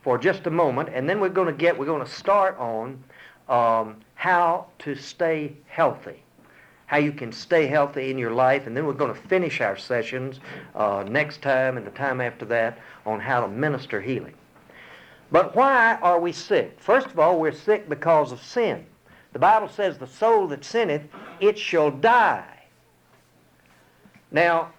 for 0.03 0.19
just 0.19 0.47
a 0.47 0.51
moment, 0.51 0.91
and 0.93 1.09
then 1.09 1.19
we're 1.19 1.31
going 1.31 1.47
to 1.47 1.55
get, 1.55 1.79
we're 1.79 1.87
going 1.87 2.05
to 2.05 2.11
start 2.11 2.59
on 2.59 3.03
um, 3.49 3.97
how 4.17 4.67
to 4.81 4.95
stay 4.95 5.57
healthy, 5.67 6.23
how 6.85 6.99
you 6.99 7.11
can 7.11 7.33
stay 7.33 7.67
healthy 7.67 8.11
in 8.11 8.19
your 8.19 8.33
life, 8.33 8.67
and 8.67 8.77
then 8.77 8.87
we're 8.87 8.93
going 8.93 9.15
to 9.15 9.21
finish 9.29 9.63
our 9.63 9.79
sessions 9.79 10.41
uh, 10.75 11.03
next 11.09 11.41
time 11.41 11.79
and 11.79 11.87
the 11.87 11.91
time 11.93 12.21
after 12.21 12.45
that 12.45 12.79
on 13.07 13.19
how 13.19 13.41
to 13.41 13.49
minister 13.49 14.01
healing. 14.03 14.35
But 15.33 15.57
why 15.57 15.95
are 16.03 16.21
we 16.21 16.33
sick? 16.33 16.77
First 16.79 17.07
of 17.07 17.19
all, 17.19 17.41
we're 17.41 17.53
sick 17.53 17.89
because 17.89 18.31
of 18.31 18.43
sin. 18.43 18.85
The 19.33 19.39
Bible 19.39 19.69
says, 19.69 19.97
the 19.97 20.07
soul 20.07 20.47
that 20.49 20.65
sinneth, 20.65 21.03
it 21.41 21.59
shall 21.59 21.91
die. 21.91 22.65
Now, 24.31 24.73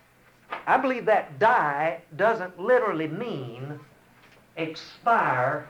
I 0.68 0.78
believe 0.78 1.06
that 1.06 1.40
die 1.40 2.02
doesn't 2.16 2.60
literally 2.60 3.08
mean 3.08 3.80
expire 4.58 5.68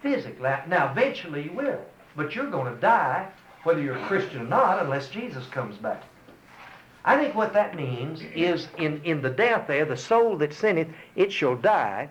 physically. 0.00 0.50
Now, 0.68 0.90
eventually 0.90 1.44
you 1.44 1.52
will, 1.52 1.80
but 2.14 2.34
you're 2.34 2.50
going 2.50 2.72
to 2.72 2.80
die 2.80 3.28
whether 3.64 3.80
you're 3.80 3.96
a 3.96 4.06
Christian 4.06 4.42
or 4.42 4.44
not 4.44 4.80
unless 4.80 5.08
Jesus 5.08 5.44
comes 5.48 5.76
back. 5.76 6.02
I 7.04 7.16
think 7.16 7.34
what 7.34 7.52
that 7.52 7.74
means 7.74 8.20
is 8.34 8.68
in, 8.78 9.00
in 9.04 9.22
the 9.22 9.30
death 9.30 9.66
there, 9.66 9.84
the 9.84 9.96
soul 9.96 10.36
that 10.38 10.52
sinneth, 10.52 10.88
it 11.16 11.32
shall 11.32 11.56
die. 11.56 12.08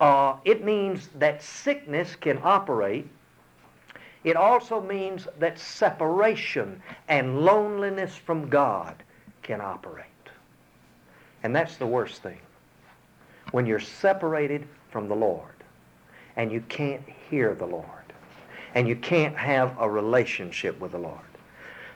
Uh, 0.00 0.36
it 0.44 0.64
means 0.64 1.08
that 1.18 1.42
sickness 1.42 2.16
can 2.16 2.38
operate. 2.42 3.08
It 4.24 4.36
also 4.36 4.80
means 4.80 5.28
that 5.38 5.58
separation 5.58 6.82
and 7.08 7.40
loneliness 7.40 8.14
from 8.14 8.48
God 8.48 9.02
can 9.42 9.60
operate. 9.60 10.11
And 11.42 11.54
that's 11.54 11.76
the 11.76 11.86
worst 11.86 12.22
thing. 12.22 12.38
When 13.50 13.66
you're 13.66 13.80
separated 13.80 14.66
from 14.90 15.08
the 15.08 15.16
Lord 15.16 15.54
and 16.36 16.52
you 16.52 16.62
can't 16.68 17.02
hear 17.28 17.54
the 17.54 17.66
Lord 17.66 17.86
and 18.74 18.88
you 18.88 18.96
can't 18.96 19.36
have 19.36 19.76
a 19.78 19.88
relationship 19.88 20.78
with 20.80 20.92
the 20.92 20.98
Lord. 20.98 21.18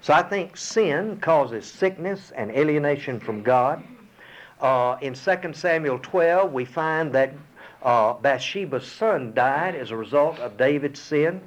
So 0.01 0.13
I 0.13 0.23
think 0.23 0.57
sin 0.57 1.19
causes 1.21 1.67
sickness 1.67 2.33
and 2.37 2.51
alienation 2.51 3.19
from 3.19 3.43
God. 3.43 3.83
Uh, 4.61 4.97
in 5.01 5.15
2 5.15 5.53
Samuel 5.53 5.99
12, 6.01 6.53
we 6.53 6.65
find 6.65 7.13
that 7.13 7.33
uh, 7.83 8.15
Bathsheba's 8.15 8.87
son 8.87 9.33
died 9.33 9.75
as 9.75 9.91
a 9.91 9.97
result 9.97 10.39
of 10.39 10.57
David's 10.57 11.01
sin 11.01 11.41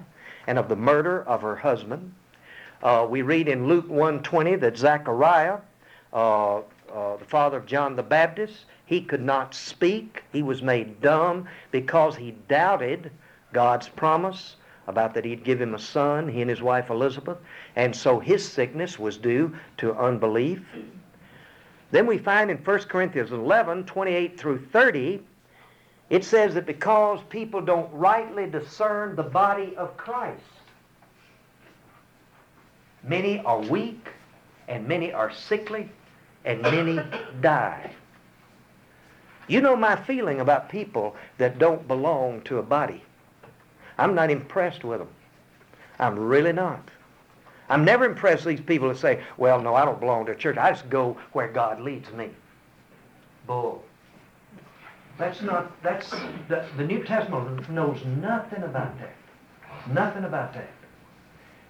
and 0.47 0.57
of 0.57 0.69
the 0.69 0.75
murder 0.75 1.23
of 1.23 1.41
her 1.41 1.55
husband. 1.55 2.13
Uh, 2.81 3.05
we 3.09 3.21
read 3.21 3.47
in 3.47 3.67
Luke 3.67 3.89
1.20 3.89 4.59
that 4.61 4.77
Zechariah, 4.77 5.57
uh, 6.93 7.17
the 7.17 7.25
father 7.25 7.57
of 7.57 7.65
John 7.65 7.95
the 7.95 8.03
Baptist, 8.03 8.65
he 8.85 9.01
could 9.01 9.21
not 9.21 9.53
speak. 9.53 10.23
He 10.31 10.43
was 10.43 10.61
made 10.61 11.01
dumb 11.01 11.47
because 11.71 12.15
he 12.15 12.31
doubted 12.47 13.11
God's 13.53 13.89
promise 13.89 14.55
about 14.87 15.13
that 15.13 15.23
he'd 15.23 15.43
give 15.43 15.61
him 15.61 15.75
a 15.75 15.79
son, 15.79 16.27
he 16.27 16.41
and 16.41 16.49
his 16.49 16.61
wife 16.61 16.89
Elizabeth, 16.89 17.37
and 17.75 17.95
so 17.95 18.19
his 18.19 18.47
sickness 18.47 18.97
was 18.97 19.17
due 19.17 19.55
to 19.77 19.93
unbelief. 19.95 20.61
Then 21.91 22.07
we 22.07 22.17
find 22.17 22.51
in 22.51 22.57
1 22.57 22.79
Corinthians 22.81 23.31
11, 23.31 23.85
28 23.85 24.39
through 24.39 24.65
30, 24.71 25.21
it 26.09 26.25
says 26.25 26.55
that 26.55 26.65
because 26.65 27.19
people 27.29 27.61
don't 27.61 27.91
rightly 27.93 28.49
discern 28.49 29.15
the 29.15 29.23
body 29.23 29.75
of 29.77 29.95
Christ, 29.95 30.41
many 33.03 33.39
are 33.39 33.59
weak, 33.59 34.09
and 34.67 34.87
many 34.87 35.13
are 35.13 35.31
sickly, 35.31 35.89
and 36.45 36.61
many 36.61 36.99
die. 37.41 37.91
You 39.47 39.61
know 39.61 39.75
my 39.75 39.95
feeling 39.95 40.41
about 40.41 40.69
people 40.69 41.15
that 41.37 41.57
don't 41.57 41.87
belong 41.87 42.41
to 42.41 42.59
a 42.59 42.63
body. 42.63 43.03
I'm 43.97 44.15
not 44.15 44.29
impressed 44.29 44.83
with 44.83 44.99
them. 44.99 45.09
I'm 45.97 46.17
really 46.17 46.53
not. 46.53 46.89
I'm 47.67 47.83
never 47.83 48.05
impressed 48.05 48.45
with 48.45 48.57
these 48.57 48.65
people 48.65 48.87
that 48.89 48.97
say, 48.97 49.21
well, 49.37 49.61
no, 49.61 49.75
I 49.75 49.85
don't 49.85 49.99
belong 49.99 50.25
to 50.27 50.31
a 50.31 50.35
church. 50.35 50.57
I 50.57 50.71
just 50.71 50.89
go 50.89 51.17
where 51.33 51.47
God 51.47 51.81
leads 51.81 52.11
me. 52.13 52.29
Bull. 53.45 53.83
That's 55.17 55.41
not, 55.41 55.81
that's, 55.83 56.09
the, 56.47 56.65
the 56.77 56.85
New 56.85 57.03
Testament 57.03 57.69
knows 57.69 58.03
nothing 58.05 58.63
about 58.63 58.97
that. 58.99 59.13
Nothing 59.91 60.23
about 60.23 60.53
that. 60.53 60.69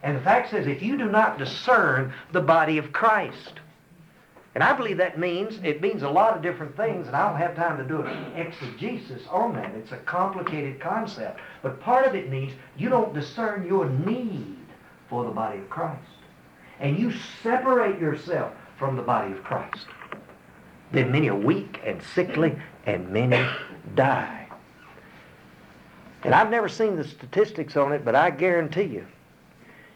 And 0.03 0.15
the 0.15 0.21
fact 0.21 0.51
says, 0.51 0.67
if 0.67 0.81
you 0.81 0.97
do 0.97 1.09
not 1.09 1.37
discern 1.37 2.13
the 2.31 2.41
body 2.41 2.77
of 2.77 2.93
Christ, 2.93 3.59
and 4.55 4.63
I 4.63 4.73
believe 4.73 4.97
that 4.97 5.19
means, 5.19 5.59
it 5.63 5.79
means 5.79 6.01
a 6.01 6.09
lot 6.09 6.35
of 6.35 6.41
different 6.41 6.75
things, 6.75 7.07
and 7.07 7.15
I 7.15 7.29
don't 7.29 7.39
have 7.39 7.55
time 7.55 7.77
to 7.77 7.83
do 7.83 8.01
an 8.01 8.33
exegesis 8.35 9.21
on 9.29 9.53
that. 9.53 9.75
It's 9.75 9.91
a 9.91 9.97
complicated 9.97 10.79
concept. 10.79 11.39
But 11.61 11.79
part 11.79 12.07
of 12.07 12.15
it 12.15 12.29
means 12.29 12.53
you 12.75 12.89
don't 12.89 13.13
discern 13.13 13.67
your 13.67 13.87
need 13.87 14.57
for 15.07 15.23
the 15.23 15.29
body 15.29 15.59
of 15.59 15.69
Christ. 15.69 16.01
And 16.79 16.97
you 16.97 17.13
separate 17.43 17.99
yourself 17.99 18.53
from 18.77 18.95
the 18.95 19.03
body 19.03 19.33
of 19.33 19.43
Christ. 19.43 19.85
Then 20.91 21.11
many 21.11 21.29
are 21.29 21.35
weak 21.35 21.79
and 21.85 22.01
sickly, 22.01 22.55
and 22.87 23.09
many 23.09 23.47
die. 23.93 24.47
And 26.23 26.33
I've 26.33 26.49
never 26.49 26.67
seen 26.67 26.95
the 26.95 27.03
statistics 27.03 27.77
on 27.77 27.93
it, 27.93 28.03
but 28.03 28.15
I 28.15 28.31
guarantee 28.31 28.83
you, 28.83 29.05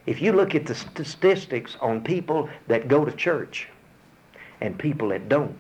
if 0.05 0.21
you 0.21 0.31
look 0.31 0.53
at 0.53 0.67
the 0.67 0.75
statistics 0.75 1.75
on 1.81 2.03
people 2.03 2.49
that 2.67 2.87
go 2.87 3.03
to 3.03 3.11
church 3.11 3.67
and 4.61 4.77
people 4.77 5.09
that 5.09 5.29
don't, 5.29 5.57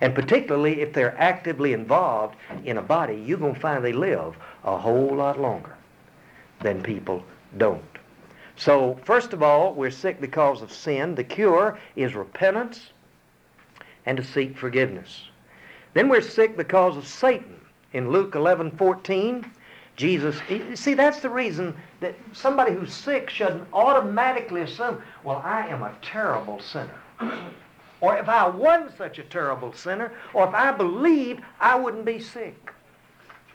and 0.00 0.14
particularly 0.14 0.80
if 0.80 0.92
they're 0.92 1.18
actively 1.18 1.72
involved 1.72 2.36
in 2.64 2.78
a 2.78 2.82
body, 2.82 3.22
you're 3.26 3.38
going 3.38 3.54
to 3.54 3.60
find 3.60 3.84
they 3.84 3.92
live 3.92 4.36
a 4.64 4.76
whole 4.76 5.14
lot 5.14 5.40
longer 5.40 5.76
than 6.60 6.82
people 6.82 7.22
don't. 7.58 7.82
So, 8.56 8.98
first 9.04 9.32
of 9.32 9.42
all, 9.42 9.74
we're 9.74 9.90
sick 9.90 10.20
because 10.20 10.60
of 10.60 10.72
sin. 10.72 11.14
The 11.14 11.24
cure 11.24 11.78
is 11.96 12.14
repentance 12.14 12.90
and 14.06 14.16
to 14.16 14.24
seek 14.24 14.56
forgiveness. 14.56 15.24
Then 15.94 16.08
we're 16.08 16.20
sick 16.20 16.56
because 16.56 16.96
of 16.96 17.06
Satan. 17.06 17.56
In 17.92 18.10
Luke 18.10 18.34
11, 18.34 18.72
14, 18.72 19.50
Jesus, 19.96 20.40
see, 20.74 20.94
that's 20.94 21.20
the 21.20 21.28
reason 21.28 21.74
that 22.00 22.14
somebody 22.32 22.72
who's 22.72 22.92
sick 22.92 23.28
shouldn't 23.28 23.66
automatically 23.72 24.62
assume, 24.62 25.02
well, 25.24 25.42
I 25.44 25.66
am 25.66 25.82
a 25.82 25.94
terrible 26.00 26.60
sinner. 26.60 26.98
Or 28.00 28.16
if 28.16 28.28
I 28.28 28.48
wasn't 28.48 28.96
such 28.96 29.18
a 29.18 29.24
terrible 29.24 29.72
sinner, 29.72 30.12
or 30.34 30.48
if 30.48 30.54
I 30.54 30.72
believed, 30.72 31.42
I 31.60 31.76
wouldn't 31.76 32.04
be 32.04 32.18
sick. 32.18 32.72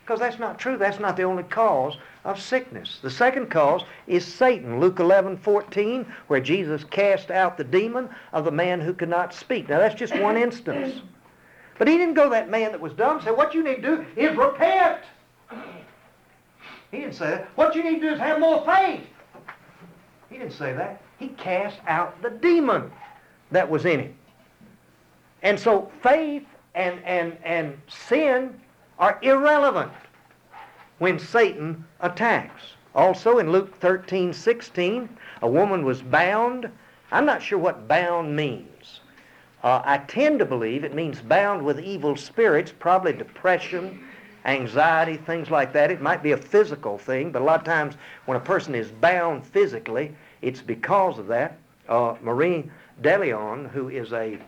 Because 0.00 0.20
that's 0.20 0.38
not 0.38 0.58
true. 0.58 0.76
That's 0.76 1.00
not 1.00 1.16
the 1.16 1.24
only 1.24 1.42
cause 1.42 1.96
of 2.24 2.40
sickness. 2.40 3.00
The 3.02 3.10
second 3.10 3.50
cause 3.50 3.82
is 4.06 4.24
Satan. 4.24 4.78
Luke 4.78 5.00
11, 5.00 5.38
14, 5.38 6.06
where 6.28 6.40
Jesus 6.40 6.84
cast 6.84 7.32
out 7.32 7.56
the 7.56 7.64
demon 7.64 8.08
of 8.32 8.44
the 8.44 8.52
man 8.52 8.80
who 8.80 8.94
could 8.94 9.08
not 9.08 9.34
speak. 9.34 9.68
Now, 9.68 9.78
that's 9.78 9.96
just 9.96 10.16
one 10.18 10.36
instance. 10.36 11.00
But 11.78 11.88
he 11.88 11.96
didn't 11.96 12.14
go 12.14 12.24
to 12.24 12.30
that 12.30 12.48
man 12.48 12.70
that 12.70 12.80
was 12.80 12.92
dumb 12.92 13.16
and 13.16 13.24
say, 13.24 13.32
what 13.32 13.52
you 13.52 13.64
need 13.64 13.82
to 13.82 13.82
do 13.82 14.06
is 14.16 14.36
repent. 14.36 15.00
He 16.90 16.98
didn't 16.98 17.14
say 17.14 17.30
that. 17.30 17.48
What 17.56 17.74
you 17.74 17.82
need 17.82 18.00
to 18.00 18.08
do 18.08 18.12
is 18.14 18.18
have 18.20 18.38
more 18.38 18.64
faith. 18.64 19.04
He 20.30 20.38
didn't 20.38 20.52
say 20.54 20.72
that. 20.72 21.02
He 21.18 21.28
cast 21.28 21.78
out 21.86 22.20
the 22.22 22.30
demon 22.30 22.92
that 23.50 23.68
was 23.68 23.84
in 23.84 24.00
him. 24.00 24.14
And 25.42 25.58
so 25.58 25.90
faith 26.02 26.46
and, 26.74 27.02
and, 27.04 27.36
and 27.44 27.80
sin 27.88 28.58
are 28.98 29.18
irrelevant 29.22 29.92
when 30.98 31.18
Satan 31.18 31.84
attacks 32.00 32.74
Also 32.94 33.38
in 33.38 33.52
Luke 33.52 33.78
13, 33.80 34.32
16, 34.32 35.08
a 35.42 35.48
woman 35.48 35.84
was 35.84 36.00
bound. 36.00 36.70
I'm 37.12 37.26
not 37.26 37.42
sure 37.42 37.58
what 37.58 37.86
bound 37.86 38.34
means. 38.34 39.00
Uh, 39.62 39.82
I 39.84 39.98
tend 39.98 40.38
to 40.38 40.46
believe 40.46 40.82
it 40.84 40.94
means 40.94 41.20
bound 41.20 41.62
with 41.62 41.78
evil 41.78 42.16
spirits, 42.16 42.72
probably 42.78 43.12
depression, 43.12 44.02
anxiety, 44.46 45.18
things 45.18 45.50
like 45.50 45.74
that. 45.74 45.90
It 45.90 46.00
might 46.00 46.22
be 46.22 46.32
a 46.32 46.36
physical 46.38 46.96
thing, 46.96 47.32
but 47.32 47.42
a 47.42 47.44
lot 47.44 47.58
of 47.58 47.66
times 47.66 47.96
when 48.24 48.38
a 48.38 48.40
person 48.40 48.74
is 48.74 48.90
bound 48.90 49.44
physically, 49.44 50.14
it's 50.40 50.62
because 50.62 51.18
of 51.18 51.26
that. 51.26 51.58
Uh, 51.88 52.14
Marie 52.22 52.70
DeLeon, 53.02 53.68
who 53.70 53.90
is 53.90 54.12
a 54.12 54.38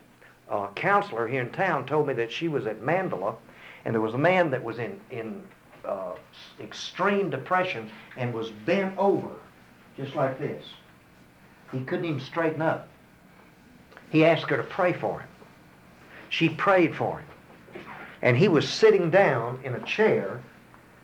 uh, 0.51 0.69
counselor 0.75 1.27
here 1.29 1.43
in 1.43 1.51
town, 1.51 1.87
told 1.87 2.07
me 2.07 2.15
that 2.15 2.33
she 2.33 2.49
was 2.49 2.67
at 2.67 2.81
Mandela, 2.81 3.37
and 3.85 3.95
there 3.95 4.01
was 4.01 4.15
a 4.15 4.19
man 4.19 4.51
that 4.51 4.63
was 4.63 4.79
in, 4.79 4.99
in 5.11 5.43
uh, 5.85 6.13
extreme 6.61 7.31
depression 7.31 7.91
and 8.17 8.33
was 8.33 8.51
bent 8.51 8.97
over, 8.99 9.31
just 9.97 10.15
like 10.15 10.39
this. 10.39 10.65
He 11.73 11.81
couldn't 11.81 12.05
even 12.05 12.21
straighten 12.21 12.63
up. 12.63 12.89
He 14.11 14.25
asked 14.25 14.49
her 14.51 14.57
to 14.57 14.63
pray 14.63 14.93
for 14.93 15.21
him. 15.21 15.29
She 16.31 16.49
prayed 16.49 16.95
for 16.95 17.19
him. 17.19 17.29
And 18.23 18.37
he 18.37 18.49
was 18.49 18.69
sitting 18.69 19.11
down 19.11 19.61
in 19.65 19.75
a 19.75 19.81
chair 19.81 20.41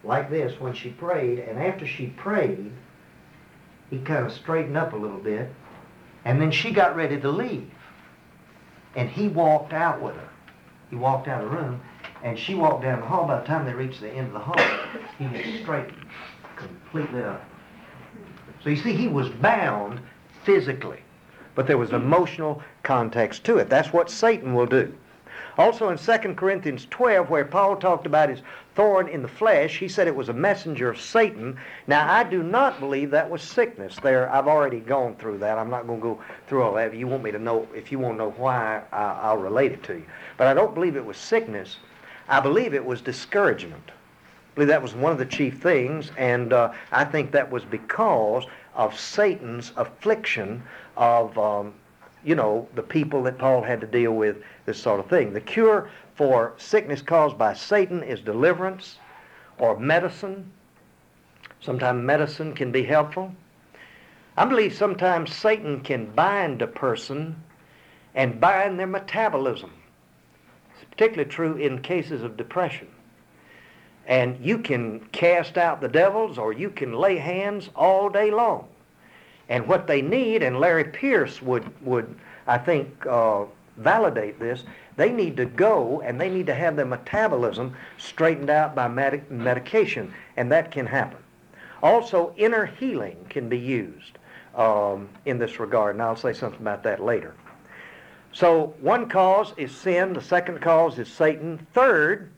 like 0.03 0.31
this 0.31 0.59
when 0.61 0.75
she 0.75 0.91
prayed, 0.91 1.39
and 1.39 1.59
after 1.59 1.87
she 1.87 2.09
prayed, 2.09 2.73
he 3.91 3.99
kind 3.99 4.27
of 4.27 4.33
straightened 4.33 4.77
up 4.77 4.93
a 4.93 4.97
little 4.97 5.19
bit, 5.19 5.51
and 6.25 6.41
then 6.41 6.51
she 6.51 6.71
got 6.71 6.97
ready 6.97 7.19
to 7.21 7.31
leave. 7.31 7.71
And 8.97 9.09
he 9.09 9.29
walked 9.29 9.73
out 9.73 10.01
with 10.01 10.15
her. 10.15 10.29
He 10.91 10.97
walked 10.97 11.29
out 11.29 11.43
of 11.43 11.51
the 11.51 11.57
room, 11.57 11.81
and 12.23 12.39
she 12.39 12.55
walked 12.55 12.83
down 12.83 13.01
the 13.01 13.07
hall. 13.07 13.27
By 13.27 13.41
the 13.41 13.47
time 13.47 13.67
they 13.67 13.73
reached 13.73 14.01
the 14.01 14.11
end 14.11 14.29
of 14.29 14.33
the 14.33 14.39
hall, 14.39 14.61
he 15.19 15.25
had 15.25 15.63
straightened 15.63 16.07
completely 16.57 17.23
up. 17.23 17.45
So 18.63 18.71
you 18.71 18.77
see, 18.77 18.95
he 18.95 19.09
was 19.09 19.29
bound 19.29 20.01
physically, 20.45 21.01
but 21.55 21.67
there 21.67 21.79
was 21.79 21.93
emotional 21.93 22.63
context 22.83 23.45
to 23.45 23.59
it. 23.59 23.69
That's 23.69 23.93
what 23.93 24.11
Satan 24.11 24.55
will 24.55 24.67
do. 24.67 24.95
Also 25.57 25.89
in 25.91 25.99
2 25.99 26.35
Corinthians 26.35 26.87
12, 26.91 27.31
where 27.31 27.45
Paul 27.45 27.77
talked 27.77 28.07
about 28.07 28.29
his 28.29 28.41
thorn 28.75 29.07
in 29.09 29.23
the 29.23 29.29
flesh, 29.29 29.79
he 29.79 29.87
said 29.87 30.09
it 30.09 30.17
was 30.17 30.29
a 30.29 30.33
messenger 30.33 30.89
of 30.89 31.01
Satan. 31.01 31.57
Now, 31.87 32.13
I 32.13 32.25
do 32.25 32.43
not 32.43 32.81
believe 32.81 33.11
that 33.13 33.31
was 33.31 33.41
sickness. 33.41 33.97
There, 34.03 34.29
I've 34.33 34.49
already 34.49 34.81
gone 34.81 35.15
through 35.17 35.39
that. 35.39 35.59
I'm 35.59 35.71
not 35.71 35.87
going 35.87 36.01
to 36.01 36.03
go 36.03 36.21
through 36.49 36.65
all 36.65 36.75
that. 36.75 36.89
If 36.89 36.95
you 36.95 37.07
want 37.07 37.23
me 37.23 37.31
to 37.31 37.39
know, 37.39 37.69
if 37.75 37.93
you 37.93 38.01
want 38.01 38.15
to 38.15 38.25
know 38.25 38.31
why, 38.37 38.83
I, 38.91 39.03
I'll 39.23 39.37
relate 39.37 39.73
it 39.73 39.83
to 39.85 39.95
you. 39.95 40.07
But 40.37 40.49
I 40.49 40.55
don't 40.55 40.75
believe 40.75 40.97
it 40.97 41.05
was 41.05 41.17
sickness. 41.17 41.77
I 42.29 42.41
believe 42.41 42.75
it 42.75 42.85
was 42.85 43.01
discouragement. 43.01 43.91
I 43.91 44.55
believe 44.55 44.69
that 44.69 44.83
was 44.83 44.95
one 44.95 45.13
of 45.13 45.19
the 45.19 45.27
chief 45.27 45.61
things, 45.61 46.11
and 46.17 46.53
uh, 46.53 46.73
I 46.91 47.05
think 47.05 47.33
that 47.33 47.51
was 47.51 47.65
because 47.65 48.45
of 48.75 48.99
Satan's 48.99 49.73
affliction 49.77 50.63
of 50.97 51.37
um, 51.39 51.75
you 52.25 52.35
know, 52.35 52.67
the 52.75 52.83
people 52.83 53.23
that 53.25 53.39
Paul 53.39 53.63
had 53.63 53.81
to 53.83 53.87
deal 53.87 54.13
with, 54.13 54.37
this 54.67 54.81
sort 54.81 55.01
of 55.01 55.07
thing. 55.09 55.33
The 55.33 55.41
cure 55.41 55.91
for 56.15 56.55
sickness 56.57 57.03
caused 57.03 57.37
by 57.37 57.55
Satan 57.55 58.03
is 58.03 58.21
deliverance 58.21 58.99
or 59.59 59.79
medicine. 59.79 60.51
Sometimes 61.61 62.03
medicine 62.03 62.55
can 62.55 62.73
be 62.73 62.83
helpful. 62.83 63.33
I 64.37 64.47
believe 64.47 64.75
sometimes 64.75 65.35
Satan 65.35 65.81
can 65.81 66.07
bind 66.07 66.63
a 66.63 66.67
person 66.67 67.37
and 68.15 68.41
bind 68.41 68.79
their 68.79 68.87
metabolism. 68.87 69.73
It's 70.75 70.85
particularly 70.91 71.31
true 71.31 71.57
in 71.57 71.83
cases 71.83 72.23
of 72.23 72.37
depression. 72.37 72.89
And 74.07 74.45
you 74.45 74.59
can 74.59 75.01
cast 75.13 75.57
out 75.57 75.81
the 75.81 75.89
devils 75.89 76.37
or 76.37 76.53
you 76.53 76.71
can 76.71 76.95
lay 76.95 77.17
hands 77.17 77.71
all 77.75 78.09
day 78.11 78.31
long. 78.31 78.69
And 79.49 79.67
what 79.67 79.87
they 79.87 80.03
need, 80.03 80.43
and 80.43 80.59
Larry 80.59 80.85
Pierce 80.85 81.43
would, 81.43 81.65
would 81.85 82.15
I 82.47 82.59
think, 82.59 83.07
uh, 83.07 83.45
validate 83.77 84.39
this, 84.39 84.65
they 84.97 85.11
need 85.11 85.37
to 85.37 85.45
go 85.45 86.01
and 86.03 86.21
they 86.21 86.31
need 86.31 86.47
to 86.47 86.55
have 86.55 86.77
their 86.77 86.87
metabolism 86.87 87.75
straightened 87.99 88.51
out 88.51 88.75
by 88.75 88.89
medic- 88.89 89.31
medication, 89.31 90.13
and 90.37 90.51
that 90.53 90.71
can 90.71 90.87
happen. 90.87 91.19
Also, 91.83 92.33
inner 92.37 92.65
healing 92.67 93.17
can 93.29 93.49
be 93.49 93.59
used 93.59 94.19
um, 94.55 95.09
in 95.27 95.39
this 95.39 95.59
regard, 95.59 95.97
and 95.97 96.03
I'll 96.03 96.17
say 96.17 96.33
something 96.33 96.61
about 96.61 96.83
that 96.85 97.03
later. 97.03 97.35
So, 98.33 98.75
one 98.81 99.09
cause 99.09 99.53
is 99.57 99.71
sin, 99.73 100.13
the 100.13 100.23
second 100.23 100.61
cause 100.61 100.99
is 100.99 101.13
Satan. 101.13 101.67
Third, 101.75 102.31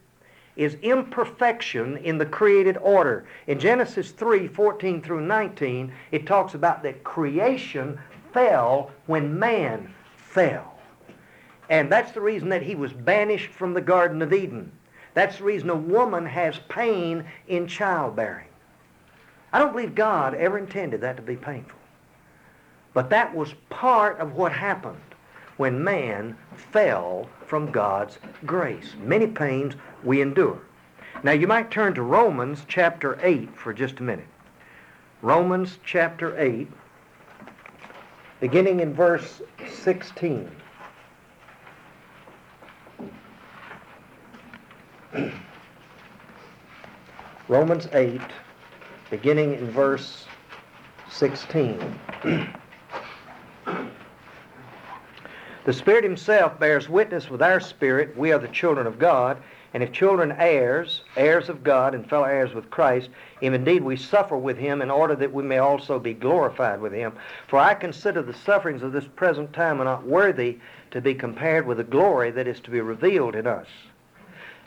is 0.57 0.75
imperfection 0.81 1.97
in 1.97 2.17
the 2.17 2.25
created 2.25 2.77
order. 2.77 3.25
In 3.45 3.59
Genesis 3.59 4.11
3 4.11 4.47
14 4.47 5.01
through 5.01 5.21
19, 5.21 5.93
it 6.11 6.27
talks 6.27 6.55
about 6.55 6.83
that 6.83 7.03
creation 7.03 7.97
fell 8.33 8.91
when 9.05 9.39
man 9.39 9.93
fell. 10.15 10.77
And 11.69 11.91
that's 11.91 12.11
the 12.11 12.21
reason 12.21 12.49
that 12.49 12.63
he 12.63 12.75
was 12.75 12.91
banished 12.91 13.51
from 13.51 13.73
the 13.73 13.81
Garden 13.81 14.21
of 14.21 14.33
Eden. 14.33 14.71
That's 15.13 15.37
the 15.37 15.43
reason 15.43 15.69
a 15.69 15.75
woman 15.75 16.25
has 16.25 16.59
pain 16.69 17.25
in 17.47 17.67
childbearing. 17.67 18.47
I 19.53 19.59
don't 19.59 19.71
believe 19.71 19.95
God 19.95 20.33
ever 20.35 20.57
intended 20.57 21.01
that 21.01 21.15
to 21.17 21.21
be 21.21 21.35
painful. 21.35 21.79
But 22.93 23.09
that 23.11 23.33
was 23.33 23.53
part 23.69 24.19
of 24.19 24.33
what 24.33 24.51
happened 24.51 25.01
when 25.57 25.83
man 25.83 26.37
fell 26.55 27.27
from 27.45 27.71
God's 27.71 28.19
grace. 28.45 28.95
Many 28.99 29.27
pains 29.27 29.75
we 30.03 30.21
endure. 30.21 30.59
Now 31.23 31.31
you 31.31 31.47
might 31.47 31.71
turn 31.71 31.93
to 31.95 32.01
Romans 32.01 32.63
chapter 32.67 33.19
8 33.21 33.57
for 33.57 33.73
just 33.73 33.99
a 33.99 34.03
minute. 34.03 34.27
Romans 35.21 35.79
chapter 35.83 36.39
8, 36.39 36.67
beginning 38.39 38.79
in 38.81 38.93
verse 38.93 39.41
16. 39.81 40.51
Romans 47.47 47.87
8, 47.93 48.21
beginning 49.09 49.53
in 49.55 49.71
verse 49.71 50.25
16. 51.09 51.99
The 55.67 55.73
Spirit 55.73 56.05
Himself 56.05 56.57
bears 56.57 56.87
witness 56.87 57.29
with 57.29 57.41
our 57.41 57.59
spirit, 57.59 58.15
we 58.15 58.31
are 58.31 58.39
the 58.39 58.47
children 58.47 58.87
of 58.87 58.97
God, 58.97 59.35
and 59.73 59.83
if 59.83 59.91
children 59.91 60.31
heirs, 60.37 61.01
heirs 61.15 61.49
of 61.49 61.63
God, 61.63 61.93
and 61.93 62.09
fellow 62.09 62.25
heirs 62.25 62.53
with 62.53 62.69
Christ, 62.69 63.09
if 63.41 63.53
indeed 63.53 63.83
we 63.83 63.95
suffer 63.95 64.37
with 64.37 64.57
Him 64.57 64.81
in 64.81 64.89
order 64.89 65.15
that 65.15 65.33
we 65.33 65.43
may 65.43 65.57
also 65.57 65.99
be 65.99 66.13
glorified 66.13 66.79
with 66.79 66.93
Him. 66.93 67.13
For 67.47 67.59
I 67.59 67.73
consider 67.73 68.21
the 68.21 68.33
sufferings 68.33 68.81
of 68.81 68.93
this 68.93 69.07
present 69.15 69.53
time 69.53 69.81
are 69.81 69.85
not 69.85 70.05
worthy 70.05 70.59
to 70.91 71.01
be 71.01 71.13
compared 71.13 71.67
with 71.67 71.77
the 71.77 71.83
glory 71.83 72.31
that 72.31 72.47
is 72.47 72.59
to 72.61 72.71
be 72.71 72.81
revealed 72.81 73.35
in 73.35 73.45
us. 73.45 73.67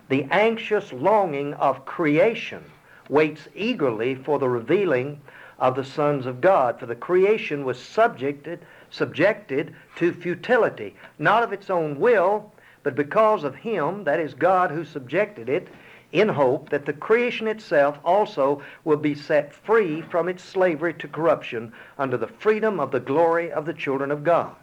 The 0.09 0.27
anxious 0.31 0.93
longing 0.93 1.55
of 1.55 1.85
creation 1.85 2.65
waits 3.09 3.49
eagerly 3.55 4.15
for 4.15 4.39
the 4.39 4.49
revealing 4.49 5.21
of 5.59 5.77
the 5.77 5.85
sons 5.85 6.27
of 6.27 6.41
God. 6.41 6.79
For 6.79 6.87
the 6.87 6.95
creation 6.95 7.65
was 7.65 7.79
subjected 7.79 8.61
subjected 8.91 9.75
to 9.97 10.13
futility, 10.13 10.97
not 11.19 11.43
of 11.43 11.53
its 11.53 11.71
own 11.71 11.99
will, 11.99 12.53
but 12.83 12.95
because 12.95 13.45
of 13.45 13.55
Him, 13.55 14.05
that 14.05 14.21
is 14.21 14.35
God 14.35 14.71
who 14.71 14.85
subjected 14.85 15.49
it, 15.49 15.69
in 16.13 16.29
hope 16.29 16.71
that 16.71 16.87
the 16.87 16.93
creation 16.93 17.47
itself 17.47 17.99
also 18.05 18.63
will 18.85 18.97
be 18.97 19.15
set 19.15 19.55
free 19.55 20.03
from 20.03 20.29
its 20.29 20.43
slavery 20.43 20.95
to 20.95 21.07
corruption 21.07 21.73
under 21.99 22.17
the 22.17 22.27
freedom 22.27 22.81
of 22.81 22.91
the 22.91 23.01
glory 23.01 23.53
of 23.53 23.65
the 23.65 23.75
children 23.75 24.11
of 24.11 24.25
God. 24.25 24.55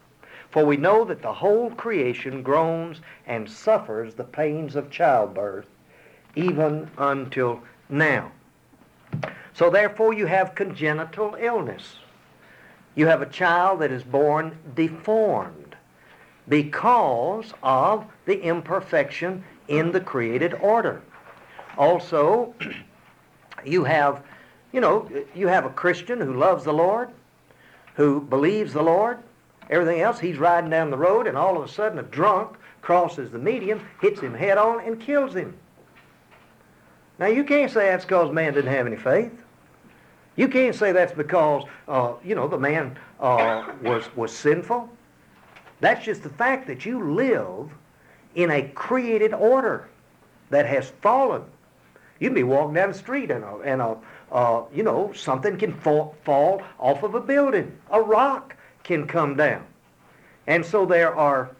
For 0.49 0.65
we 0.65 0.77
know 0.77 1.03
that 1.05 1.21
the 1.21 1.33
whole 1.33 1.71
creation 1.71 2.41
groans 2.41 3.01
and 3.25 3.49
suffers 3.49 4.13
the 4.13 4.23
pains 4.23 4.75
of 4.75 4.89
childbirth, 4.89 5.67
even 6.35 6.89
until 6.97 7.61
now. 7.89 8.31
So 9.53 9.69
therefore 9.69 10.13
you 10.13 10.25
have 10.25 10.55
congenital 10.55 11.35
illness. 11.39 11.97
You 12.95 13.07
have 13.07 13.21
a 13.21 13.27
child 13.27 13.81
that 13.81 13.91
is 13.91 14.03
born 14.03 14.57
deformed 14.75 15.66
because 16.49 17.53
of 17.63 18.05
the 18.25 18.39
imperfection 18.41 19.43
in 19.67 19.91
the 19.91 19.99
created 19.99 20.53
order. 20.55 21.01
Also, 21.77 22.53
you 23.65 23.83
have, 23.83 24.23
you 24.71 24.81
know, 24.81 25.09
you 25.35 25.47
have 25.47 25.65
a 25.65 25.69
Christian 25.69 26.19
who 26.19 26.33
loves 26.33 26.63
the 26.63 26.73
Lord, 26.73 27.09
who 27.95 28.21
believes 28.21 28.73
the 28.73 28.81
Lord, 28.81 29.19
everything 29.69 30.01
else. 30.01 30.19
He's 30.19 30.37
riding 30.37 30.69
down 30.69 30.89
the 30.89 30.97
road, 30.97 31.27
and 31.27 31.37
all 31.37 31.57
of 31.57 31.63
a 31.63 31.71
sudden 31.71 31.99
a 31.99 32.03
drunk 32.03 32.57
crosses 32.81 33.31
the 33.31 33.39
median, 33.39 33.81
hits 34.01 34.21
him 34.21 34.33
head 34.33 34.57
on, 34.57 34.79
and 34.85 34.99
kills 34.99 35.33
him. 35.33 35.53
Now, 37.19 37.27
you 37.27 37.43
can't 37.43 37.71
say 37.71 37.89
that's 37.89 38.05
because 38.05 38.31
man 38.31 38.53
didn't 38.53 38.71
have 38.71 38.87
any 38.87 38.95
faith. 38.95 39.31
You 40.35 40.47
can't 40.47 40.75
say 40.75 40.91
that's 40.91 41.13
because, 41.13 41.63
uh, 41.87 42.13
you 42.23 42.35
know, 42.35 42.47
the 42.47 42.59
man 42.59 42.97
uh, 43.19 43.65
was, 43.81 44.03
was 44.15 44.31
sinful. 44.31 44.87
That's 45.79 46.03
just 46.03 46.23
the 46.23 46.29
fact 46.29 46.67
that 46.67 46.85
you 46.85 47.13
live 47.13 47.69
in 48.35 48.51
a 48.51 48.69
created 48.69 49.33
order 49.33 49.87
that 50.49 50.65
has 50.65 50.91
fallen. 51.01 51.43
You 52.19 52.29
can 52.29 52.35
be 52.35 52.43
walking 52.43 52.73
down 52.73 52.91
the 52.91 52.97
street 52.97 53.29
and 53.29 53.43
a, 53.43 53.57
and 53.57 53.81
a, 53.81 53.97
uh, 54.31 54.63
you 54.73 54.83
know, 54.83 55.11
something 55.13 55.57
can 55.57 55.73
fall, 55.73 56.15
fall 56.23 56.63
off 56.79 57.03
of 57.03 57.15
a 57.15 57.21
building. 57.21 57.77
A 57.91 58.01
rock 58.01 58.55
can 58.83 59.07
come 59.07 59.35
down. 59.35 59.65
And 60.47 60.65
so 60.65 60.85
there 60.85 61.15
are, 61.15 61.51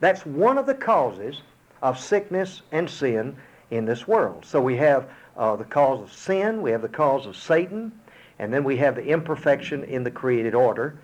that's 0.00 0.26
one 0.26 0.58
of 0.58 0.66
the 0.66 0.74
causes 0.74 1.42
of 1.82 1.98
sickness 1.98 2.62
and 2.72 2.88
sin 2.88 3.36
in 3.70 3.84
this 3.84 4.08
world. 4.08 4.44
So 4.44 4.60
we 4.60 4.76
have 4.78 5.08
uh, 5.36 5.56
the 5.56 5.64
cause 5.64 6.02
of 6.02 6.12
sin, 6.12 6.60
we 6.60 6.70
have 6.70 6.82
the 6.82 6.88
cause 6.88 7.26
of 7.26 7.36
Satan, 7.36 7.92
and 8.38 8.52
then 8.52 8.64
we 8.64 8.76
have 8.78 8.96
the 8.96 9.04
imperfection 9.04 9.84
in 9.84 10.02
the 10.02 10.10
created 10.10 10.54
order. 10.54 10.98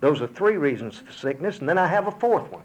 Those 0.00 0.22
are 0.22 0.26
three 0.26 0.56
reasons 0.56 0.98
for 0.98 1.12
sickness, 1.12 1.58
and 1.58 1.68
then 1.68 1.78
I 1.78 1.86
have 1.86 2.06
a 2.06 2.12
fourth 2.12 2.50
one. 2.50 2.62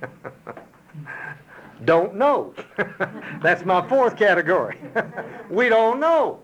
don't 1.84 2.14
know. 2.14 2.54
That's 3.42 3.64
my 3.64 3.86
fourth 3.88 4.16
category. 4.16 4.78
we 5.50 5.68
don't 5.68 6.00
know. 6.00 6.40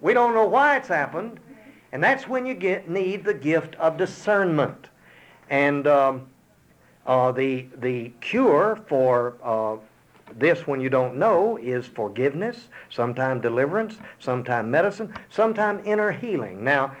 We 0.00 0.12
don't 0.12 0.34
know 0.34 0.46
why 0.46 0.76
it's 0.76 0.88
happened, 0.88 1.40
and 1.92 2.04
that's 2.04 2.28
when 2.28 2.44
you 2.44 2.54
get 2.54 2.88
need 2.88 3.24
the 3.24 3.32
gift 3.32 3.74
of 3.76 3.96
discernment. 3.96 4.88
And 5.48 5.86
um, 5.86 6.26
uh, 7.06 7.32
the 7.32 7.66
the 7.78 8.10
cure 8.20 8.78
for 8.88 9.36
uh, 9.42 9.76
this 10.38 10.66
when 10.66 10.80
you 10.80 10.90
don't 10.90 11.16
know 11.16 11.56
is 11.56 11.86
forgiveness, 11.86 12.68
sometime 12.90 13.40
deliverance, 13.40 13.96
sometime 14.18 14.70
medicine, 14.70 15.12
sometime 15.30 15.80
inner 15.84 16.12
healing. 16.12 16.62
Now, 16.62 16.94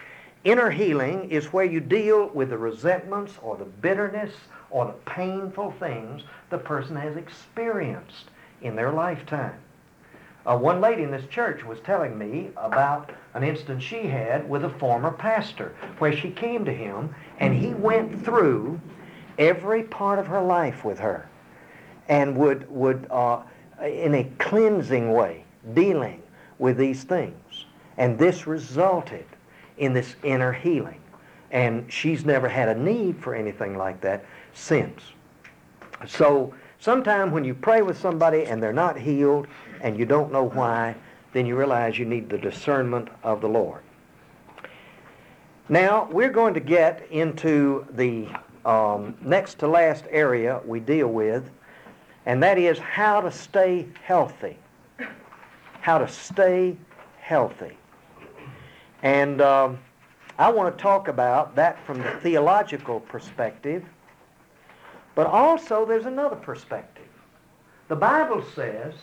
inner 0.46 0.70
healing 0.70 1.28
is 1.28 1.52
where 1.52 1.64
you 1.64 1.80
deal 1.80 2.28
with 2.28 2.50
the 2.50 2.56
resentments 2.56 3.32
or 3.42 3.56
the 3.56 3.64
bitterness 3.64 4.32
or 4.70 4.86
the 4.86 5.10
painful 5.10 5.72
things 5.80 6.22
the 6.50 6.58
person 6.58 6.94
has 6.94 7.16
experienced 7.16 8.30
in 8.62 8.76
their 8.76 8.92
lifetime. 8.92 9.58
Uh, 10.46 10.56
one 10.56 10.80
lady 10.80 11.02
in 11.02 11.10
this 11.10 11.26
church 11.26 11.64
was 11.64 11.80
telling 11.80 12.16
me 12.16 12.50
about 12.56 13.10
an 13.34 13.42
instance 13.42 13.82
she 13.82 14.06
had 14.06 14.48
with 14.48 14.64
a 14.64 14.70
former 14.70 15.10
pastor 15.10 15.74
where 15.98 16.16
she 16.16 16.30
came 16.30 16.64
to 16.64 16.72
him 16.72 17.12
and 17.40 17.52
he 17.52 17.74
went 17.74 18.24
through 18.24 18.80
every 19.40 19.82
part 19.82 20.20
of 20.20 20.28
her 20.28 20.40
life 20.40 20.84
with 20.84 21.00
her 21.00 21.28
and 22.08 22.36
would, 22.36 22.70
would 22.70 23.08
uh, 23.10 23.42
in 23.82 24.14
a 24.14 24.24
cleansing 24.38 25.12
way, 25.12 25.44
dealing 25.74 26.22
with 26.60 26.76
these 26.76 27.02
things. 27.02 27.64
And 27.98 28.16
this 28.16 28.46
resulted 28.46 29.24
in 29.78 29.92
this 29.92 30.16
inner 30.22 30.52
healing. 30.52 31.00
And 31.50 31.90
she's 31.92 32.24
never 32.24 32.48
had 32.48 32.68
a 32.68 32.74
need 32.74 33.22
for 33.22 33.34
anything 33.34 33.76
like 33.76 34.00
that 34.00 34.24
since. 34.52 35.00
So 36.06 36.54
sometime 36.80 37.30
when 37.30 37.44
you 37.44 37.54
pray 37.54 37.82
with 37.82 37.98
somebody 37.98 38.44
and 38.44 38.62
they're 38.62 38.72
not 38.72 38.98
healed 38.98 39.46
and 39.80 39.98
you 39.98 40.04
don't 40.04 40.32
know 40.32 40.44
why, 40.44 40.94
then 41.32 41.46
you 41.46 41.56
realize 41.56 41.98
you 41.98 42.04
need 42.04 42.28
the 42.28 42.38
discernment 42.38 43.08
of 43.22 43.40
the 43.40 43.48
Lord. 43.48 43.82
Now, 45.68 46.08
we're 46.12 46.30
going 46.30 46.54
to 46.54 46.60
get 46.60 47.06
into 47.10 47.86
the 47.90 48.28
um, 48.64 49.16
next 49.20 49.58
to 49.58 49.68
last 49.68 50.04
area 50.10 50.60
we 50.64 50.80
deal 50.80 51.08
with, 51.08 51.50
and 52.24 52.42
that 52.42 52.56
is 52.58 52.78
how 52.78 53.20
to 53.20 53.30
stay 53.30 53.86
healthy. 54.02 54.56
How 55.80 55.98
to 55.98 56.08
stay 56.08 56.76
healthy. 57.18 57.76
And 59.06 59.40
um, 59.40 59.78
I 60.36 60.50
want 60.50 60.76
to 60.76 60.82
talk 60.82 61.06
about 61.06 61.54
that 61.54 61.78
from 61.86 61.98
the 62.02 62.10
theological 62.22 62.98
perspective, 62.98 63.84
but 65.14 65.28
also 65.28 65.86
there's 65.86 66.06
another 66.06 66.34
perspective. 66.34 67.06
The 67.86 67.94
Bible 67.94 68.44
says 68.56 68.94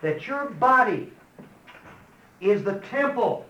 that 0.00 0.26
your 0.26 0.46
body 0.46 1.12
is 2.40 2.64
the 2.64 2.76
temple 2.90 3.44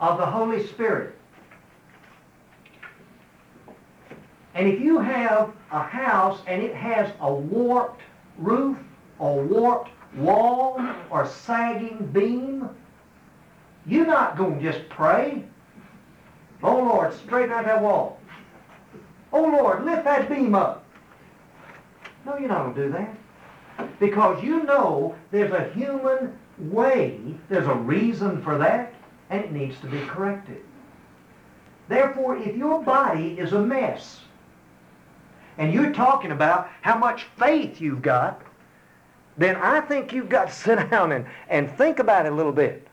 of 0.00 0.16
the 0.16 0.24
Holy 0.24 0.66
Spirit. 0.66 1.14
And 4.54 4.66
if 4.66 4.80
you 4.80 4.98
have 4.98 5.52
a 5.72 5.82
house 5.82 6.40
and 6.46 6.62
it 6.62 6.74
has 6.74 7.12
a 7.20 7.30
warped 7.30 8.00
roof 8.38 8.78
or 9.18 9.42
warped 9.42 9.90
wall 10.16 10.82
or 11.10 11.28
sagging 11.28 11.98
beam, 12.14 12.70
you're 13.86 14.06
not 14.06 14.36
going 14.36 14.60
to 14.60 14.72
just 14.72 14.88
pray. 14.88 15.44
Oh 16.62 16.78
Lord, 16.78 17.12
straighten 17.12 17.52
out 17.52 17.64
that 17.64 17.82
wall. 17.82 18.18
Oh 19.32 19.42
Lord, 19.42 19.84
lift 19.84 20.04
that 20.04 20.28
beam 20.28 20.54
up. 20.54 20.84
No, 22.24 22.38
you're 22.38 22.48
not 22.48 22.64
going 22.64 22.74
to 22.74 22.84
do 22.84 22.92
that. 22.92 23.98
Because 23.98 24.42
you 24.44 24.62
know 24.62 25.14
there's 25.30 25.52
a 25.52 25.70
human 25.74 26.38
way, 26.58 27.20
there's 27.48 27.66
a 27.66 27.74
reason 27.74 28.42
for 28.42 28.58
that, 28.58 28.94
and 29.30 29.42
it 29.42 29.52
needs 29.52 29.78
to 29.80 29.86
be 29.86 30.00
corrected. 30.00 30.62
Therefore, 31.88 32.36
if 32.36 32.54
your 32.56 32.82
body 32.82 33.38
is 33.38 33.52
a 33.52 33.60
mess, 33.60 34.20
and 35.58 35.72
you're 35.72 35.92
talking 35.92 36.32
about 36.32 36.68
how 36.80 36.96
much 36.96 37.24
faith 37.38 37.80
you've 37.80 38.02
got, 38.02 38.42
then 39.36 39.56
I 39.56 39.80
think 39.80 40.12
you've 40.12 40.28
got 40.28 40.48
to 40.48 40.54
sit 40.54 40.90
down 40.90 41.12
and, 41.12 41.26
and 41.48 41.70
think 41.76 41.98
about 41.98 42.26
it 42.26 42.32
a 42.32 42.34
little 42.34 42.52
bit. 42.52 42.86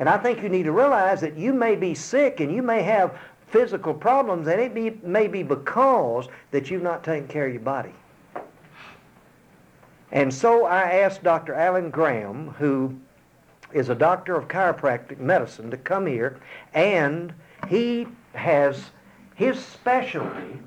And 0.00 0.08
I 0.08 0.16
think 0.16 0.42
you 0.42 0.48
need 0.48 0.62
to 0.62 0.72
realize 0.72 1.20
that 1.20 1.36
you 1.36 1.52
may 1.52 1.76
be 1.76 1.94
sick 1.94 2.40
and 2.40 2.50
you 2.50 2.62
may 2.62 2.82
have 2.82 3.18
physical 3.48 3.92
problems, 3.92 4.48
and 4.48 4.58
it 4.58 5.04
may 5.04 5.28
be 5.28 5.42
because 5.42 6.26
that 6.52 6.70
you've 6.70 6.82
not 6.82 7.04
taken 7.04 7.28
care 7.28 7.46
of 7.46 7.52
your 7.52 7.60
body. 7.60 7.92
And 10.10 10.32
so 10.32 10.64
I 10.64 11.00
asked 11.00 11.22
Dr. 11.22 11.52
Alan 11.52 11.90
Graham, 11.90 12.48
who 12.58 12.98
is 13.74 13.90
a 13.90 13.94
doctor 13.94 14.36
of 14.36 14.48
chiropractic 14.48 15.18
medicine, 15.18 15.70
to 15.70 15.76
come 15.76 16.06
here, 16.06 16.40
and 16.72 17.34
he 17.68 18.06
has 18.32 18.90
his 19.34 19.62
specialty 19.62 20.60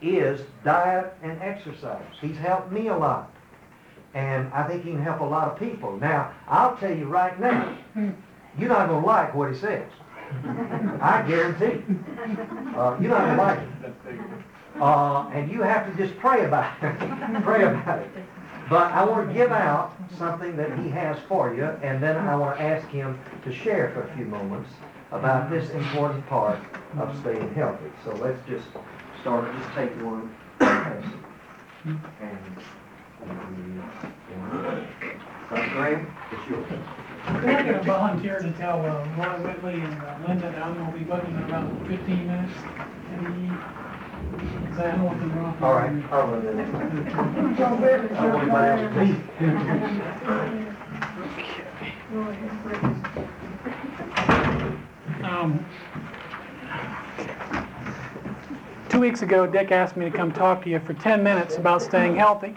is 0.00 0.42
diet 0.62 1.12
and 1.24 1.42
exercise. 1.42 2.04
He's 2.20 2.36
helped 2.36 2.70
me 2.70 2.86
a 2.86 2.96
lot. 2.96 3.31
And 4.14 4.52
I 4.52 4.66
think 4.68 4.84
he 4.84 4.90
can 4.90 5.02
help 5.02 5.20
a 5.20 5.24
lot 5.24 5.48
of 5.48 5.58
people. 5.58 5.98
Now, 5.98 6.32
I'll 6.46 6.76
tell 6.76 6.94
you 6.94 7.06
right 7.06 7.38
now, 7.40 7.76
you're 8.58 8.68
not 8.68 8.88
going 8.88 9.00
to 9.00 9.06
like 9.06 9.34
what 9.34 9.52
he 9.52 9.58
says. 9.58 9.88
I 11.00 11.24
guarantee. 11.26 11.82
Uh, 12.76 12.96
you're 13.00 13.10
not 13.10 13.24
going 13.24 13.36
to 13.36 13.42
like 13.42 13.58
it. 13.58 13.94
Uh, 14.80 15.28
and 15.32 15.50
you 15.50 15.62
have 15.62 15.90
to 15.90 16.02
just 16.02 16.18
pray 16.18 16.44
about 16.44 16.72
it. 16.82 16.98
pray 17.42 17.64
about 17.64 18.00
it. 18.00 18.10
But 18.70 18.92
I 18.92 19.04
want 19.04 19.28
to 19.28 19.34
give 19.34 19.52
out 19.52 19.94
something 20.16 20.56
that 20.56 20.78
he 20.78 20.88
has 20.90 21.18
for 21.28 21.54
you, 21.54 21.64
and 21.82 22.02
then 22.02 22.16
I 22.16 22.36
want 22.36 22.56
to 22.56 22.62
ask 22.62 22.88
him 22.88 23.18
to 23.44 23.52
share 23.52 23.90
for 23.92 24.02
a 24.02 24.16
few 24.16 24.24
moments 24.24 24.70
about 25.10 25.50
this 25.50 25.68
important 25.70 26.26
part 26.26 26.58
of 26.98 27.18
staying 27.20 27.52
healthy. 27.54 27.90
So 28.04 28.12
let's 28.14 28.38
just 28.48 28.64
start, 29.20 29.54
just 29.58 29.74
take 29.74 29.90
one. 30.02 30.34
And, 31.84 32.62
Dr. 35.52 36.06
It's 36.32 36.48
yours. 36.48 36.66
I'm 37.24 37.40
going 37.40 37.66
to 37.66 37.82
volunteer 37.82 38.40
to 38.40 38.50
tell 38.52 38.80
uh, 38.84 39.04
Roy 39.16 39.52
Whitley 39.52 39.80
and 39.80 40.02
uh, 40.02 40.16
Linda 40.26 40.50
that 40.50 40.62
I'm 40.62 40.74
going 40.74 40.92
to 40.92 40.98
be 40.98 41.04
in 41.04 41.36
about 41.44 41.70
15 41.86 42.26
minutes. 42.26 42.52
And 43.12 43.58
say 44.76 44.90
I 44.90 44.96
what 44.96 45.20
the 45.20 45.26
wrong. 45.26 45.56
All 45.62 45.74
right, 45.74 45.92
I'll 46.10 46.26
run 46.26 46.42
one. 46.72 47.06
I 48.12 48.26
want 48.26 48.42
anybody 48.42 48.68
else 48.68 48.80
to 48.94 49.00
leave. 49.04 49.22
Um, 55.24 55.64
Two 58.88 59.00
weeks 59.00 59.22
ago, 59.22 59.46
Dick 59.46 59.70
asked 59.72 59.96
me 59.96 60.04
to 60.04 60.10
come 60.10 60.32
talk 60.32 60.62
to 60.64 60.70
you 60.70 60.78
for 60.80 60.92
10 60.94 61.22
minutes 61.22 61.56
about 61.56 61.80
staying 61.80 62.16
healthy. 62.16 62.54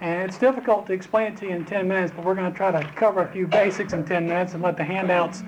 And 0.00 0.22
it's 0.22 0.38
difficult 0.38 0.86
to 0.86 0.92
explain 0.92 1.32
it 1.32 1.36
to 1.38 1.46
you 1.46 1.52
in 1.52 1.64
10 1.64 1.88
minutes, 1.88 2.12
but 2.14 2.24
we're 2.24 2.34
going 2.34 2.50
to 2.50 2.56
try 2.56 2.70
to 2.70 2.86
cover 2.92 3.22
a 3.22 3.32
few 3.32 3.46
basics 3.46 3.92
in 3.92 4.04
10 4.04 4.28
minutes 4.28 4.54
and 4.54 4.62
let 4.62 4.76
the 4.76 4.84
handouts 4.84 5.42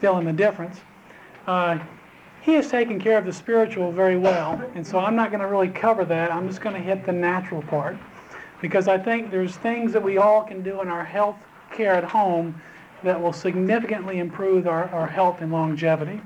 fill 0.00 0.18
in 0.18 0.24
the 0.24 0.32
difference. 0.32 0.80
Uh, 1.46 1.78
he 2.40 2.54
has 2.54 2.68
taken 2.68 2.98
care 2.98 3.18
of 3.18 3.24
the 3.24 3.32
spiritual 3.32 3.92
very 3.92 4.16
well, 4.16 4.60
and 4.74 4.84
so 4.84 4.98
I'm 4.98 5.14
not 5.14 5.30
going 5.30 5.40
to 5.40 5.46
really 5.46 5.68
cover 5.68 6.04
that. 6.06 6.32
I'm 6.32 6.48
just 6.48 6.60
going 6.60 6.74
to 6.74 6.82
hit 6.82 7.04
the 7.04 7.12
natural 7.12 7.62
part 7.62 7.96
because 8.60 8.88
I 8.88 8.98
think 8.98 9.30
there's 9.30 9.56
things 9.56 9.92
that 9.92 10.02
we 10.02 10.18
all 10.18 10.42
can 10.42 10.62
do 10.62 10.80
in 10.80 10.88
our 10.88 11.04
health 11.04 11.36
care 11.72 11.94
at 11.94 12.04
home 12.04 12.60
that 13.04 13.20
will 13.20 13.32
significantly 13.32 14.18
improve 14.18 14.66
our, 14.66 14.88
our 14.90 15.06
health 15.06 15.40
and 15.40 15.52
longevity. 15.52 16.20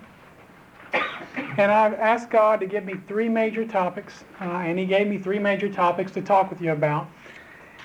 And 1.58 1.72
I've 1.72 1.94
asked 1.94 2.30
God 2.30 2.60
to 2.60 2.66
give 2.66 2.84
me 2.84 2.94
three 3.06 3.28
major 3.28 3.66
topics, 3.66 4.24
uh, 4.40 4.44
and 4.44 4.78
He 4.78 4.86
gave 4.86 5.06
me 5.06 5.18
three 5.18 5.38
major 5.38 5.70
topics 5.70 6.12
to 6.12 6.22
talk 6.22 6.50
with 6.50 6.60
you 6.60 6.72
about. 6.72 7.08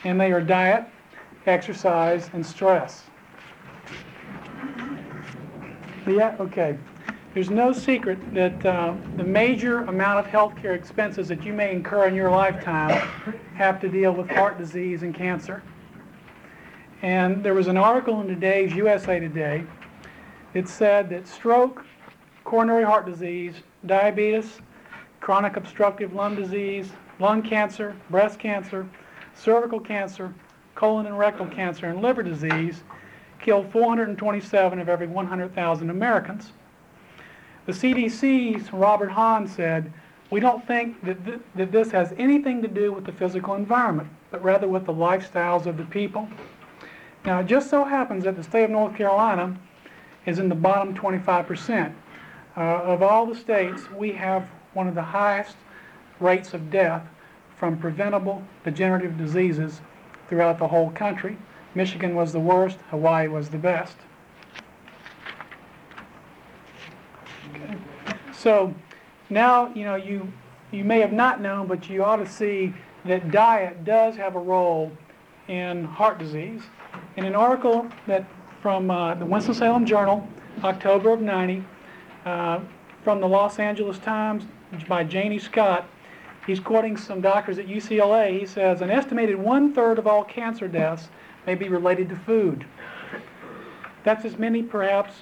And 0.03 0.19
they 0.19 0.31
are 0.31 0.41
diet, 0.41 0.85
exercise, 1.45 2.29
and 2.33 2.45
stress. 2.45 3.03
Yeah, 6.07 6.35
okay. 6.39 6.77
There's 7.33 7.49
no 7.49 7.71
secret 7.71 8.19
that 8.33 8.65
uh, 8.65 8.95
the 9.15 9.23
major 9.23 9.81
amount 9.81 10.19
of 10.19 10.25
healthcare 10.25 10.75
expenses 10.75 11.29
that 11.29 11.45
you 11.45 11.53
may 11.53 11.71
incur 11.73 12.07
in 12.07 12.15
your 12.15 12.29
lifetime 12.29 13.07
have 13.55 13.79
to 13.81 13.89
deal 13.89 14.11
with 14.11 14.29
heart 14.29 14.57
disease 14.57 15.03
and 15.03 15.15
cancer. 15.15 15.63
And 17.01 17.43
there 17.43 17.53
was 17.53 17.67
an 17.67 17.77
article 17.77 18.19
in 18.21 18.27
today's 18.27 18.73
USA 18.73 19.19
Today 19.19 19.65
it 20.53 20.67
said 20.67 21.09
that 21.09 21.27
stroke, 21.27 21.85
coronary 22.43 22.83
heart 22.83 23.05
disease, 23.05 23.55
diabetes, 23.85 24.59
chronic 25.21 25.55
obstructive 25.55 26.13
lung 26.13 26.35
disease, 26.35 26.91
lung 27.19 27.41
cancer, 27.41 27.95
breast 28.09 28.37
cancer, 28.37 28.87
cervical 29.41 29.79
cancer, 29.79 30.33
colon 30.75 31.07
and 31.07 31.17
rectal 31.17 31.47
cancer, 31.47 31.87
and 31.87 32.01
liver 32.01 32.23
disease 32.23 32.83
killed 33.39 33.71
427 33.71 34.79
of 34.79 34.87
every 34.87 35.07
100,000 35.07 35.89
Americans. 35.89 36.51
The 37.65 37.71
CDC's 37.71 38.71
Robert 38.71 39.09
Hahn 39.09 39.47
said, 39.47 39.91
we 40.29 40.39
don't 40.39 40.65
think 40.65 41.03
that, 41.03 41.25
th- 41.25 41.39
that 41.55 41.71
this 41.71 41.91
has 41.91 42.13
anything 42.17 42.61
to 42.61 42.67
do 42.67 42.93
with 42.93 43.05
the 43.05 43.11
physical 43.11 43.55
environment, 43.55 44.09
but 44.29 44.43
rather 44.43 44.67
with 44.67 44.85
the 44.85 44.93
lifestyles 44.93 45.65
of 45.65 45.77
the 45.77 45.83
people. 45.85 46.27
Now, 47.25 47.39
it 47.39 47.47
just 47.47 47.69
so 47.69 47.83
happens 47.83 48.23
that 48.23 48.35
the 48.35 48.43
state 48.43 48.65
of 48.65 48.69
North 48.71 48.95
Carolina 48.95 49.57
is 50.25 50.39
in 50.39 50.49
the 50.49 50.55
bottom 50.55 50.95
25%. 50.95 51.93
Uh, 52.55 52.59
of 52.59 53.01
all 53.01 53.25
the 53.25 53.35
states, 53.35 53.89
we 53.91 54.11
have 54.11 54.47
one 54.73 54.87
of 54.87 54.95
the 54.95 55.01
highest 55.01 55.55
rates 56.19 56.53
of 56.53 56.69
death 56.71 57.05
from 57.61 57.77
preventable 57.77 58.41
degenerative 58.63 59.15
diseases 59.19 59.81
throughout 60.27 60.57
the 60.57 60.67
whole 60.67 60.89
country. 60.89 61.37
Michigan 61.75 62.15
was 62.15 62.33
the 62.33 62.39
worst, 62.39 62.79
Hawaii 62.89 63.27
was 63.27 63.49
the 63.49 63.57
best. 63.59 63.97
Okay. 67.53 67.77
So 68.33 68.73
now, 69.29 69.71
you 69.75 69.85
know, 69.85 69.93
you, 69.93 70.33
you 70.71 70.83
may 70.83 71.01
have 71.01 71.13
not 71.13 71.39
known, 71.39 71.67
but 71.67 71.87
you 71.87 72.03
ought 72.03 72.15
to 72.15 72.25
see 72.25 72.73
that 73.05 73.29
diet 73.29 73.85
does 73.85 74.15
have 74.15 74.35
a 74.35 74.39
role 74.39 74.91
in 75.47 75.83
heart 75.83 76.17
disease. 76.17 76.63
In 77.15 77.25
an 77.25 77.35
article 77.35 77.87
that 78.07 78.25
from 78.63 78.89
uh, 78.89 79.13
the 79.13 79.25
Winston-Salem 79.25 79.85
Journal, 79.85 80.27
October 80.63 81.11
of 81.11 81.21
90, 81.21 81.63
uh, 82.25 82.59
from 83.03 83.21
the 83.21 83.27
Los 83.27 83.59
Angeles 83.59 83.99
Times 83.99 84.45
by 84.87 85.03
Janie 85.03 85.37
Scott, 85.37 85.87
he's 86.45 86.59
quoting 86.59 86.97
some 86.97 87.21
doctors 87.21 87.57
at 87.57 87.67
UCLA. 87.67 88.39
He 88.39 88.45
says, 88.45 88.81
an 88.81 88.89
estimated 88.89 89.37
one-third 89.37 89.99
of 89.99 90.07
all 90.07 90.23
cancer 90.23 90.67
deaths 90.67 91.09
may 91.45 91.55
be 91.55 91.69
related 91.69 92.09
to 92.09 92.15
food. 92.15 92.65
That's 94.03 94.25
as 94.25 94.37
many 94.37 94.63
perhaps, 94.63 95.13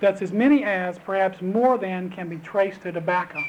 that's 0.00 0.22
as 0.22 0.32
many 0.32 0.64
as, 0.64 0.98
perhaps 0.98 1.40
more 1.40 1.78
than, 1.78 2.10
can 2.10 2.28
be 2.28 2.36
traced 2.38 2.82
to 2.82 2.92
tobacco. 2.92 3.42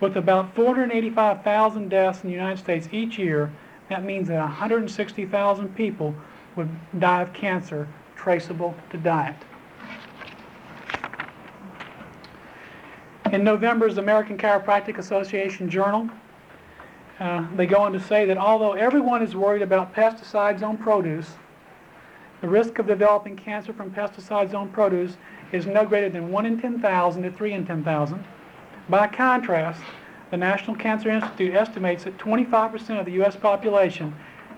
With 0.00 0.16
about 0.16 0.54
485,000 0.54 1.88
deaths 1.88 2.22
in 2.22 2.30
the 2.30 2.34
United 2.34 2.58
States 2.58 2.88
each 2.92 3.18
year, 3.18 3.52
that 3.88 4.04
means 4.04 4.28
that 4.28 4.38
160,000 4.38 5.74
people 5.74 6.14
would 6.56 6.70
die 6.98 7.22
of 7.22 7.32
cancer 7.32 7.88
traceable 8.16 8.74
to 8.90 8.98
diet. 8.98 9.36
In 13.32 13.44
November's 13.44 13.98
American 13.98 14.36
Chiropractic 14.36 14.98
Association 14.98 15.70
Journal, 15.70 16.10
uh, 17.20 17.46
they 17.54 17.64
go 17.64 17.76
on 17.76 17.92
to 17.92 18.00
say 18.00 18.24
that 18.24 18.36
although 18.36 18.72
everyone 18.72 19.22
is 19.22 19.36
worried 19.36 19.62
about 19.62 19.94
pesticides 19.94 20.64
on 20.64 20.76
produce, 20.76 21.34
the 22.40 22.48
risk 22.48 22.80
of 22.80 22.88
developing 22.88 23.36
cancer 23.36 23.72
from 23.72 23.92
pesticides 23.92 24.52
on 24.52 24.68
produce 24.70 25.16
is 25.52 25.64
no 25.64 25.86
greater 25.86 26.08
than 26.08 26.32
1 26.32 26.44
in 26.44 26.60
10,000 26.60 27.22
to 27.22 27.30
3 27.30 27.52
in 27.52 27.64
10,000. 27.64 28.24
By 28.88 29.06
contrast, 29.06 29.80
the 30.32 30.36
National 30.36 30.74
Cancer 30.74 31.10
Institute 31.10 31.54
estimates 31.54 32.02
that 32.02 32.18
25% 32.18 32.98
of 32.98 33.06
the 33.06 33.12
U.S. 33.12 33.36
population, 33.36 34.12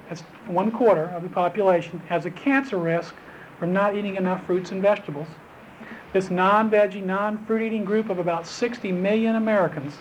that's 0.09 0.23
one 0.47 0.71
quarter 0.71 1.11
of 1.11 1.23
the 1.23 1.29
population, 1.29 2.01
has 2.09 2.25
a 2.25 2.31
cancer 2.31 2.79
risk 2.79 3.15
from 3.59 3.75
not 3.75 3.95
eating 3.95 4.17
enough 4.17 4.47
fruits 4.47 4.73
and 4.73 4.81
vegetables. 4.81 5.29
This 6.13 6.31
non-veggie, 6.31 7.03
non-fruit 7.03 7.63
eating 7.63 7.85
group 7.85 8.11
of 8.11 8.19
about 8.19 8.47
60 8.47 8.93
million 8.93 9.37
Americans 9.37 9.95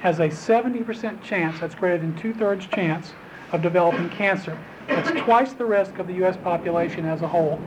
has 0.00 0.18
a 0.18 0.28
70% 0.28 1.22
chance, 1.22 1.60
that's 1.60 1.74
greater 1.74 1.98
than 1.98 2.16
two-thirds 2.16 2.66
chance, 2.66 3.12
of 3.52 3.60
developing 3.60 4.08
cancer. 4.08 4.58
That's 4.88 5.10
twice 5.20 5.52
the 5.52 5.66
risk 5.66 5.98
of 5.98 6.06
the 6.06 6.14
U.S. 6.14 6.38
population 6.38 7.04
as 7.04 7.20
a 7.20 7.28
whole. 7.28 7.60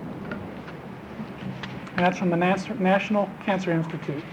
And 1.95 1.99
that's 1.99 2.17
from 2.17 2.31
the 2.31 2.37
Nas- 2.37 2.67
National 2.79 3.29
Cancer 3.45 3.71
Institute. 3.71 4.23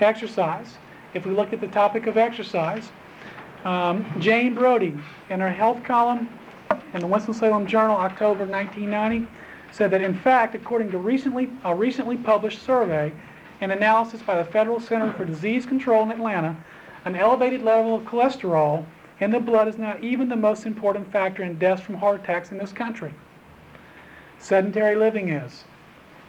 Exercise. 0.00 0.78
If 1.12 1.26
we 1.26 1.32
look 1.32 1.52
at 1.52 1.60
the 1.60 1.68
topic 1.68 2.06
of 2.06 2.16
exercise, 2.16 2.90
um, 3.64 4.06
Jane 4.18 4.54
Brody, 4.54 4.96
in 5.28 5.40
her 5.40 5.50
health 5.50 5.84
column 5.84 6.28
in 6.94 7.00
the 7.00 7.06
Winston-Salem 7.06 7.66
Journal, 7.66 7.96
October 7.96 8.44
1990, 8.46 9.26
said 9.70 9.90
that 9.90 10.02
in 10.02 10.14
fact, 10.14 10.54
according 10.54 10.90
to 10.90 10.98
recently, 10.98 11.50
a 11.64 11.74
recently 11.74 12.16
published 12.16 12.62
survey, 12.62 13.12
an 13.60 13.70
analysis 13.70 14.22
by 14.22 14.36
the 14.36 14.44
Federal 14.44 14.80
Center 14.80 15.12
for 15.12 15.24
Disease 15.24 15.66
Control 15.66 16.02
in 16.04 16.10
Atlanta, 16.10 16.56
an 17.04 17.16
elevated 17.16 17.62
level 17.62 17.94
of 17.94 18.02
cholesterol 18.04 18.84
in 19.20 19.30
the 19.30 19.40
blood 19.40 19.68
is 19.68 19.78
now 19.78 19.96
even 20.02 20.28
the 20.28 20.36
most 20.36 20.66
important 20.66 21.10
factor 21.10 21.42
in 21.42 21.58
deaths 21.58 21.82
from 21.82 21.94
heart 21.94 22.22
attacks 22.22 22.50
in 22.50 22.58
this 22.58 22.72
country. 22.72 23.14
Sedentary 24.38 24.94
living 24.94 25.30
is. 25.30 25.64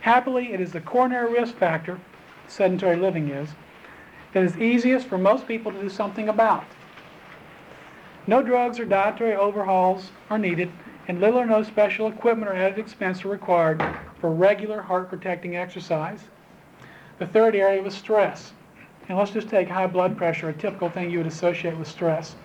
Happily, 0.01 0.53
it 0.53 0.61
is 0.61 0.71
the 0.71 0.79
coronary 0.79 1.33
risk 1.33 1.55
factor, 1.55 1.99
sedentary 2.47 2.95
living 2.95 3.29
is, 3.29 3.49
that 4.33 4.43
is 4.43 4.57
easiest 4.57 5.07
for 5.07 5.17
most 5.17 5.47
people 5.47 5.71
to 5.71 5.81
do 5.81 5.89
something 5.89 6.29
about. 6.29 6.65
No 8.29 8.43
drugs 8.43 8.77
or 8.77 8.83
dietary 8.83 9.35
overhauls 9.35 10.11
are 10.29 10.37
needed, 10.37 10.69
and 11.07 11.21
little 11.21 11.39
or 11.39 11.45
no 11.45 11.63
special 11.63 12.09
equipment 12.09 12.51
or 12.51 12.55
added 12.55 12.77
expense 12.77 13.23
are 13.23 13.29
required 13.29 13.81
for 14.19 14.29
regular 14.29 14.81
heart 14.81 15.09
protecting 15.09 15.55
exercise. 15.55 16.25
The 17.19 17.27
third 17.27 17.55
area 17.55 17.81
was 17.81 17.93
stress. 17.95 18.51
And 19.07 19.17
let's 19.17 19.31
just 19.31 19.47
take 19.47 19.69
high 19.69 19.87
blood 19.87 20.17
pressure, 20.17 20.49
a 20.49 20.53
typical 20.53 20.89
thing 20.89 21.09
you 21.09 21.19
would 21.19 21.27
associate 21.27 21.77
with 21.77 21.87
stress. 21.87 22.35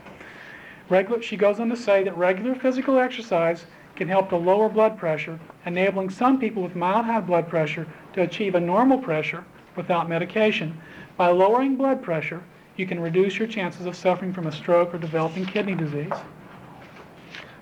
Regular, 0.88 1.20
she 1.20 1.36
goes 1.36 1.58
on 1.58 1.68
to 1.70 1.76
say 1.76 2.04
that 2.04 2.16
regular 2.16 2.54
physical 2.54 3.00
exercise 3.00 3.66
can 3.96 4.06
help 4.06 4.28
to 4.28 4.36
lower 4.36 4.68
blood 4.68 4.96
pressure, 4.96 5.40
enabling 5.66 6.10
some 6.10 6.38
people 6.38 6.62
with 6.62 6.76
mild 6.76 7.06
high 7.06 7.20
blood 7.20 7.48
pressure 7.48 7.88
to 8.12 8.22
achieve 8.22 8.54
a 8.54 8.60
normal 8.60 8.98
pressure 8.98 9.44
without 9.74 10.08
medication. 10.08 10.80
By 11.16 11.28
lowering 11.28 11.74
blood 11.74 12.02
pressure, 12.02 12.44
you 12.82 12.88
can 12.88 12.98
reduce 12.98 13.38
your 13.38 13.46
chances 13.46 13.86
of 13.86 13.94
suffering 13.94 14.32
from 14.32 14.48
a 14.48 14.52
stroke 14.52 14.92
or 14.92 14.98
developing 14.98 15.46
kidney 15.46 15.76
disease. 15.76 16.10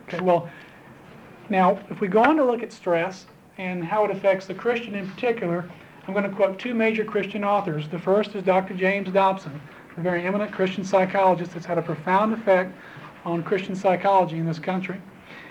Okay, 0.09 0.19
well, 0.21 0.49
now, 1.51 1.79
if 1.91 2.01
we 2.01 2.09
go 2.09 2.23
on 2.23 2.39
to 2.39 2.45
look 2.45 2.63
at 2.63 2.73
stress 2.73 3.27
and 3.59 3.85
how 3.85 4.03
it 4.07 4.11
affects 4.11 4.47
the 4.47 4.55
Christian 4.55 4.95
in 4.95 5.11
particular, 5.11 5.71
I'm 6.09 6.15
going 6.15 6.25
to 6.25 6.35
quote 6.35 6.59
two 6.59 6.73
major 6.73 7.05
Christian 7.05 7.45
authors. 7.45 7.87
The 7.87 7.99
first 7.99 8.35
is 8.35 8.45
Dr. 8.45 8.73
James 8.73 9.11
Dobson, 9.11 9.61
a 9.99 10.01
very 10.01 10.27
eminent 10.27 10.53
Christian 10.53 10.85
psychologist 10.85 11.53
that's 11.53 11.67
had 11.67 11.77
a 11.77 11.83
profound 11.83 12.33
effect 12.33 12.75
on 13.27 13.43
Christian 13.43 13.77
psychology 13.77 14.39
in 14.39 14.47
this 14.47 14.59
country. 14.59 15.03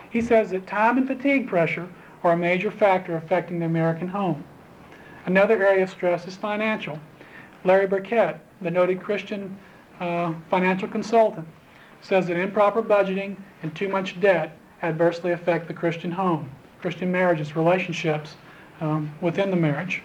He 0.10 0.20
says 0.20 0.50
that 0.50 0.66
time 0.66 0.98
and 0.98 1.06
fatigue 1.06 1.48
pressure 1.48 1.88
are 2.24 2.32
a 2.32 2.38
major 2.38 2.72
factor 2.72 3.18
affecting 3.18 3.60
the 3.60 3.68
American 3.68 4.08
home. 4.08 4.44
Another 5.28 5.64
area 5.64 5.84
of 5.84 5.92
stress 5.92 6.28
is 6.28 6.36
financial. 6.36 7.00
Larry 7.64 7.86
Burkett, 7.86 8.40
the 8.62 8.72
noted 8.72 9.02
Christian 9.02 9.58
uh, 10.00 10.34
financial 10.50 10.88
consultant, 10.88 11.48
says 12.02 12.28
that 12.28 12.38
improper 12.38 12.82
budgeting 12.82 13.36
and 13.64 13.76
too 13.76 13.90
much 13.90 14.20
debt 14.22 14.58
adversely 14.84 15.32
affect 15.32 15.68
the 15.68 15.74
Christian 15.74 16.12
home, 16.12 16.50
Christian 16.82 17.12
marriages, 17.12 17.56
relationships 17.56 18.36
um, 18.82 19.14
within 19.22 19.50
the 19.50 19.58
marriage. 19.58 20.02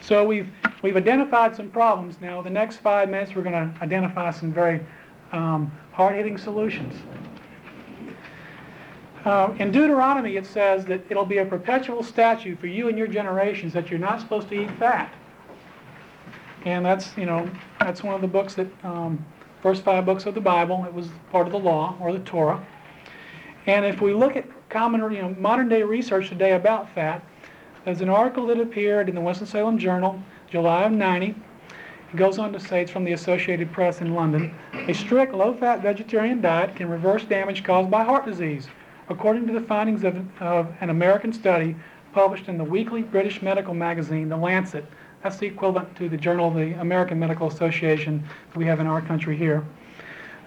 So 0.00 0.24
we've, 0.24 0.50
we've 0.82 0.96
identified 0.96 1.54
some 1.56 1.70
problems. 1.70 2.16
Now, 2.20 2.42
the 2.42 2.50
next 2.50 2.78
five 2.78 3.08
minutes, 3.08 3.34
we're 3.34 3.42
going 3.42 3.52
to 3.52 3.82
identify 3.82 4.30
some 4.30 4.52
very 4.52 4.80
um, 5.32 5.70
hard-hitting 5.92 6.38
solutions. 6.38 6.94
Uh, 9.24 9.54
in 9.60 9.70
Deuteronomy, 9.70 10.36
it 10.36 10.46
says 10.46 10.84
that 10.86 11.00
it'll 11.08 11.24
be 11.24 11.38
a 11.38 11.44
perpetual 11.44 12.02
statute 12.02 12.58
for 12.58 12.66
you 12.66 12.88
and 12.88 12.98
your 12.98 13.06
generations 13.06 13.72
that 13.72 13.88
you're 13.88 14.00
not 14.00 14.20
supposed 14.20 14.48
to 14.48 14.60
eat 14.60 14.70
fat. 14.78 15.12
And 16.64 16.84
that's, 16.84 17.16
you 17.16 17.26
know, 17.26 17.50
that's 17.80 18.02
one 18.02 18.14
of 18.14 18.20
the 18.20 18.28
books 18.28 18.54
that, 18.54 18.68
um, 18.84 19.24
first 19.62 19.84
five 19.84 20.04
books 20.04 20.26
of 20.26 20.34
the 20.34 20.40
Bible, 20.40 20.84
it 20.86 20.92
was 20.92 21.08
part 21.30 21.46
of 21.46 21.52
the 21.52 21.58
law 21.58 21.96
or 22.00 22.12
the 22.12 22.18
Torah. 22.20 22.64
And 23.66 23.84
if 23.84 24.00
we 24.00 24.12
look 24.12 24.36
at 24.36 24.44
common, 24.68 25.00
you 25.12 25.22
know, 25.22 25.36
modern 25.38 25.68
day 25.68 25.82
research 25.82 26.28
today 26.28 26.52
about 26.52 26.92
fat, 26.94 27.22
there's 27.84 28.00
an 28.00 28.08
article 28.08 28.46
that 28.46 28.60
appeared 28.60 29.08
in 29.08 29.14
the 29.14 29.20
Winston-Salem 29.20 29.78
Journal, 29.78 30.20
July 30.50 30.84
of 30.84 30.92
90. 30.92 31.28
It 31.28 32.16
goes 32.16 32.38
on 32.38 32.52
to 32.52 32.60
say 32.60 32.82
it's 32.82 32.90
from 32.90 33.04
the 33.04 33.12
Associated 33.12 33.72
Press 33.72 34.00
in 34.00 34.14
London. 34.14 34.54
A 34.72 34.92
strict 34.92 35.34
low-fat 35.34 35.82
vegetarian 35.82 36.40
diet 36.40 36.76
can 36.76 36.88
reverse 36.88 37.24
damage 37.24 37.64
caused 37.64 37.90
by 37.90 38.04
heart 38.04 38.26
disease, 38.26 38.68
according 39.08 39.46
to 39.46 39.52
the 39.52 39.60
findings 39.60 40.04
of, 40.04 40.16
of 40.40 40.72
an 40.80 40.90
American 40.90 41.32
study 41.32 41.74
published 42.12 42.48
in 42.48 42.58
the 42.58 42.64
weekly 42.64 43.02
British 43.02 43.42
medical 43.42 43.74
magazine, 43.74 44.28
The 44.28 44.36
Lancet. 44.36 44.84
That's 45.22 45.36
the 45.36 45.46
equivalent 45.46 45.94
to 45.96 46.08
the 46.08 46.16
Journal 46.16 46.48
of 46.48 46.54
the 46.56 46.72
American 46.80 47.18
Medical 47.18 47.46
Association 47.46 48.24
that 48.50 48.58
we 48.58 48.66
have 48.66 48.80
in 48.80 48.88
our 48.88 49.00
country 49.00 49.36
here. 49.36 49.64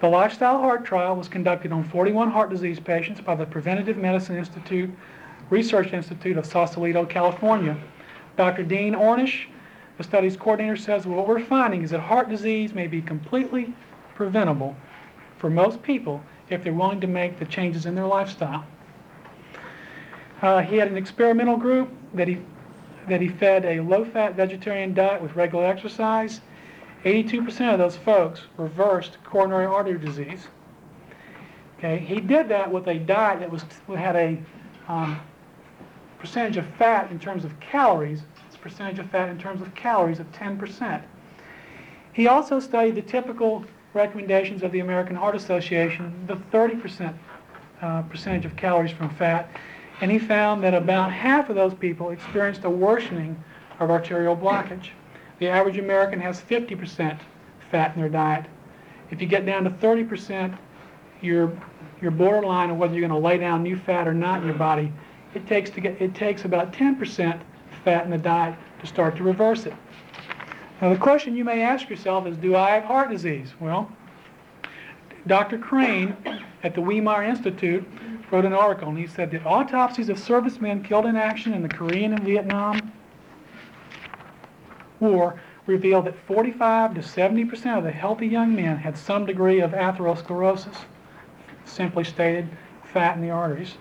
The 0.02 0.10
lifestyle 0.10 0.60
heart 0.60 0.84
trial 0.84 1.16
was 1.16 1.30
conducted 1.30 1.72
on 1.72 1.86
41 1.86 2.30
heart 2.30 2.50
disease 2.50 2.80
patients 2.80 3.22
by 3.22 3.36
the 3.36 3.46
Preventative 3.46 3.96
Medicine 3.96 4.36
Institute, 4.36 4.90
Research 5.50 5.94
Institute 5.94 6.38
of 6.38 6.46
Sausalito, 6.46 7.06
California. 7.06 7.78
Dr. 8.36 8.64
Dean 8.64 8.94
Ornish, 8.94 9.46
the 9.98 10.04
study's 10.04 10.36
coordinator, 10.36 10.76
says 10.76 11.06
what 11.06 11.26
we're 11.26 11.40
finding 11.40 11.84
is 11.84 11.92
that 11.92 12.02
heart 12.02 12.28
disease 12.28 12.74
may 12.74 12.88
be 12.88 13.02
completely 13.02 13.74
preventable 14.14 14.76
for 15.38 15.50
most 15.50 15.82
people 15.82 16.22
if 16.50 16.64
they're 16.64 16.74
willing 16.74 17.00
to 17.00 17.08
make 17.08 17.40
the 17.40 17.46
changes 17.46 17.86
in 17.86 17.96
their 17.96 18.06
lifestyle. 18.06 18.66
Uh, 20.42 20.62
he 20.62 20.76
had 20.76 20.90
an 20.90 20.98
experimental 20.98 21.56
group 21.56 21.90
that 22.14 22.28
he 22.28 22.40
that 23.08 23.22
he 23.22 23.28
fed 23.28 23.66
a 23.66 23.80
low-fat 23.82 24.36
vegetarian 24.36 24.94
diet 24.94 25.22
with 25.22 25.36
regular 25.36 25.66
exercise. 25.66 26.42
82% 27.04 27.72
of 27.72 27.80
those 27.80 27.96
folks 27.98 28.42
reversed 28.58 29.18
coronary 29.24 29.66
artery 29.66 30.00
disease. 30.00 30.48
Okay, 31.78 32.00
he 32.00 32.20
did 32.20 32.50
that 32.50 32.72
with 32.72 32.88
a 32.88 32.96
diet 32.96 33.42
that 33.42 33.52
was 33.52 33.64
had 33.96 34.16
a 34.16 34.38
um, 34.88 35.20
percentage 36.20 36.58
of 36.58 36.66
fat 36.78 37.12
in 37.12 37.20
terms 37.20 37.46
of 37.46 37.60
calories, 37.60 38.24
it's 38.48 38.58
percentage 38.58 38.98
of 38.98 39.10
fat 39.12 39.30
in 39.30 39.38
terms 39.38 39.62
of 39.62 39.74
calories 39.76 40.20
of 40.20 40.32
10%. 40.32 41.04
He 42.14 42.28
also 42.28 42.60
studied 42.60 42.96
the 42.96 43.02
typical 43.02 43.66
recommendations 43.94 44.64
of 44.64 44.72
the 44.72 44.80
American 44.80 45.16
Heart 45.16 45.36
Association, 45.36 46.26
the 46.28 46.36
30% 46.36 47.14
uh, 47.82 48.02
percentage 48.04 48.46
of 48.46 48.56
calories 48.56 48.92
from 48.92 49.10
fat, 49.16 49.50
and 50.02 50.12
he 50.12 50.20
found 50.20 50.64
that 50.64 50.74
about 50.74 51.12
half 51.12 51.50
of 51.50 51.56
those 51.56 51.74
people 51.74 52.10
experienced 52.10 52.64
a 52.64 52.70
worsening 52.70 53.42
of 53.80 53.90
arterial 53.90 54.36
blockage. 54.36 54.90
The 55.40 55.48
average 55.48 55.78
American 55.78 56.20
has 56.20 56.42
50% 56.42 57.20
fat 57.72 57.96
in 57.96 58.02
their 58.02 58.10
diet. 58.10 58.46
If 59.12 59.22
you 59.22 59.28
get 59.28 59.46
down 59.46 59.64
to 59.64 59.70
30%, 59.70 60.58
you're, 61.22 61.52
you're 62.02 62.12
borderline 62.12 62.70
on 62.72 62.78
whether 62.78 62.94
you're 62.94 63.08
going 63.08 63.22
to 63.22 63.28
lay 63.28 63.38
down 63.38 63.64
new 63.64 63.78
fat 63.78 64.08
or 64.08 64.14
not 64.14 64.42
in 64.42 64.48
your 64.48 64.58
body. 64.58 64.92
It 65.34 65.48
takes, 65.48 65.70
to 65.72 65.82
get, 65.82 66.02
it 66.02 66.16
takes 66.16 66.46
about 66.46 66.74
10% 66.74 67.40
fat 67.84 68.06
in 68.06 68.12
the 68.12 68.18
diet 68.18 68.58
to 68.80 68.88
start 68.88 69.16
to 69.18 69.24
reverse 69.24 69.66
it. 69.66 69.74
Now 70.82 70.90
the 70.90 71.00
question 71.00 71.36
you 71.36 71.44
may 71.44 71.62
ask 71.62 71.90
yourself 71.90 72.28
is, 72.28 72.38
do 72.38 72.56
I 72.56 72.72
have 72.72 72.84
heart 72.84 73.10
disease? 73.10 73.54
Well, 73.60 73.92
Dr. 75.28 75.58
Crane 75.58 76.16
at 76.64 76.76
the 76.76 76.82
Weimar 76.82 77.24
Institute 77.24 77.86
wrote 78.32 78.46
an 78.46 78.54
article 78.54 78.90
and 78.90 78.98
he 78.98 79.08
said 79.08 79.32
that 79.32 79.46
autopsies 79.46 80.10
of 80.10 80.20
servicemen 80.20 80.84
killed 80.84 81.06
in 81.06 81.16
action 81.16 81.54
in 81.54 81.62
the 81.62 81.70
Korean 81.70 82.14
and 82.14 82.24
Vietnam 82.24 82.92
War 85.00 85.40
revealed 85.68 86.06
that 86.06 86.18
45 86.28 86.96
to 86.96 87.04
70 87.04 87.46
percent 87.46 87.78
of 87.78 87.84
the 87.84 87.92
healthy 87.92 88.28
young 88.28 88.56
men 88.56 88.78
had 88.78 88.98
some 88.98 89.26
degree 89.26 89.60
of 89.60 89.72
atherosclerosis, 89.72 90.76
simply 91.66 92.04
stated, 92.04 92.48
fat 92.94 93.16
in 93.16 93.22
the 93.22 93.30
arteries, 93.30 93.76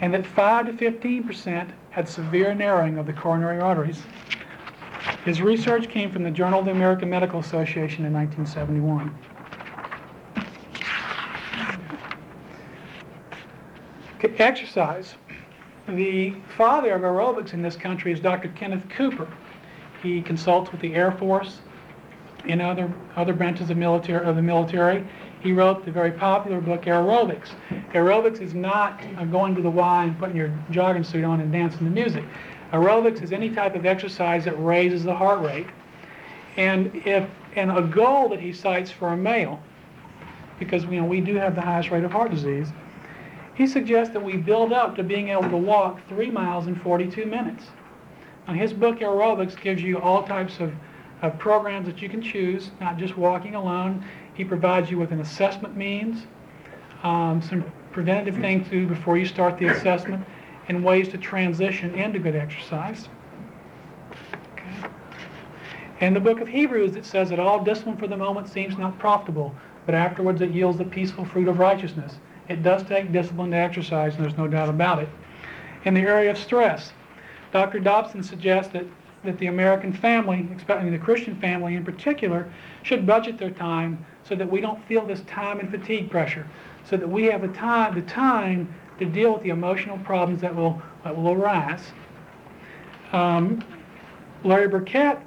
and 0.00 0.12
that 0.14 0.26
5 0.26 0.66
to 0.66 0.72
15 0.76 1.24
percent 1.24 1.70
had 1.90 2.08
severe 2.08 2.54
narrowing 2.54 2.98
of 2.98 3.06
the 3.06 3.12
coronary 3.12 3.60
arteries. 3.60 4.02
His 5.24 5.42
research 5.42 5.88
came 5.88 6.10
from 6.10 6.22
the 6.22 6.30
Journal 6.30 6.60
of 6.60 6.64
the 6.66 6.70
American 6.70 7.10
Medical 7.10 7.40
Association 7.40 8.04
in 8.04 8.12
1971. 8.12 9.12
Exercise. 14.24 15.14
The 15.88 16.34
father 16.56 16.92
of 16.92 17.02
aerobics 17.02 17.54
in 17.54 17.62
this 17.62 17.74
country 17.74 18.12
is 18.12 18.20
Dr. 18.20 18.48
Kenneth 18.50 18.88
Cooper. 18.90 19.26
He 20.00 20.22
consults 20.22 20.70
with 20.70 20.80
the 20.80 20.94
Air 20.94 21.10
Force 21.12 21.58
and 22.46 22.62
other 22.62 22.92
other 23.16 23.32
branches 23.32 23.70
of 23.70 23.76
military 23.76 24.24
of 24.24 24.36
the 24.36 24.42
military. 24.42 25.04
He 25.40 25.52
wrote 25.52 25.84
the 25.84 25.90
very 25.90 26.12
popular 26.12 26.60
book 26.60 26.82
Aerobics. 26.82 27.50
Aerobics 27.94 28.40
is 28.40 28.54
not 28.54 29.00
uh, 29.18 29.24
going 29.24 29.56
to 29.56 29.62
the 29.62 29.70
Y 29.70 30.04
and 30.04 30.16
putting 30.18 30.36
your 30.36 30.56
jogging 30.70 31.02
suit 31.02 31.24
on 31.24 31.40
and 31.40 31.50
dancing 31.50 31.80
to 31.80 31.84
music. 31.84 32.24
Aerobics 32.72 33.22
is 33.22 33.32
any 33.32 33.50
type 33.50 33.74
of 33.74 33.84
exercise 33.84 34.44
that 34.44 34.54
raises 34.62 35.02
the 35.02 35.14
heart 35.14 35.40
rate. 35.40 35.66
And 36.56 36.94
if 37.04 37.28
and 37.56 37.72
a 37.76 37.82
goal 37.82 38.28
that 38.28 38.40
he 38.40 38.52
cites 38.52 38.90
for 38.90 39.08
a 39.08 39.16
male, 39.16 39.60
because 40.60 40.84
you 40.84 41.00
know 41.00 41.04
we 41.04 41.20
do 41.20 41.34
have 41.34 41.56
the 41.56 41.60
highest 41.60 41.90
rate 41.90 42.04
of 42.04 42.12
heart 42.12 42.30
disease, 42.30 42.68
he 43.54 43.66
suggests 43.66 44.12
that 44.14 44.24
we 44.24 44.36
build 44.36 44.72
up 44.72 44.96
to 44.96 45.02
being 45.02 45.28
able 45.28 45.50
to 45.50 45.56
walk 45.56 46.00
three 46.08 46.30
miles 46.30 46.66
in 46.66 46.74
42 46.76 47.26
minutes. 47.26 47.66
Now, 48.46 48.54
his 48.54 48.72
book 48.72 48.98
Aerobics 49.00 49.60
gives 49.60 49.82
you 49.82 49.98
all 49.98 50.22
types 50.22 50.58
of, 50.58 50.72
of 51.20 51.38
programs 51.38 51.86
that 51.86 52.00
you 52.00 52.08
can 52.08 52.22
choose, 52.22 52.70
not 52.80 52.96
just 52.96 53.16
walking 53.16 53.54
alone. 53.54 54.04
He 54.34 54.44
provides 54.44 54.90
you 54.90 54.98
with 54.98 55.12
an 55.12 55.20
assessment 55.20 55.76
means, 55.76 56.26
um, 57.02 57.42
some 57.42 57.64
preventative 57.92 58.36
things 58.36 58.68
to 58.68 58.70
do 58.70 58.86
before 58.86 59.18
you 59.18 59.26
start 59.26 59.58
the 59.58 59.66
assessment, 59.66 60.24
and 60.68 60.82
ways 60.82 61.08
to 61.08 61.18
transition 61.18 61.94
into 61.94 62.18
good 62.18 62.34
exercise. 62.34 63.08
Okay. 64.54 64.88
In 66.00 66.14
the 66.14 66.20
book 66.20 66.40
of 66.40 66.48
Hebrews, 66.48 66.96
it 66.96 67.04
says 67.04 67.28
that 67.28 67.38
all 67.38 67.62
discipline 67.62 67.98
for 67.98 68.06
the 68.06 68.16
moment 68.16 68.48
seems 68.48 68.78
not 68.78 68.98
profitable, 68.98 69.54
but 69.84 69.94
afterwards 69.94 70.40
it 70.40 70.50
yields 70.50 70.78
the 70.78 70.84
peaceful 70.84 71.24
fruit 71.24 71.48
of 71.48 71.58
righteousness. 71.58 72.14
It 72.48 72.62
does 72.62 72.82
take 72.82 73.12
discipline 73.12 73.50
to 73.52 73.56
exercise, 73.56 74.14
and 74.14 74.24
there's 74.24 74.36
no 74.36 74.48
doubt 74.48 74.68
about 74.68 75.02
it. 75.02 75.08
In 75.84 75.94
the 75.94 76.00
area 76.00 76.30
of 76.30 76.38
stress, 76.38 76.92
Dr. 77.52 77.80
Dobson 77.80 78.22
suggests 78.22 78.72
that, 78.72 78.84
that 79.24 79.38
the 79.38 79.46
American 79.46 79.92
family, 79.92 80.48
especially 80.56 80.90
the 80.90 80.98
Christian 80.98 81.36
family 81.40 81.76
in 81.76 81.84
particular, 81.84 82.50
should 82.82 83.06
budget 83.06 83.38
their 83.38 83.50
time 83.50 84.04
so 84.24 84.34
that 84.34 84.50
we 84.50 84.60
don't 84.60 84.82
feel 84.86 85.04
this 85.04 85.22
time 85.22 85.60
and 85.60 85.70
fatigue 85.70 86.10
pressure, 86.10 86.46
so 86.84 86.96
that 86.96 87.08
we 87.08 87.24
have 87.24 87.42
the 87.42 87.48
time, 87.48 87.94
the 87.94 88.02
time 88.02 88.72
to 88.98 89.04
deal 89.04 89.32
with 89.32 89.42
the 89.42 89.50
emotional 89.50 89.98
problems 89.98 90.40
that 90.40 90.54
will, 90.54 90.80
that 91.04 91.16
will 91.16 91.32
arise. 91.32 91.92
Um, 93.12 93.62
Larry 94.44 94.68
Burkett, 94.68 95.18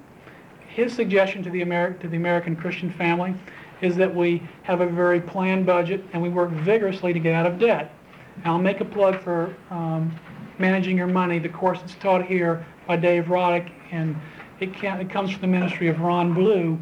his 0.67 0.93
suggestion 0.93 1.43
to 1.43 1.49
the, 1.49 1.61
Ameri- 1.61 1.99
to 2.01 2.07
the 2.07 2.17
American 2.17 2.55
Christian 2.55 2.91
family 2.91 3.33
is 3.81 3.95
that 3.95 4.13
we 4.13 4.41
have 4.63 4.81
a 4.81 4.87
very 4.87 5.21
planned 5.21 5.65
budget 5.65 6.03
and 6.13 6.21
we 6.21 6.29
work 6.29 6.49
vigorously 6.49 7.13
to 7.13 7.19
get 7.19 7.33
out 7.33 7.45
of 7.45 7.59
debt. 7.59 7.93
And 8.37 8.47
I'll 8.47 8.59
make 8.59 8.81
a 8.81 8.85
plug 8.85 9.21
for 9.21 9.55
um, 9.69 10.17
Managing 10.57 10.97
Your 10.97 11.07
Money, 11.07 11.39
the 11.39 11.49
course 11.49 11.79
that's 11.79 11.95
taught 11.95 12.25
here 12.25 12.65
by 12.87 12.95
Dave 12.95 13.25
Roddick, 13.25 13.71
and 13.91 14.15
it, 14.59 14.73
can, 14.73 14.99
it 14.99 15.09
comes 15.09 15.31
from 15.31 15.41
the 15.41 15.47
ministry 15.47 15.87
of 15.87 15.99
Ron 15.99 16.33
Blue, 16.33 16.79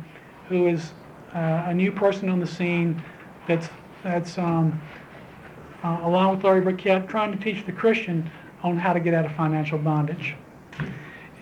who 0.48 0.68
is 0.68 0.92
uh, 1.34 1.64
a 1.68 1.74
new 1.74 1.92
person 1.92 2.30
on 2.30 2.40
the 2.40 2.48
scene 2.48 3.02
that's, 3.48 3.70
that's 4.04 4.38
um, 4.38 4.80
uh, 5.84 6.00
along 6.04 6.36
with 6.36 6.44
Larry 6.46 6.62
Burkett, 6.62 7.08
trying 7.08 7.38
to 7.38 7.44
teach 7.44 7.66
the 7.66 7.72
Christian 7.72 8.30
on 8.62 8.78
how 8.78 8.94
to 8.94 9.00
get 9.00 9.14
out 9.14 9.26
of 9.26 9.34
financial 9.34 9.78
bondage. 9.78 10.36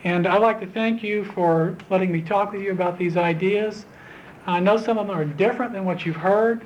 And 0.04 0.26
I'd 0.26 0.42
like 0.42 0.60
to 0.62 0.68
thank 0.68 1.04
you 1.04 1.26
for 1.26 1.78
letting 1.90 2.12
me 2.12 2.22
talk 2.22 2.54
with 2.54 2.62
you 2.62 2.72
about 2.72 2.98
these 2.98 3.18
ideas. 3.18 3.86
I 4.46 4.60
know 4.60 4.78
some 4.78 4.98
of 4.98 5.08
them 5.08 5.18
are 5.18 5.26
different 5.26 5.74
than 5.74 5.86
what 5.86 6.06
you've 6.06 6.16
heard, 6.16 6.66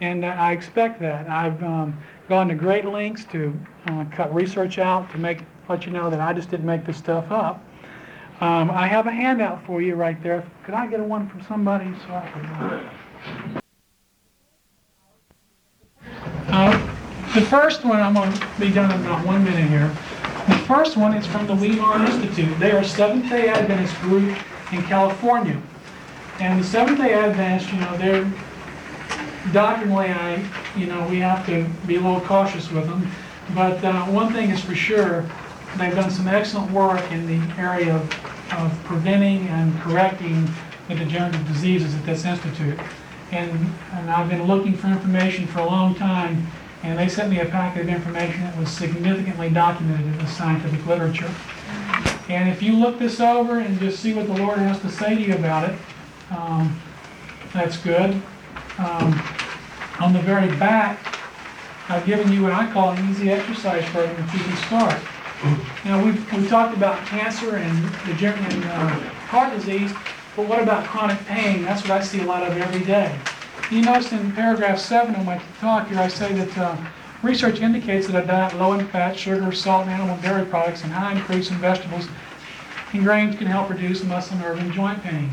and 0.00 0.24
I 0.24 0.52
expect 0.52 1.00
that. 1.00 1.28
I've 1.28 1.62
um, 1.62 1.98
gone 2.28 2.48
to 2.48 2.54
great 2.54 2.84
lengths 2.84 3.24
to 3.26 3.58
uh, 3.86 4.04
cut 4.12 4.34
research 4.34 4.78
out 4.78 5.10
to 5.12 5.18
make 5.18 5.42
let 5.68 5.84
you 5.84 5.92
know 5.92 6.08
that 6.10 6.20
I 6.20 6.32
just 6.32 6.50
didn't 6.50 6.66
make 6.66 6.86
this 6.86 6.96
stuff 6.96 7.30
up. 7.30 7.62
Um, 8.40 8.70
I 8.70 8.86
have 8.86 9.06
a 9.06 9.10
handout 9.10 9.64
for 9.66 9.82
you 9.82 9.94
right 9.94 10.22
there. 10.22 10.46
Could 10.64 10.74
I 10.74 10.86
get 10.86 11.00
a 11.00 11.04
one 11.04 11.28
from 11.28 11.42
somebody 11.42 11.92
so 12.06 12.14
I 12.14 12.30
can? 12.30 13.60
Uh, 16.48 16.96
the 17.34 17.40
first 17.42 17.84
one 17.84 18.00
I'm 18.00 18.14
going 18.14 18.32
to 18.32 18.46
be 18.60 18.70
done 18.70 18.92
in 18.92 19.04
about 19.04 19.26
one 19.26 19.42
minute 19.42 19.68
here. 19.68 19.88
The 20.46 20.58
first 20.68 20.96
one 20.96 21.14
is 21.14 21.26
from 21.26 21.46
the 21.46 21.54
Weimar 21.54 22.06
Institute. 22.06 22.56
They 22.60 22.70
are 22.70 22.78
a 22.78 22.84
Seventh-day 22.84 23.48
Adventist 23.48 23.98
group 24.02 24.36
in 24.72 24.82
California. 24.82 25.60
And 26.38 26.60
the 26.60 26.66
Seventh-day 26.66 27.14
Adventists, 27.14 27.72
you 27.72 27.80
know, 27.80 27.96
they're 27.96 28.30
doctrinally, 29.52 30.08
I, 30.08 30.44
you 30.76 30.86
know, 30.86 31.06
we 31.08 31.18
have 31.20 31.46
to 31.46 31.64
be 31.86 31.96
a 31.96 32.00
little 32.00 32.20
cautious 32.20 32.70
with 32.70 32.86
them. 32.86 33.10
But 33.54 33.82
uh, 33.82 34.04
one 34.06 34.32
thing 34.32 34.50
is 34.50 34.60
for 34.60 34.74
sure, 34.74 35.24
they've 35.78 35.94
done 35.94 36.10
some 36.10 36.28
excellent 36.28 36.70
work 36.72 37.10
in 37.10 37.26
the 37.26 37.60
area 37.60 37.94
of, 37.94 38.02
of 38.52 38.84
preventing 38.84 39.48
and 39.48 39.78
correcting 39.80 40.48
the 40.88 40.94
degenerative 40.94 41.46
diseases 41.48 41.94
at 41.94 42.04
this 42.04 42.24
institute. 42.24 42.78
And, 43.32 43.50
and 43.92 44.10
I've 44.10 44.28
been 44.28 44.44
looking 44.44 44.76
for 44.76 44.88
information 44.88 45.46
for 45.46 45.60
a 45.60 45.66
long 45.66 45.94
time, 45.94 46.46
and 46.82 46.98
they 46.98 47.08
sent 47.08 47.30
me 47.30 47.40
a 47.40 47.46
packet 47.46 47.82
of 47.82 47.88
information 47.88 48.42
that 48.42 48.56
was 48.58 48.70
significantly 48.70 49.48
documented 49.50 50.06
in 50.06 50.18
the 50.18 50.26
scientific 50.26 50.84
literature. 50.86 51.30
And 52.28 52.48
if 52.48 52.62
you 52.62 52.72
look 52.74 52.98
this 52.98 53.20
over 53.20 53.58
and 53.58 53.78
just 53.78 54.00
see 54.00 54.12
what 54.12 54.26
the 54.26 54.34
Lord 54.34 54.58
has 54.58 54.80
to 54.80 54.90
say 54.90 55.14
to 55.14 55.20
you 55.20 55.34
about 55.34 55.70
it, 55.70 55.78
um, 56.30 56.80
that's 57.52 57.76
good. 57.78 58.10
Um, 58.78 59.22
on 60.00 60.12
the 60.12 60.20
very 60.20 60.48
back, 60.56 61.18
I've 61.88 62.04
given 62.04 62.32
you 62.32 62.42
what 62.42 62.52
I 62.52 62.70
call 62.72 62.90
an 62.90 63.10
easy 63.10 63.30
exercise 63.30 63.84
program 63.90 64.16
that 64.16 64.34
you 64.34 64.40
can 64.40 64.56
start. 64.56 65.00
Now, 65.84 66.04
we've, 66.04 66.32
we've 66.32 66.48
talked 66.48 66.76
about 66.76 67.04
cancer 67.06 67.56
and 67.56 67.92
degenerate 68.06 68.52
and 68.52 68.64
uh, 68.64 68.88
heart 69.28 69.54
disease, 69.54 69.92
but 70.34 70.46
what 70.48 70.62
about 70.62 70.84
chronic 70.86 71.18
pain? 71.26 71.62
That's 71.62 71.82
what 71.82 71.92
I 71.92 72.00
see 72.02 72.20
a 72.20 72.24
lot 72.24 72.42
of 72.42 72.56
every 72.56 72.84
day. 72.84 73.16
You 73.70 73.82
notice 73.82 74.12
in 74.12 74.32
paragraph 74.32 74.78
seven 74.78 75.14
of 75.14 75.24
my 75.24 75.40
talk 75.60 75.88
here, 75.88 75.98
I 75.98 76.08
say 76.08 76.32
that 76.32 76.58
uh, 76.58 76.76
research 77.22 77.60
indicates 77.60 78.06
that 78.08 78.22
a 78.22 78.26
diet 78.26 78.56
low 78.56 78.72
in 78.72 78.86
fat, 78.88 79.16
sugar, 79.16 79.50
salt, 79.52 79.86
and 79.86 79.90
animal 79.90 80.16
dairy 80.18 80.44
products 80.46 80.82
and 80.82 80.92
high 80.92 81.12
in 81.12 81.18
fruits 81.22 81.50
and 81.50 81.58
vegetables 81.60 82.08
and 82.92 83.04
grains 83.04 83.36
can 83.36 83.46
help 83.46 83.68
reduce 83.68 84.02
muscle, 84.04 84.36
nerve, 84.38 84.58
and 84.58 84.72
joint 84.72 85.02
pain. 85.02 85.30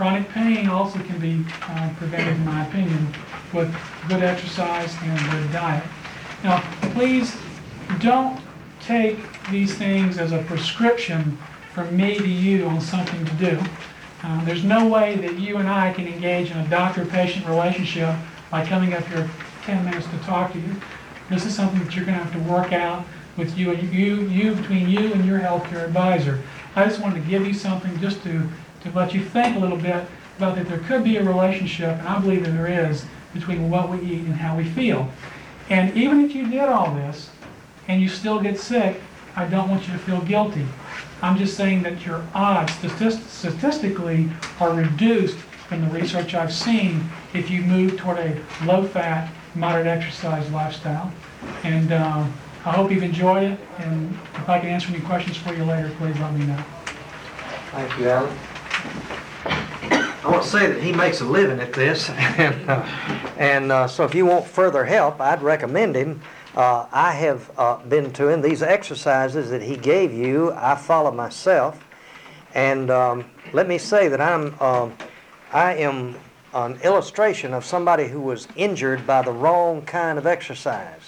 Chronic 0.00 0.30
pain 0.30 0.66
also 0.66 0.98
can 1.00 1.18
be 1.18 1.44
uh, 1.68 1.90
prevented, 1.98 2.34
in 2.34 2.44
my 2.46 2.66
opinion, 2.66 3.06
with 3.52 3.70
good 4.08 4.22
exercise 4.22 4.96
and 5.02 5.30
good 5.30 5.52
diet. 5.52 5.84
Now, 6.42 6.62
please 6.94 7.36
don't 7.98 8.40
take 8.80 9.18
these 9.50 9.74
things 9.74 10.16
as 10.16 10.32
a 10.32 10.38
prescription 10.44 11.36
from 11.74 11.94
me 11.94 12.16
to 12.16 12.26
you 12.26 12.64
on 12.64 12.80
something 12.80 13.26
to 13.26 13.34
do. 13.34 13.62
Um, 14.22 14.42
There's 14.46 14.64
no 14.64 14.88
way 14.88 15.16
that 15.16 15.38
you 15.38 15.58
and 15.58 15.68
I 15.68 15.92
can 15.92 16.06
engage 16.06 16.50
in 16.50 16.56
a 16.56 16.66
doctor-patient 16.70 17.46
relationship 17.46 18.16
by 18.50 18.64
coming 18.64 18.94
up 18.94 19.04
here 19.08 19.28
10 19.64 19.84
minutes 19.84 20.06
to 20.06 20.18
talk 20.20 20.54
to 20.54 20.58
you. 20.58 20.80
This 21.28 21.44
is 21.44 21.54
something 21.54 21.84
that 21.84 21.94
you're 21.94 22.06
going 22.06 22.16
to 22.16 22.24
have 22.24 22.32
to 22.32 22.50
work 22.50 22.72
out 22.72 23.04
with 23.36 23.58
you, 23.58 23.72
and 23.72 23.92
you, 23.92 24.22
you, 24.28 24.54
between 24.54 24.88
you 24.88 25.12
and 25.12 25.26
your 25.26 25.40
healthcare 25.40 25.84
advisor. 25.84 26.40
I 26.74 26.86
just 26.86 27.02
wanted 27.02 27.22
to 27.22 27.28
give 27.28 27.46
you 27.46 27.52
something 27.52 28.00
just 28.00 28.22
to, 28.22 28.48
to 28.82 28.90
let 28.92 29.14
you 29.14 29.24
think 29.24 29.56
a 29.56 29.58
little 29.58 29.76
bit 29.76 30.04
about 30.36 30.56
that 30.56 30.68
there 30.68 30.78
could 30.78 31.04
be 31.04 31.16
a 31.16 31.24
relationship, 31.24 31.98
and 31.98 32.08
I 32.08 32.18
believe 32.18 32.44
that 32.44 32.52
there 32.52 32.90
is, 32.90 33.04
between 33.34 33.70
what 33.70 33.88
we 33.88 33.98
eat 34.00 34.20
and 34.20 34.34
how 34.34 34.56
we 34.56 34.64
feel. 34.64 35.10
And 35.68 35.96
even 35.96 36.24
if 36.24 36.34
you 36.34 36.48
did 36.48 36.60
all 36.60 36.94
this, 36.94 37.30
and 37.88 38.00
you 38.00 38.08
still 38.08 38.40
get 38.40 38.58
sick, 38.58 39.00
I 39.36 39.46
don't 39.46 39.68
want 39.68 39.86
you 39.86 39.92
to 39.92 39.98
feel 39.98 40.20
guilty. 40.22 40.66
I'm 41.22 41.36
just 41.36 41.56
saying 41.56 41.82
that 41.82 42.04
your 42.06 42.24
odds 42.34 42.72
statistically 42.72 44.30
are 44.58 44.72
reduced 44.72 45.36
from 45.36 45.82
the 45.82 45.90
research 45.90 46.34
I've 46.34 46.52
seen 46.52 47.08
if 47.34 47.50
you 47.50 47.62
move 47.62 47.96
toward 47.96 48.18
a 48.18 48.42
low-fat, 48.64 49.30
moderate 49.54 49.86
exercise 49.86 50.50
lifestyle. 50.50 51.12
And 51.62 51.92
um, 51.92 52.32
I 52.64 52.72
hope 52.72 52.90
you've 52.90 53.02
enjoyed 53.02 53.44
it, 53.44 53.60
and 53.78 54.10
if 54.34 54.48
I 54.48 54.58
can 54.58 54.68
answer 54.68 54.88
any 54.90 55.00
questions 55.00 55.36
for 55.36 55.54
you 55.54 55.64
later, 55.64 55.90
please 55.98 56.18
let 56.18 56.32
me 56.34 56.44
know. 56.46 56.64
Thank 57.72 57.98
you, 57.98 58.08
Alan. 58.08 58.36
I 60.22 60.28
want 60.28 60.42
to 60.42 60.48
say 60.48 60.66
that 60.66 60.82
he 60.82 60.92
makes 60.92 61.20
a 61.20 61.24
living 61.24 61.60
at 61.60 61.72
this, 61.72 62.10
and, 62.38 62.70
uh, 62.70 62.86
and 63.38 63.72
uh, 63.72 63.88
so 63.88 64.04
if 64.04 64.14
you 64.14 64.26
want 64.26 64.46
further 64.46 64.84
help, 64.84 65.20
I'd 65.20 65.42
recommend 65.42 65.96
him. 65.96 66.20
Uh, 66.54 66.86
I 66.92 67.12
have 67.12 67.50
uh, 67.56 67.76
been 67.78 68.12
to 68.12 68.28
him. 68.28 68.42
These 68.42 68.62
exercises 68.62 69.50
that 69.50 69.62
he 69.62 69.76
gave 69.76 70.12
you, 70.12 70.52
I 70.52 70.74
follow 70.74 71.10
myself, 71.10 71.82
and 72.54 72.90
um, 72.90 73.24
let 73.52 73.66
me 73.66 73.78
say 73.78 74.08
that 74.08 74.20
I'm 74.20 74.60
um, 74.60 74.94
I 75.52 75.74
am 75.74 76.16
an 76.52 76.78
illustration 76.82 77.54
of 77.54 77.64
somebody 77.64 78.06
who 78.06 78.20
was 78.20 78.46
injured 78.56 79.06
by 79.06 79.22
the 79.22 79.32
wrong 79.32 79.82
kind 79.82 80.18
of 80.18 80.26
exercise, 80.26 81.00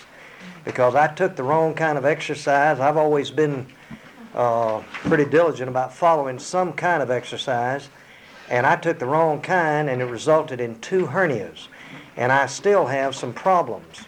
because 0.65 0.95
I 0.95 1.09
took 1.09 1.37
the 1.37 1.43
wrong 1.43 1.75
kind 1.75 1.99
of 1.99 2.05
exercise. 2.05 2.81
I've 2.81 2.97
always 2.97 3.31
been 3.31 3.67
uh, 4.35 4.83
pretty 5.05 5.25
diligent 5.25 5.69
about 5.69 5.93
following 5.93 6.39
some 6.39 6.73
kind 6.73 7.03
of 7.03 7.11
exercise, 7.11 7.89
and 8.49 8.67
I 8.67 8.77
took 8.77 8.99
the 8.99 9.07
wrong 9.07 9.41
kind, 9.41 9.89
and 9.89 10.03
it 10.03 10.07
resulted 10.07 10.61
in 10.61 10.79
two 10.81 11.07
hernias. 11.07 11.69
And 12.17 12.31
I 12.31 12.47
still 12.47 12.87
have 12.87 13.15
some 13.15 13.33
problems 13.33 14.03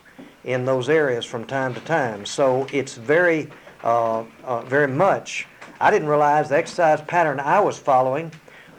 in 0.44 0.64
those 0.64 0.88
areas 0.88 1.24
from 1.24 1.44
time 1.44 1.74
to 1.74 1.80
time. 1.80 2.26
So 2.26 2.66
it's 2.72 2.94
very, 2.94 3.50
uh, 3.82 4.24
uh, 4.44 4.62
very 4.62 4.88
much. 4.88 5.46
I 5.80 5.90
didn't 5.90 6.08
realize 6.08 6.50
the 6.50 6.56
exercise 6.56 7.00
pattern 7.02 7.40
I 7.40 7.60
was 7.60 7.78
following 7.78 8.30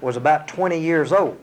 was 0.01 0.17
about 0.17 0.47
20 0.47 0.79
years 0.79 1.11
old. 1.11 1.39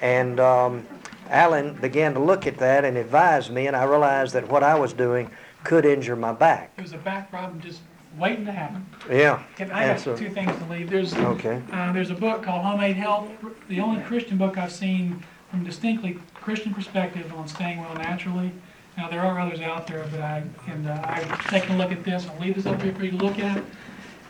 And 0.00 0.38
um, 0.38 0.86
Alan 1.30 1.74
began 1.74 2.14
to 2.14 2.20
look 2.20 2.46
at 2.46 2.58
that 2.58 2.84
and 2.84 2.96
advised 2.96 3.50
me, 3.50 3.66
and 3.66 3.76
I 3.76 3.84
realized 3.84 4.34
that 4.34 4.48
what 4.48 4.62
I 4.62 4.78
was 4.78 4.92
doing 4.92 5.30
could 5.64 5.84
injure 5.84 6.16
my 6.16 6.32
back. 6.32 6.72
It 6.76 6.82
was 6.82 6.92
a 6.92 6.98
back 6.98 7.30
problem 7.30 7.60
just 7.60 7.80
waiting 8.18 8.44
to 8.46 8.52
happen. 8.52 8.86
Yeah. 9.10 9.42
I 9.58 9.64
got 9.94 9.98
two 10.16 10.30
things 10.30 10.56
to 10.58 10.64
leave. 10.70 10.90
There's, 10.90 11.14
Okay. 11.14 11.62
uh, 11.72 11.92
there's 11.92 12.10
a 12.10 12.14
book 12.14 12.42
called 12.42 12.62
Homemade 12.64 12.96
Health, 12.96 13.28
the 13.68 13.80
only 13.80 14.02
Christian 14.02 14.36
book 14.36 14.58
I've 14.58 14.72
seen 14.72 15.22
from 15.50 15.64
distinctly 15.64 16.18
Christian 16.34 16.74
perspective 16.74 17.32
on 17.36 17.48
staying 17.48 17.80
well 17.80 17.94
naturally. 17.94 18.52
Now, 18.96 19.08
there 19.08 19.20
are 19.20 19.38
others 19.38 19.60
out 19.60 19.86
there, 19.86 20.04
but 20.10 20.20
I, 20.20 20.42
and 20.66 20.88
uh, 20.88 21.00
I've 21.04 21.46
taken 21.48 21.76
a 21.76 21.78
look 21.78 21.92
at 21.92 22.02
this, 22.04 22.26
I'll 22.26 22.40
leave 22.40 22.56
this 22.56 22.66
up 22.66 22.82
here 22.82 22.92
for 22.92 23.04
you 23.04 23.12
to 23.12 23.16
look 23.16 23.38
at. 23.38 23.62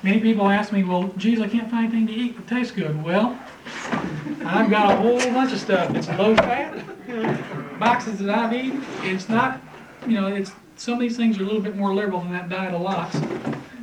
Many 0.02 0.20
people 0.20 0.48
ask 0.48 0.72
me, 0.72 0.84
well, 0.84 1.08
geez, 1.16 1.40
I 1.40 1.48
can't 1.48 1.70
find 1.70 1.92
anything 1.92 2.06
to 2.06 2.12
eat 2.12 2.36
that 2.36 2.46
tastes 2.46 2.72
good. 2.72 3.02
Well, 3.02 3.36
I've 4.44 4.70
got 4.70 4.92
a 4.92 4.96
whole 4.96 5.18
bunch 5.18 5.52
of 5.52 5.58
stuff. 5.58 5.92
It's 5.94 6.08
low 6.10 6.36
fat, 6.36 7.80
boxes 7.80 8.18
that 8.20 8.28
I've 8.28 8.52
eaten. 8.52 8.84
It's 9.02 9.28
not, 9.28 9.60
you 10.06 10.20
know, 10.20 10.28
it's, 10.28 10.52
some 10.76 10.94
of 10.94 11.00
these 11.00 11.16
things 11.16 11.38
are 11.38 11.42
a 11.42 11.46
little 11.46 11.60
bit 11.62 11.74
more 11.74 11.92
liberal 11.92 12.20
than 12.20 12.30
that 12.32 12.48
diet 12.48 12.74
of 12.74 12.82
lots. 12.82 13.16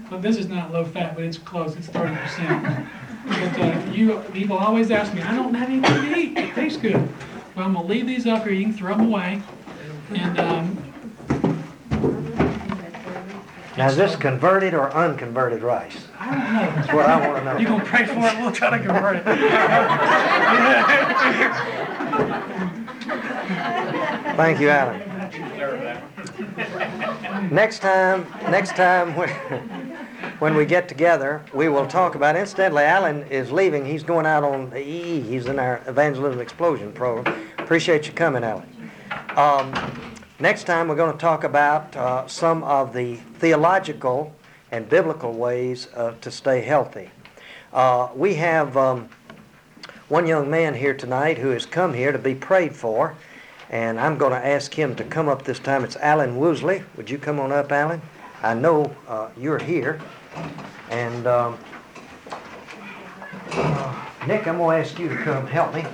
But 0.10 0.22
this 0.22 0.38
is 0.38 0.47
not 0.47 0.72
low 0.72 0.86
fat, 0.86 1.16
but 1.16 1.24
it's 1.24 1.38
close, 1.38 1.76
it's 1.76 1.88
thirty 1.88 2.16
percent. 2.16 2.88
But, 3.28 3.60
uh, 3.60 3.91
you, 3.91 4.20
people 4.34 4.58
always 4.58 4.91
ask 4.91 5.14
me, 5.14 5.22
I 5.22 5.36
don't 5.36 5.53
have 5.56 5.68
anything 5.70 6.12
to 6.12 6.18
eat, 6.18 6.38
it 6.38 6.53
tastes 6.53 6.78
good. 6.78 6.95
Well, 7.56 7.66
I'm 7.66 7.74
gonna 7.74 7.88
leave 7.88 8.06
these 8.06 8.28
up 8.28 8.43
here, 8.43 8.53
you 8.53 8.66
can 8.66 8.74
throw 8.74 8.95
them 8.95 9.08
away. 9.08 9.41
And, 10.12 10.39
um, 10.39 10.78
Now, 13.78 13.88
is 13.89 13.97
this 13.97 14.16
converted 14.16 14.74
or 14.74 14.89
unconverted 14.93 15.62
rice? 15.62 16.08
I 16.18 16.30
don't 16.32 16.53
know. 16.53 16.76
That's 16.76 16.93
what 16.93 17.06
I 17.08 17.28
want 17.28 17.39
to 17.39 17.43
know. 17.43 17.58
You 17.58 17.66
gonna 17.68 17.84
pray 17.84 18.06
for 18.06 18.20
it, 18.20 18.38
we'll 18.39 18.51
try 18.53 18.70
to 18.70 18.84
convert 18.84 19.18
it. 19.18 19.26
Thank 24.38 24.60
you, 24.60 24.70
Alan. 24.70 25.01
Next 27.51 27.80
time, 27.80 28.26
next 28.49 28.76
time 28.76 29.16
when, 29.16 29.30
when 30.40 30.56
we 30.56 30.66
get 30.66 30.90
together, 30.90 31.42
we 31.54 31.70
will 31.70 31.88
talk 31.88 32.16
about, 32.16 32.36
incidentally, 32.36 32.84
Alan 32.84 33.24
is 33.28 33.52
leaving, 33.52 33.86
he's 33.86 34.04
going 34.04 34.26
out 34.26 34.44
on 34.44 34.70
the 34.70 34.82
EE, 34.82 35.22
he's 35.22 35.46
in 35.46 35.60
our 35.60 35.82
Evangelism 35.88 36.42
Explosion 36.42 36.92
program. 36.92 37.48
Appreciate 37.58 38.06
you 38.06 38.14
coming, 38.14 38.44
Alan. 38.44 38.92
Um, 39.38 39.74
next 40.40 40.66
time, 40.66 40.88
we're 40.88 40.96
going 40.96 41.14
to 41.14 41.18
talk 41.18 41.46
about 41.46 41.96
uh, 41.96 42.28
some 42.28 42.64
of 42.64 42.94
the 42.94 43.16
theological 43.40 44.36
and 44.72 44.90
biblical 44.90 45.32
ways 45.32 45.88
uh, 45.96 46.14
to 46.20 46.30
stay 46.30 46.62
healthy. 46.62 47.10
Uh, 47.72 48.10
we 48.14 48.36
have 48.36 48.76
um, 48.76 49.08
one 50.10 50.28
young 50.28 50.50
man 50.50 50.74
here 50.74 50.94
tonight 50.94 51.38
who 51.38 51.50
has 51.50 51.66
come 51.66 51.94
here 51.94 52.12
to 52.12 52.20
be 52.20 52.36
prayed 52.36 52.76
for. 52.76 53.16
And 53.70 54.00
I'm 54.00 54.18
going 54.18 54.32
to 54.32 54.46
ask 54.46 54.74
him 54.74 54.96
to 54.96 55.04
come 55.04 55.28
up 55.28 55.44
this 55.44 55.60
time. 55.60 55.84
It's 55.84 55.96
Alan 55.98 56.38
Woosley. 56.38 56.84
Would 56.98 57.10
you 57.10 57.18
come 57.18 57.40
on 57.40 57.52
up, 57.52 57.72
Alan? 57.72 58.02
I 58.44 58.54
know 58.54 58.96
uh, 59.08 59.30
you're 59.38 59.58
here. 59.58 60.00
And 60.90 61.28
um, 61.28 61.58
uh, 63.52 64.08
Nick, 64.28 64.48
I'm 64.48 64.58
going 64.58 64.82
to 64.82 64.90
ask 64.90 65.00
you 65.00 65.10
to 65.10 65.18
come 65.18 65.48
help 65.48 65.74
me 65.74 65.86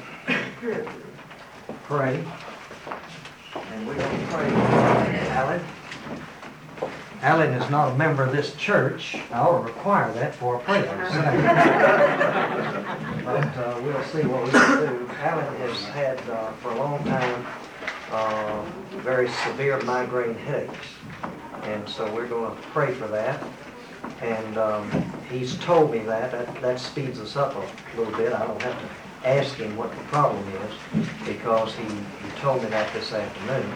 pray. 1.83 2.23
And 3.55 3.87
we're 3.87 3.95
going 3.95 4.19
to 4.19 4.25
pray 4.27 4.49
for 4.49 4.55
Alan. 5.31 5.61
Alan 7.21 7.53
is 7.53 7.69
not 7.69 7.93
a 7.93 7.97
member 7.97 8.23
of 8.23 8.31
this 8.31 8.55
church. 8.55 9.15
I 9.31 9.47
will 9.47 9.59
require 9.59 10.11
that 10.13 10.33
for 10.33 10.55
a 10.55 10.59
prayer. 10.59 10.87
But 13.23 13.55
uh, 13.55 13.79
we'll 13.83 14.03
see 14.05 14.23
what 14.23 14.43
we 14.43 14.49
can 14.49 14.79
do. 14.79 15.09
Alan 15.19 15.55
has 15.57 15.85
had 15.85 16.19
uh, 16.29 16.51
for 16.53 16.71
a 16.71 16.75
long 16.75 17.03
time 17.03 17.45
uh, 18.11 18.63
very 18.97 19.29
severe 19.29 19.79
migraine 19.81 20.35
headaches. 20.35 20.87
And 21.63 21.87
so 21.87 22.11
we're 22.13 22.27
going 22.27 22.55
to 22.55 22.61
pray 22.69 22.93
for 22.93 23.07
that. 23.07 23.41
And 24.21 24.57
um, 24.57 24.89
he's 25.29 25.57
told 25.57 25.91
me 25.91 25.99
that. 25.99 26.31
that. 26.31 26.61
That 26.61 26.79
speeds 26.79 27.19
us 27.19 27.35
up 27.35 27.55
a 27.55 27.97
little 27.97 28.15
bit. 28.17 28.33
I 28.33 28.45
don't 28.45 28.61
have 28.61 28.79
to 28.79 29.27
ask 29.27 29.55
him 29.55 29.75
what 29.77 29.91
the 29.91 30.03
problem 30.05 30.43
is 30.49 31.07
because 31.25 31.75
he, 31.75 31.83
he 31.83 32.39
told 32.39 32.63
me 32.63 32.69
that 32.69 32.91
this 32.93 33.13
afternoon. 33.13 33.71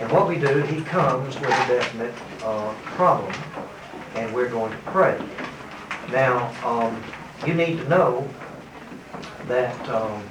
And 0.00 0.10
what 0.10 0.28
we 0.28 0.36
do, 0.36 0.60
he 0.62 0.82
comes 0.82 1.34
with 1.36 1.50
a 1.50 1.66
definite 1.68 2.14
uh, 2.42 2.74
problem 2.84 3.32
and 4.14 4.34
we're 4.34 4.48
going 4.48 4.72
to 4.72 4.78
pray. 4.78 5.20
Now, 6.10 6.52
um, 6.64 7.02
you 7.46 7.54
need 7.54 7.78
to 7.78 7.88
know 7.88 8.28
that 9.46 9.88
um, 9.88 10.22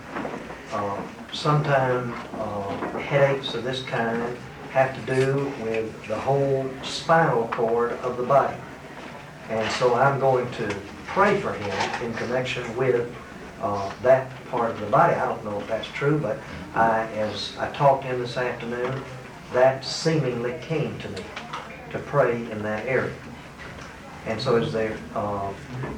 uh, 0.71 1.01
sometimes 1.31 2.13
uh, 2.33 2.69
headaches 2.99 3.53
of 3.53 3.63
this 3.63 3.83
kind 3.83 4.37
have 4.71 4.93
to 4.95 5.15
do 5.15 5.51
with 5.63 6.07
the 6.07 6.15
whole 6.15 6.69
spinal 6.83 7.47
cord 7.47 7.93
of 8.03 8.17
the 8.17 8.23
body. 8.23 8.55
And 9.49 9.69
so 9.73 9.95
I'm 9.95 10.19
going 10.19 10.49
to 10.53 10.75
pray 11.07 11.39
for 11.41 11.53
him 11.53 12.03
in 12.03 12.13
connection 12.13 12.75
with 12.77 13.11
uh, 13.61 13.91
that 14.03 14.31
part 14.49 14.71
of 14.71 14.79
the 14.79 14.85
body. 14.85 15.15
I 15.15 15.25
don't 15.25 15.43
know 15.43 15.59
if 15.59 15.67
that's 15.67 15.87
true, 15.87 16.17
but 16.19 16.39
I, 16.75 17.01
as 17.13 17.57
I 17.57 17.69
talked 17.71 18.03
to 18.03 18.09
him 18.09 18.19
this 18.19 18.37
afternoon, 18.37 19.03
that 19.53 19.83
seemingly 19.83 20.55
came 20.61 20.97
to 20.99 21.09
me 21.09 21.23
to 21.91 21.99
pray 21.99 22.35
in 22.35 22.61
that 22.61 22.85
area. 22.85 23.13
And 24.25 24.39
so 24.39 24.57
is 24.57 24.71
there 24.71 24.95
uh, 25.15 25.51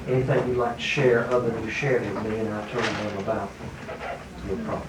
anything 0.08 0.48
you'd 0.48 0.58
like 0.58 0.78
to 0.78 0.82
share 0.82 1.26
other 1.32 1.50
than 1.50 1.64
you 1.64 1.70
shared 1.70 2.02
with 2.02 2.24
me 2.24 2.38
and 2.40 2.54
I 2.54 2.70
told 2.70 2.86
them 2.86 3.18
about 3.18 3.52
your 4.48 4.58
problem? 4.58 4.88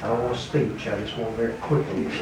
I 0.00 0.08
don't 0.08 0.22
want 0.22 0.36
a 0.36 0.38
speech, 0.38 0.86
I 0.86 1.00
just 1.00 1.16
want 1.18 1.34
very 1.36 1.54
quickly. 1.54 2.06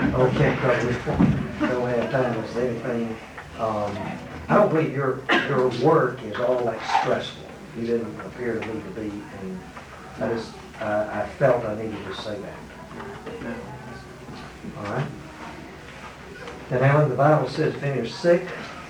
Okay, 0.00 0.54
because 0.54 0.96
don't 1.60 1.88
have 1.88 2.10
time 2.10 2.42
to 2.42 2.48
say 2.48 2.68
anything. 2.68 3.16
Um, 3.58 3.96
I 4.48 4.54
don't 4.54 4.68
believe 4.68 4.94
your, 4.94 5.20
your 5.48 5.68
work 5.84 6.22
is 6.22 6.36
all 6.36 6.64
that 6.64 6.80
stressful. 7.02 7.44
You 7.76 7.86
didn't 7.86 8.20
appear 8.20 8.58
to 8.58 8.66
me 8.66 8.80
to 8.82 8.90
be, 8.90 9.22
and 9.40 9.60
I 10.20 10.32
just, 10.32 10.52
I, 10.80 11.22
I 11.22 11.28
felt 11.38 11.64
I 11.64 11.74
needed 11.76 12.04
to 12.04 12.14
say 12.14 12.38
that. 12.40 13.56
All 14.78 14.84
right? 14.84 15.06
And 16.70 16.80
Alan, 16.80 17.08
the 17.10 17.16
Bible 17.16 17.48
says, 17.48 17.74
if 17.74 17.82
any 17.82 18.00
are 18.00 18.06
sick, 18.06 18.46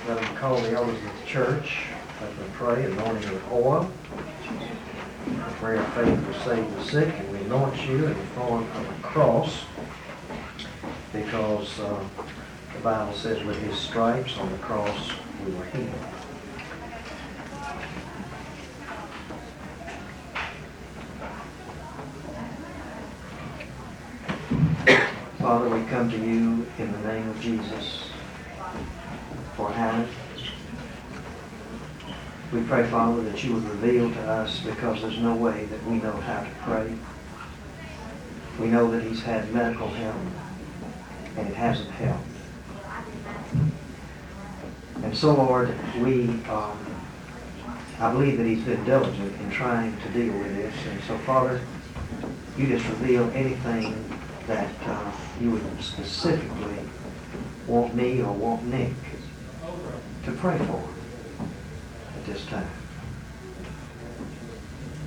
let 0.08 0.20
them 0.20 0.36
call 0.36 0.60
the 0.60 0.72
elders 0.72 0.96
of 0.96 1.20
the 1.20 1.26
church, 1.26 1.84
let 2.20 2.36
them 2.36 2.50
pray, 2.54 2.84
anointing 2.84 3.32
with 3.32 3.50
oil. 3.50 3.90
Prayer 5.58 5.80
of 5.80 5.94
faith 5.94 6.26
will 6.26 6.40
save 6.42 6.74
the 6.74 6.84
sick, 6.84 7.14
and 7.18 7.30
we 7.30 7.38
anoint 7.40 7.76
you 7.86 8.06
in 8.06 8.14
the 8.18 8.26
form 8.34 8.62
of 8.62 8.88
a 8.88 9.02
cross, 9.02 9.64
because 11.12 11.78
uh, 11.80 12.02
the 12.74 12.80
Bible 12.80 13.12
says 13.12 13.44
with 13.44 13.60
his 13.62 13.76
stripes 13.78 14.38
on 14.38 14.50
the 14.50 14.58
cross, 14.58 15.12
we 15.44 15.52
were 15.52 15.64
healed. 15.66 15.94
Father, 25.38 25.68
we 25.68 25.84
come 25.86 26.10
to 26.10 26.16
you 26.16 26.66
in 26.78 26.92
the 26.92 27.12
name 27.12 27.28
of 27.28 27.40
Jesus 27.40 28.10
for 29.56 29.70
Alan. 29.72 30.08
We 32.52 32.62
pray, 32.62 32.84
Father, 32.90 33.22
that 33.22 33.44
you 33.44 33.54
would 33.54 33.62
reveal 33.62 34.10
to 34.10 34.20
us 34.22 34.58
because 34.58 35.02
there's 35.02 35.18
no 35.18 35.36
way 35.36 35.66
that 35.66 35.84
we 35.86 35.98
know 35.98 36.10
how 36.12 36.40
to 36.40 36.50
pray. 36.62 36.92
We 38.58 38.66
know 38.66 38.90
that 38.90 39.04
he's 39.04 39.22
had 39.22 39.54
medical 39.54 39.86
help 39.86 40.16
and 41.36 41.46
it 41.46 41.54
hasn't 41.54 41.90
helped. 41.92 42.26
And 45.04 45.16
so, 45.16 45.32
Lord, 45.32 45.72
we, 46.00 46.24
um, 46.48 46.76
I 48.00 48.12
believe 48.12 48.36
that 48.38 48.46
he's 48.46 48.64
been 48.64 48.84
diligent 48.84 49.40
in 49.40 49.50
trying 49.52 49.96
to 50.00 50.08
deal 50.08 50.32
with 50.32 50.56
this. 50.56 50.74
And 50.88 51.00
so, 51.04 51.18
Father, 51.18 51.60
you 52.58 52.66
just 52.66 52.84
reveal 52.88 53.30
anything 53.30 54.10
that 54.48 54.74
uh, 54.86 55.12
you 55.40 55.52
would 55.52 55.82
specifically 55.82 56.78
want 57.68 57.94
me 57.94 58.20
or 58.22 58.32
want 58.32 58.64
Nick 58.64 58.92
to 60.24 60.32
pray 60.32 60.58
for 60.58 60.84
this 62.32 62.46
time. 62.46 62.68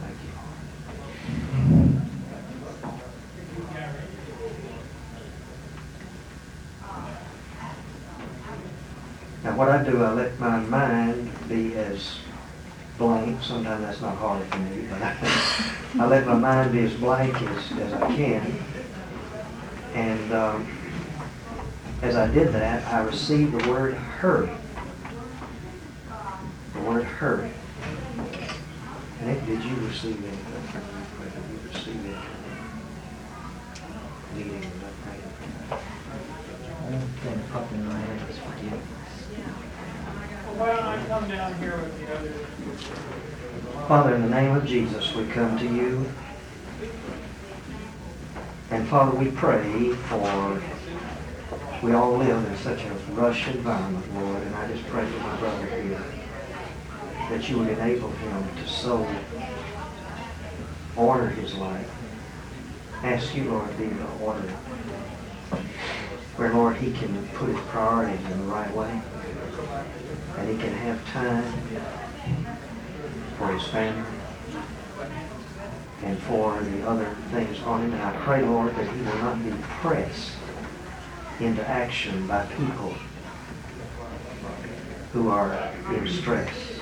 Thank 0.01 0.17
you, 0.23 0.31
Now, 9.43 9.57
what 9.57 9.69
I 9.69 9.83
do, 9.83 10.03
I 10.03 10.11
let 10.13 10.37
my 10.39 10.59
mind 10.59 11.31
be 11.47 11.75
as 11.75 12.19
blank. 12.97 13.41
Sometimes 13.41 13.85
that's 13.85 14.01
not 14.01 14.17
hard 14.17 14.45
for 14.47 14.57
me, 14.59 14.87
but 14.89 15.01
I, 15.01 15.15
I 15.99 16.05
let 16.05 16.27
my 16.27 16.35
mind 16.35 16.73
be 16.73 16.79
as 16.79 16.93
blank 16.95 17.41
as, 17.41 17.71
as 17.79 17.93
I 17.93 18.15
can. 18.17 18.57
And 19.93 20.33
um, 20.33 20.67
as 22.01 22.17
I 22.17 22.27
did 22.27 22.51
that, 22.51 22.85
I 22.91 23.01
received 23.03 23.53
the 23.53 23.71
word 23.71 23.93
hurry. 23.93 24.49
The 26.93 26.99
word 26.99 27.07
hurry. 27.07 27.49
Nick, 29.25 29.43
did 29.47 29.63
you 29.63 29.75
receive 29.77 30.23
anything 30.23 30.63
from 30.69 30.81
me? 30.81 31.01
Did 31.33 31.43
you 31.49 31.57
receive 31.73 32.05
anything? 32.05 32.21
Meeting 34.35 34.59
with 34.59 34.79
that 35.69 35.79
Only 36.85 36.99
thing 36.99 37.35
that 37.35 37.51
popped 37.51 37.73
in 37.73 37.87
my 37.87 37.99
head 37.99 38.27
was 38.27 38.37
forgiveness. 38.37 38.79
Why 40.55 40.67
don't 40.67 40.85
I 40.85 41.05
come 41.07 41.27
down 41.29 41.55
here 41.55 41.77
with 41.77 41.99
the 41.99 42.15
others? 42.15 42.45
Father, 43.87 44.13
in 44.13 44.21
the 44.21 44.29
name 44.29 44.55
of 44.55 44.63
Jesus, 44.67 45.15
we 45.15 45.25
come 45.25 45.57
to 45.57 45.65
you. 45.65 46.05
And 48.69 48.87
Father, 48.87 49.17
we 49.17 49.31
pray 49.31 49.93
for, 49.93 50.61
we 51.81 51.93
all 51.93 52.17
live 52.17 52.45
in 52.45 52.57
such 52.57 52.83
a 52.83 52.93
rush 53.13 53.47
environment, 53.47 54.13
Lord, 54.13 54.43
and 54.43 54.55
I 54.55 54.67
just 54.67 54.85
pray 54.89 55.07
for 55.07 55.17
my 55.21 55.35
brother 55.37 55.65
here, 55.81 56.03
that 57.33 57.49
you 57.49 57.57
would 57.57 57.67
enable 57.67 58.11
him 58.11 58.47
to 58.57 58.67
so 58.67 59.07
order 60.95 61.29
his 61.29 61.55
life. 61.55 61.89
Ask 63.01 63.35
you, 63.35 63.45
Lord, 63.45 63.71
to 63.71 63.77
be 63.77 63.85
the 63.85 64.05
order, 64.21 64.51
where, 66.37 66.53
Lord, 66.53 66.77
he 66.77 66.91
can 66.93 67.27
put 67.29 67.49
his 67.49 67.59
priorities 67.69 68.23
in 68.23 68.37
the 68.37 68.45
right 68.45 68.71
way, 68.75 69.01
and 70.37 70.47
he 70.47 70.57
can 70.63 70.73
have 70.73 71.03
time 71.07 71.51
for 73.39 73.47
his 73.47 73.63
family 73.69 74.11
and 76.03 76.19
for 76.19 76.61
the 76.61 76.87
other 76.87 77.15
things 77.31 77.59
on 77.63 77.81
him. 77.81 77.93
And 77.93 78.01
I 78.03 78.15
pray, 78.17 78.43
Lord, 78.43 78.75
that 78.75 78.87
he 78.93 79.01
will 79.01 79.17
not 79.17 79.43
be 79.43 79.51
pressed 79.81 80.33
into 81.39 81.67
action 81.67 82.27
by 82.27 82.45
people 82.45 82.93
who 85.13 85.29
are 85.29 85.73
in 85.95 86.07
stress. 86.07 86.72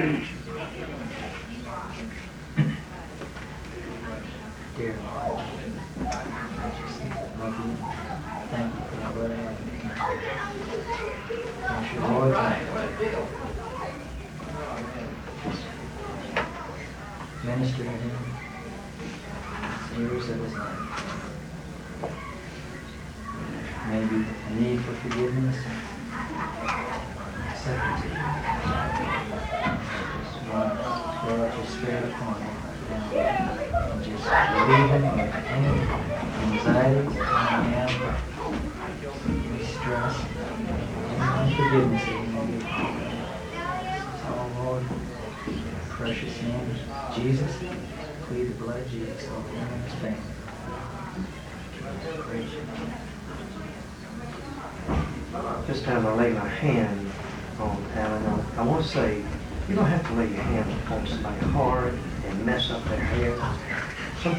Dear 0.00 0.39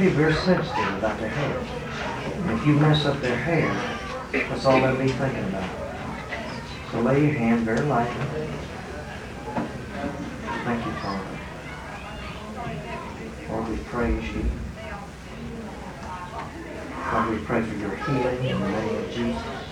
People 0.02 0.24
are 0.24 0.34
sensitive 0.34 0.98
about 0.98 1.20
their 1.20 1.30
hair. 1.30 1.60
And 2.42 2.60
if 2.60 2.66
you 2.66 2.74
mess 2.74 3.06
up 3.06 3.22
their 3.22 3.36
hair, 3.36 3.70
that's 4.32 4.66
all 4.66 4.82
they'll 4.82 4.98
be 4.98 5.08
thinking 5.10 5.44
about. 5.44 5.70
So 6.92 7.02
lay 7.02 7.24
your 7.24 7.34
hand 7.34 7.66
very 7.66 7.86
lightly. 7.86 8.26
Thank 10.66 10.86
you, 10.88 10.92
Father. 10.94 11.38
Lord, 13.48 13.70
we 13.70 13.78
praise 13.78 14.28
you. 14.34 14.46
Lord, 17.14 17.30
we 17.30 17.46
pray 17.46 17.62
for 17.62 17.76
your 17.76 17.96
healing 17.96 18.46
in 18.48 18.60
the 18.60 18.70
name 18.70 18.96
of 18.96 19.12
Jesus. 19.12 19.71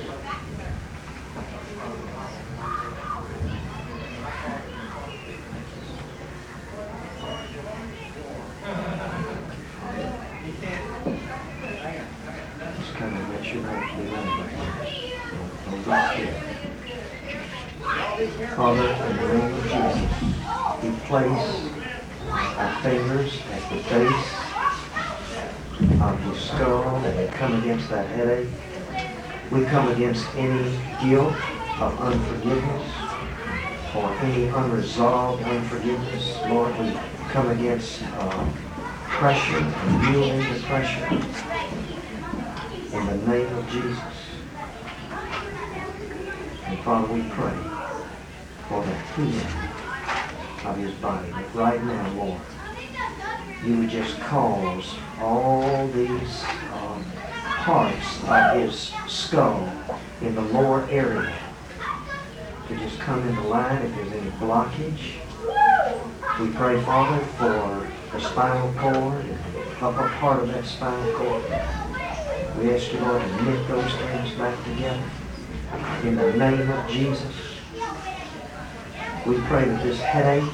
Father, 18.60 18.90
in 18.90 19.16
the 19.16 19.28
name 19.38 19.54
of 19.54 19.64
Jesus, 19.64 20.84
we 20.84 20.92
place 21.08 21.48
our 22.58 22.76
fingers 22.82 23.40
at 23.54 23.64
the 23.70 23.78
base 23.88 24.32
of 26.02 26.20
his 26.20 26.44
skull 26.44 26.98
and 26.98 27.18
we 27.18 27.38
come 27.38 27.58
against 27.62 27.88
that 27.90 28.06
headache. 28.10 28.50
We 29.50 29.64
come 29.64 29.88
against 29.94 30.28
any 30.36 30.78
guilt 31.02 31.36
of 31.80 32.02
unforgiveness. 32.02 32.92
or 33.96 34.12
any 34.24 34.48
unresolved 34.48 35.42
unforgiveness. 35.42 36.38
Lord, 36.50 36.78
we 36.80 36.92
come 37.32 37.52
against 37.52 38.04
uh, 38.04 38.50
pressure 39.08 39.56
and 39.56 40.14
yielding 40.14 40.44
to 40.54 40.60
pressure. 40.64 41.08
In 42.92 43.06
the 43.06 43.32
name 43.32 43.58
of 43.58 43.70
Jesus. 43.70 44.04
And 46.68 46.80
Father, 46.80 47.14
we 47.14 47.22
pray 47.30 47.79
for 48.70 48.86
the 48.86 48.96
healing 49.16 49.70
of 50.64 50.78
his 50.78 50.94
body. 50.96 51.32
But 51.32 51.56
right 51.56 51.84
now, 51.84 52.12
Lord, 52.14 52.42
you 53.66 53.80
would 53.80 53.90
just 53.90 54.20
cause 54.20 54.96
all 55.20 55.88
these 55.88 56.44
um, 56.74 57.04
parts 57.44 58.24
of 58.24 58.54
his 58.62 58.94
skull 59.08 59.68
in 60.22 60.36
the 60.36 60.42
lower 60.42 60.88
area 60.92 61.34
to 62.68 62.78
just 62.78 63.00
come 63.00 63.28
into 63.28 63.42
line 63.42 63.82
if 63.82 63.96
there's 63.96 64.12
any 64.14 64.30
blockage. 64.32 65.16
We 66.40 66.52
pray, 66.52 66.80
Father, 66.84 67.26
for 67.26 67.88
the 68.12 68.20
spinal 68.24 68.72
cord 68.74 69.26
and 69.26 69.54
the 69.56 69.86
upper 69.86 70.10
part 70.20 70.44
of 70.44 70.50
that 70.50 70.66
spinal 70.66 71.14
cord. 71.14 71.44
We 72.60 72.74
ask 72.74 72.94
you, 72.94 73.00
Lord, 73.00 73.22
to 73.22 73.44
knit 73.44 73.68
those 73.68 73.92
things 73.94 74.32
back 74.36 74.64
together. 74.64 75.04
In 76.04 76.16
the 76.16 76.34
name 76.34 76.70
of 76.70 76.88
Jesus. 76.88 77.49
We 79.26 79.38
pray 79.42 79.66
that 79.66 79.84
this 79.84 80.00
headache, 80.00 80.50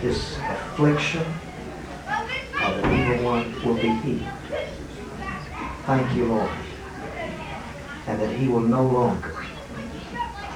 this 0.00 0.38
affliction 0.38 1.26
of 2.62 2.76
the 2.80 2.94
evil 2.94 3.24
one 3.24 3.64
will 3.64 3.74
be 3.74 3.88
healed. 3.88 4.28
Thank 5.86 6.14
you, 6.14 6.26
Lord. 6.26 6.50
And 8.06 8.20
that 8.20 8.34
he 8.36 8.48
will 8.48 8.60
no 8.60 8.86
longer 8.86 9.34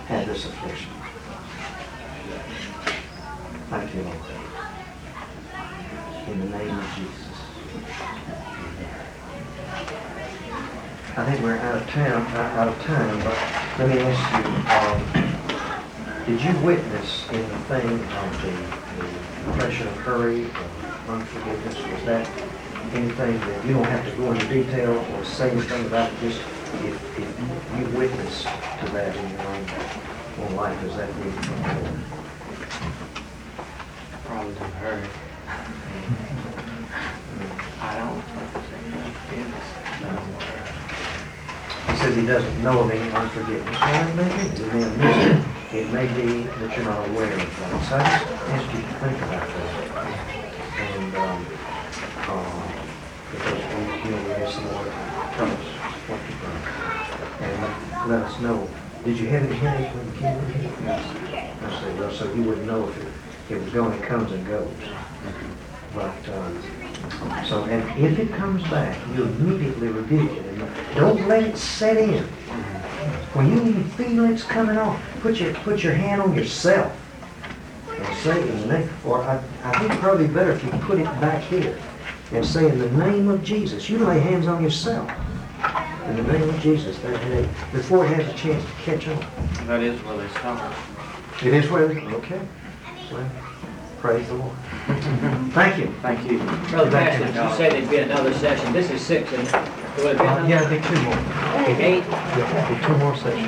have 0.07 0.27
this 0.27 0.45
affliction. 0.45 0.91
Thank 3.69 3.95
you, 3.95 4.03
Lord. 4.03 4.17
In 6.29 6.41
the 6.41 6.59
name 6.59 6.79
of 6.79 6.95
Jesus. 6.95 7.25
I 11.17 11.25
think 11.27 11.43
we're 11.43 11.57
out 11.59 11.77
of 11.81 11.89
town, 11.91 12.23
uh, 12.35 12.61
out 12.61 12.69
of 12.69 12.83
time, 12.83 13.19
but 13.19 13.39
let 13.79 13.89
me 13.89 14.01
ask 14.01 15.15
you, 15.17 15.21
um, 15.23 15.24
did 16.27 16.43
you 16.43 16.59
witness 16.61 17.29
in 17.31 17.43
the 17.49 17.59
thing 17.69 17.87
of 17.91 18.43
the, 18.43 18.51
the 19.45 19.59
pressure 19.59 19.87
of 19.87 19.97
hurry 19.99 20.45
or 20.47 21.13
unforgiveness, 21.13 21.77
was 21.77 22.05
that 22.05 22.27
anything 22.95 23.39
that, 23.41 23.65
you 23.67 23.75
don't 23.75 23.85
have 23.85 24.05
to 24.11 24.17
go 24.17 24.33
into 24.33 24.49
detail 24.49 25.05
or 25.13 25.25
say 25.25 25.51
anything 25.51 25.85
about 25.85 26.11
it, 26.11 26.21
just 26.21 26.41
if, 26.85 27.19
if 27.19 27.79
you 27.79 27.99
witnessed 27.99 28.45
to 28.45 28.89
that 28.93 29.15
in 29.15 29.31
your 29.31 29.41
own, 29.41 29.67
own 30.41 30.57
life, 30.57 30.83
is 30.85 30.97
that 30.97 31.15
really 31.17 31.31
from 31.33 31.63
the 31.63 31.69
Lord? 31.83 32.01
Problems 34.25 34.57
in 34.57 34.71
hurry. 34.81 35.09
I 37.81 37.99
don't. 37.99 38.25
He 41.91 41.97
says 41.97 42.17
he 42.17 42.27
doesn't 42.27 42.63
know 42.63 42.81
of 42.81 42.91
any 42.91 43.11
unforgiveness. 43.13 43.79
Well, 43.79 44.09
it 44.09 44.15
may 44.17 45.43
be, 45.43 45.54
it 45.75 45.93
may 45.93 46.07
have 46.07 46.17
missed 46.17 46.29
it. 46.29 46.35
It 46.35 46.39
may 46.39 46.43
be 46.43 46.43
that 46.67 46.77
you're 46.77 46.85
not 46.85 47.09
aware 47.09 47.33
of 47.33 47.59
that. 47.61 47.85
So 47.85 47.97
I 47.97 47.99
just 47.99 48.27
ask 48.49 48.75
you 48.75 48.81
to 48.83 48.89
think 49.03 49.19
about 49.23 49.49
that. 49.49 49.95
And, 50.81 51.15
um, 51.17 51.47
uh, 52.29 52.63
because 53.31 53.63
we, 53.75 54.11
you 54.11 54.17
know, 54.17 54.23
we 54.29 54.35
have 54.35 54.49
some 54.49 54.65
more, 54.65 54.85
tell 55.35 55.51
us 55.51 55.67
what 56.07 56.21
you've 56.29 56.43
done. 56.43 56.63
And 57.41 58.11
let- 58.11 58.23
us 58.23 58.41
know. 58.41 58.69
Did 59.05 59.19
you 59.19 59.29
have 59.29 59.45
any 59.45 59.57
headache 59.57 59.89
when 59.95 60.07
you 60.07 60.13
came 60.13 60.39
in 60.39 60.53
here? 60.53 60.73
Yes. 60.85 61.05
I 61.63 61.81
say, 61.81 61.95
well, 61.99 62.11
so 62.11 62.33
you 62.33 62.43
wouldn't 62.43 62.67
know 62.67 62.89
if 62.89 63.03
it, 63.51 63.55
it 63.55 63.63
was 63.63 63.73
going, 63.73 63.93
it 63.93 64.03
comes 64.03 64.33
and 64.33 64.47
goes. 64.47 64.69
But, 65.95 66.29
um, 66.35 66.63
so, 67.45 67.65
and 67.65 68.05
if 68.05 68.19
it 68.19 68.33
comes 68.33 68.63
back, 68.65 68.97
you 69.15 69.25
immediately 69.25 69.89
rebuke 69.89 70.33
it. 70.33 70.47
And 70.47 70.95
don't 70.95 71.29
let 71.29 71.43
it 71.43 71.57
set 71.57 71.97
in. 71.97 72.27
When 73.35 73.51
you 73.51 73.83
feel 73.97 74.27
it's 74.27 74.45
coming 74.45 74.77
on, 74.79 75.01
put 75.21 75.41
your, 75.41 75.53
put 75.55 75.83
your 75.83 75.93
hand 75.93 76.23
on 76.23 76.37
yourself 76.37 76.97
and 77.89 78.17
say 78.19 78.41
in 78.41 78.61
the 78.61 78.79
name, 78.79 78.89
or 79.05 79.25
I, 79.25 79.43
I 79.65 79.77
think 79.81 80.01
probably 80.01 80.29
better 80.29 80.53
if 80.53 80.63
you 80.63 80.71
put 80.71 81.01
it 81.01 81.05
back 81.21 81.43
here 81.43 81.77
and 82.31 82.47
say 82.47 82.69
in 82.69 82.79
the 82.79 82.91
name 82.93 83.29
of 83.29 83.43
Jesus. 83.43 83.91
You 83.91 83.99
lay 83.99 84.21
hands 84.21 84.47
on 84.47 84.63
yourself. 84.63 85.11
In 86.07 86.17
the 86.17 86.33
name 86.33 86.49
of 86.49 86.61
Jesus, 86.61 86.97
that 87.01 87.17
headache, 87.23 87.51
before 87.73 88.07
it 88.07 88.11
has 88.11 88.29
a 88.29 88.39
chance 88.39 88.65
to 88.65 88.71
catch 88.83 89.09
on. 89.09 89.67
That 89.67 89.83
is 89.83 90.01
where 90.05 90.17
they 90.17 90.29
start. 90.29 90.73
It 91.43 91.55
is 91.55 91.69
where, 91.71 91.91
okay. 91.91 92.41
Well, 93.11 93.31
praise 94.05 94.29
the 94.29 94.35
Lord. 94.35 94.55
Thank 95.55 95.79
you. 95.79 95.87
Thank 96.03 96.31
you. 96.31 96.37
Brother 96.69 96.91
Parsons, 96.91 97.35
you 97.35 97.57
said 97.57 97.73
there'd 97.73 97.89
be 97.89 97.97
another 97.97 98.35
session. 98.35 98.71
This 98.75 98.91
is 98.91 99.01
six, 99.01 99.33
and 99.33 99.49
will 99.97 100.09
it 100.09 100.19
be 100.19 100.25
Uh, 100.27 100.37
another? 100.37 100.47
Yeah, 100.47 100.61
I 100.61 100.67
think 100.67 100.85
two 100.85 101.01
more. 101.05 101.17
Eight? 101.81 102.05
Yeah, 102.05 102.69
be 102.69 102.87
two 102.87 102.97
more 102.99 103.17
sessions. 103.17 103.47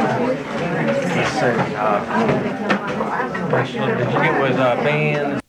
Yes, 0.00 1.32
sir. 1.38 1.52
Uh, 1.76 1.98
Did 3.98 4.12
you 4.12 4.20
get 4.22 4.40
with, 4.42 4.58
uh, 4.58 4.76
Ben? 4.82 5.40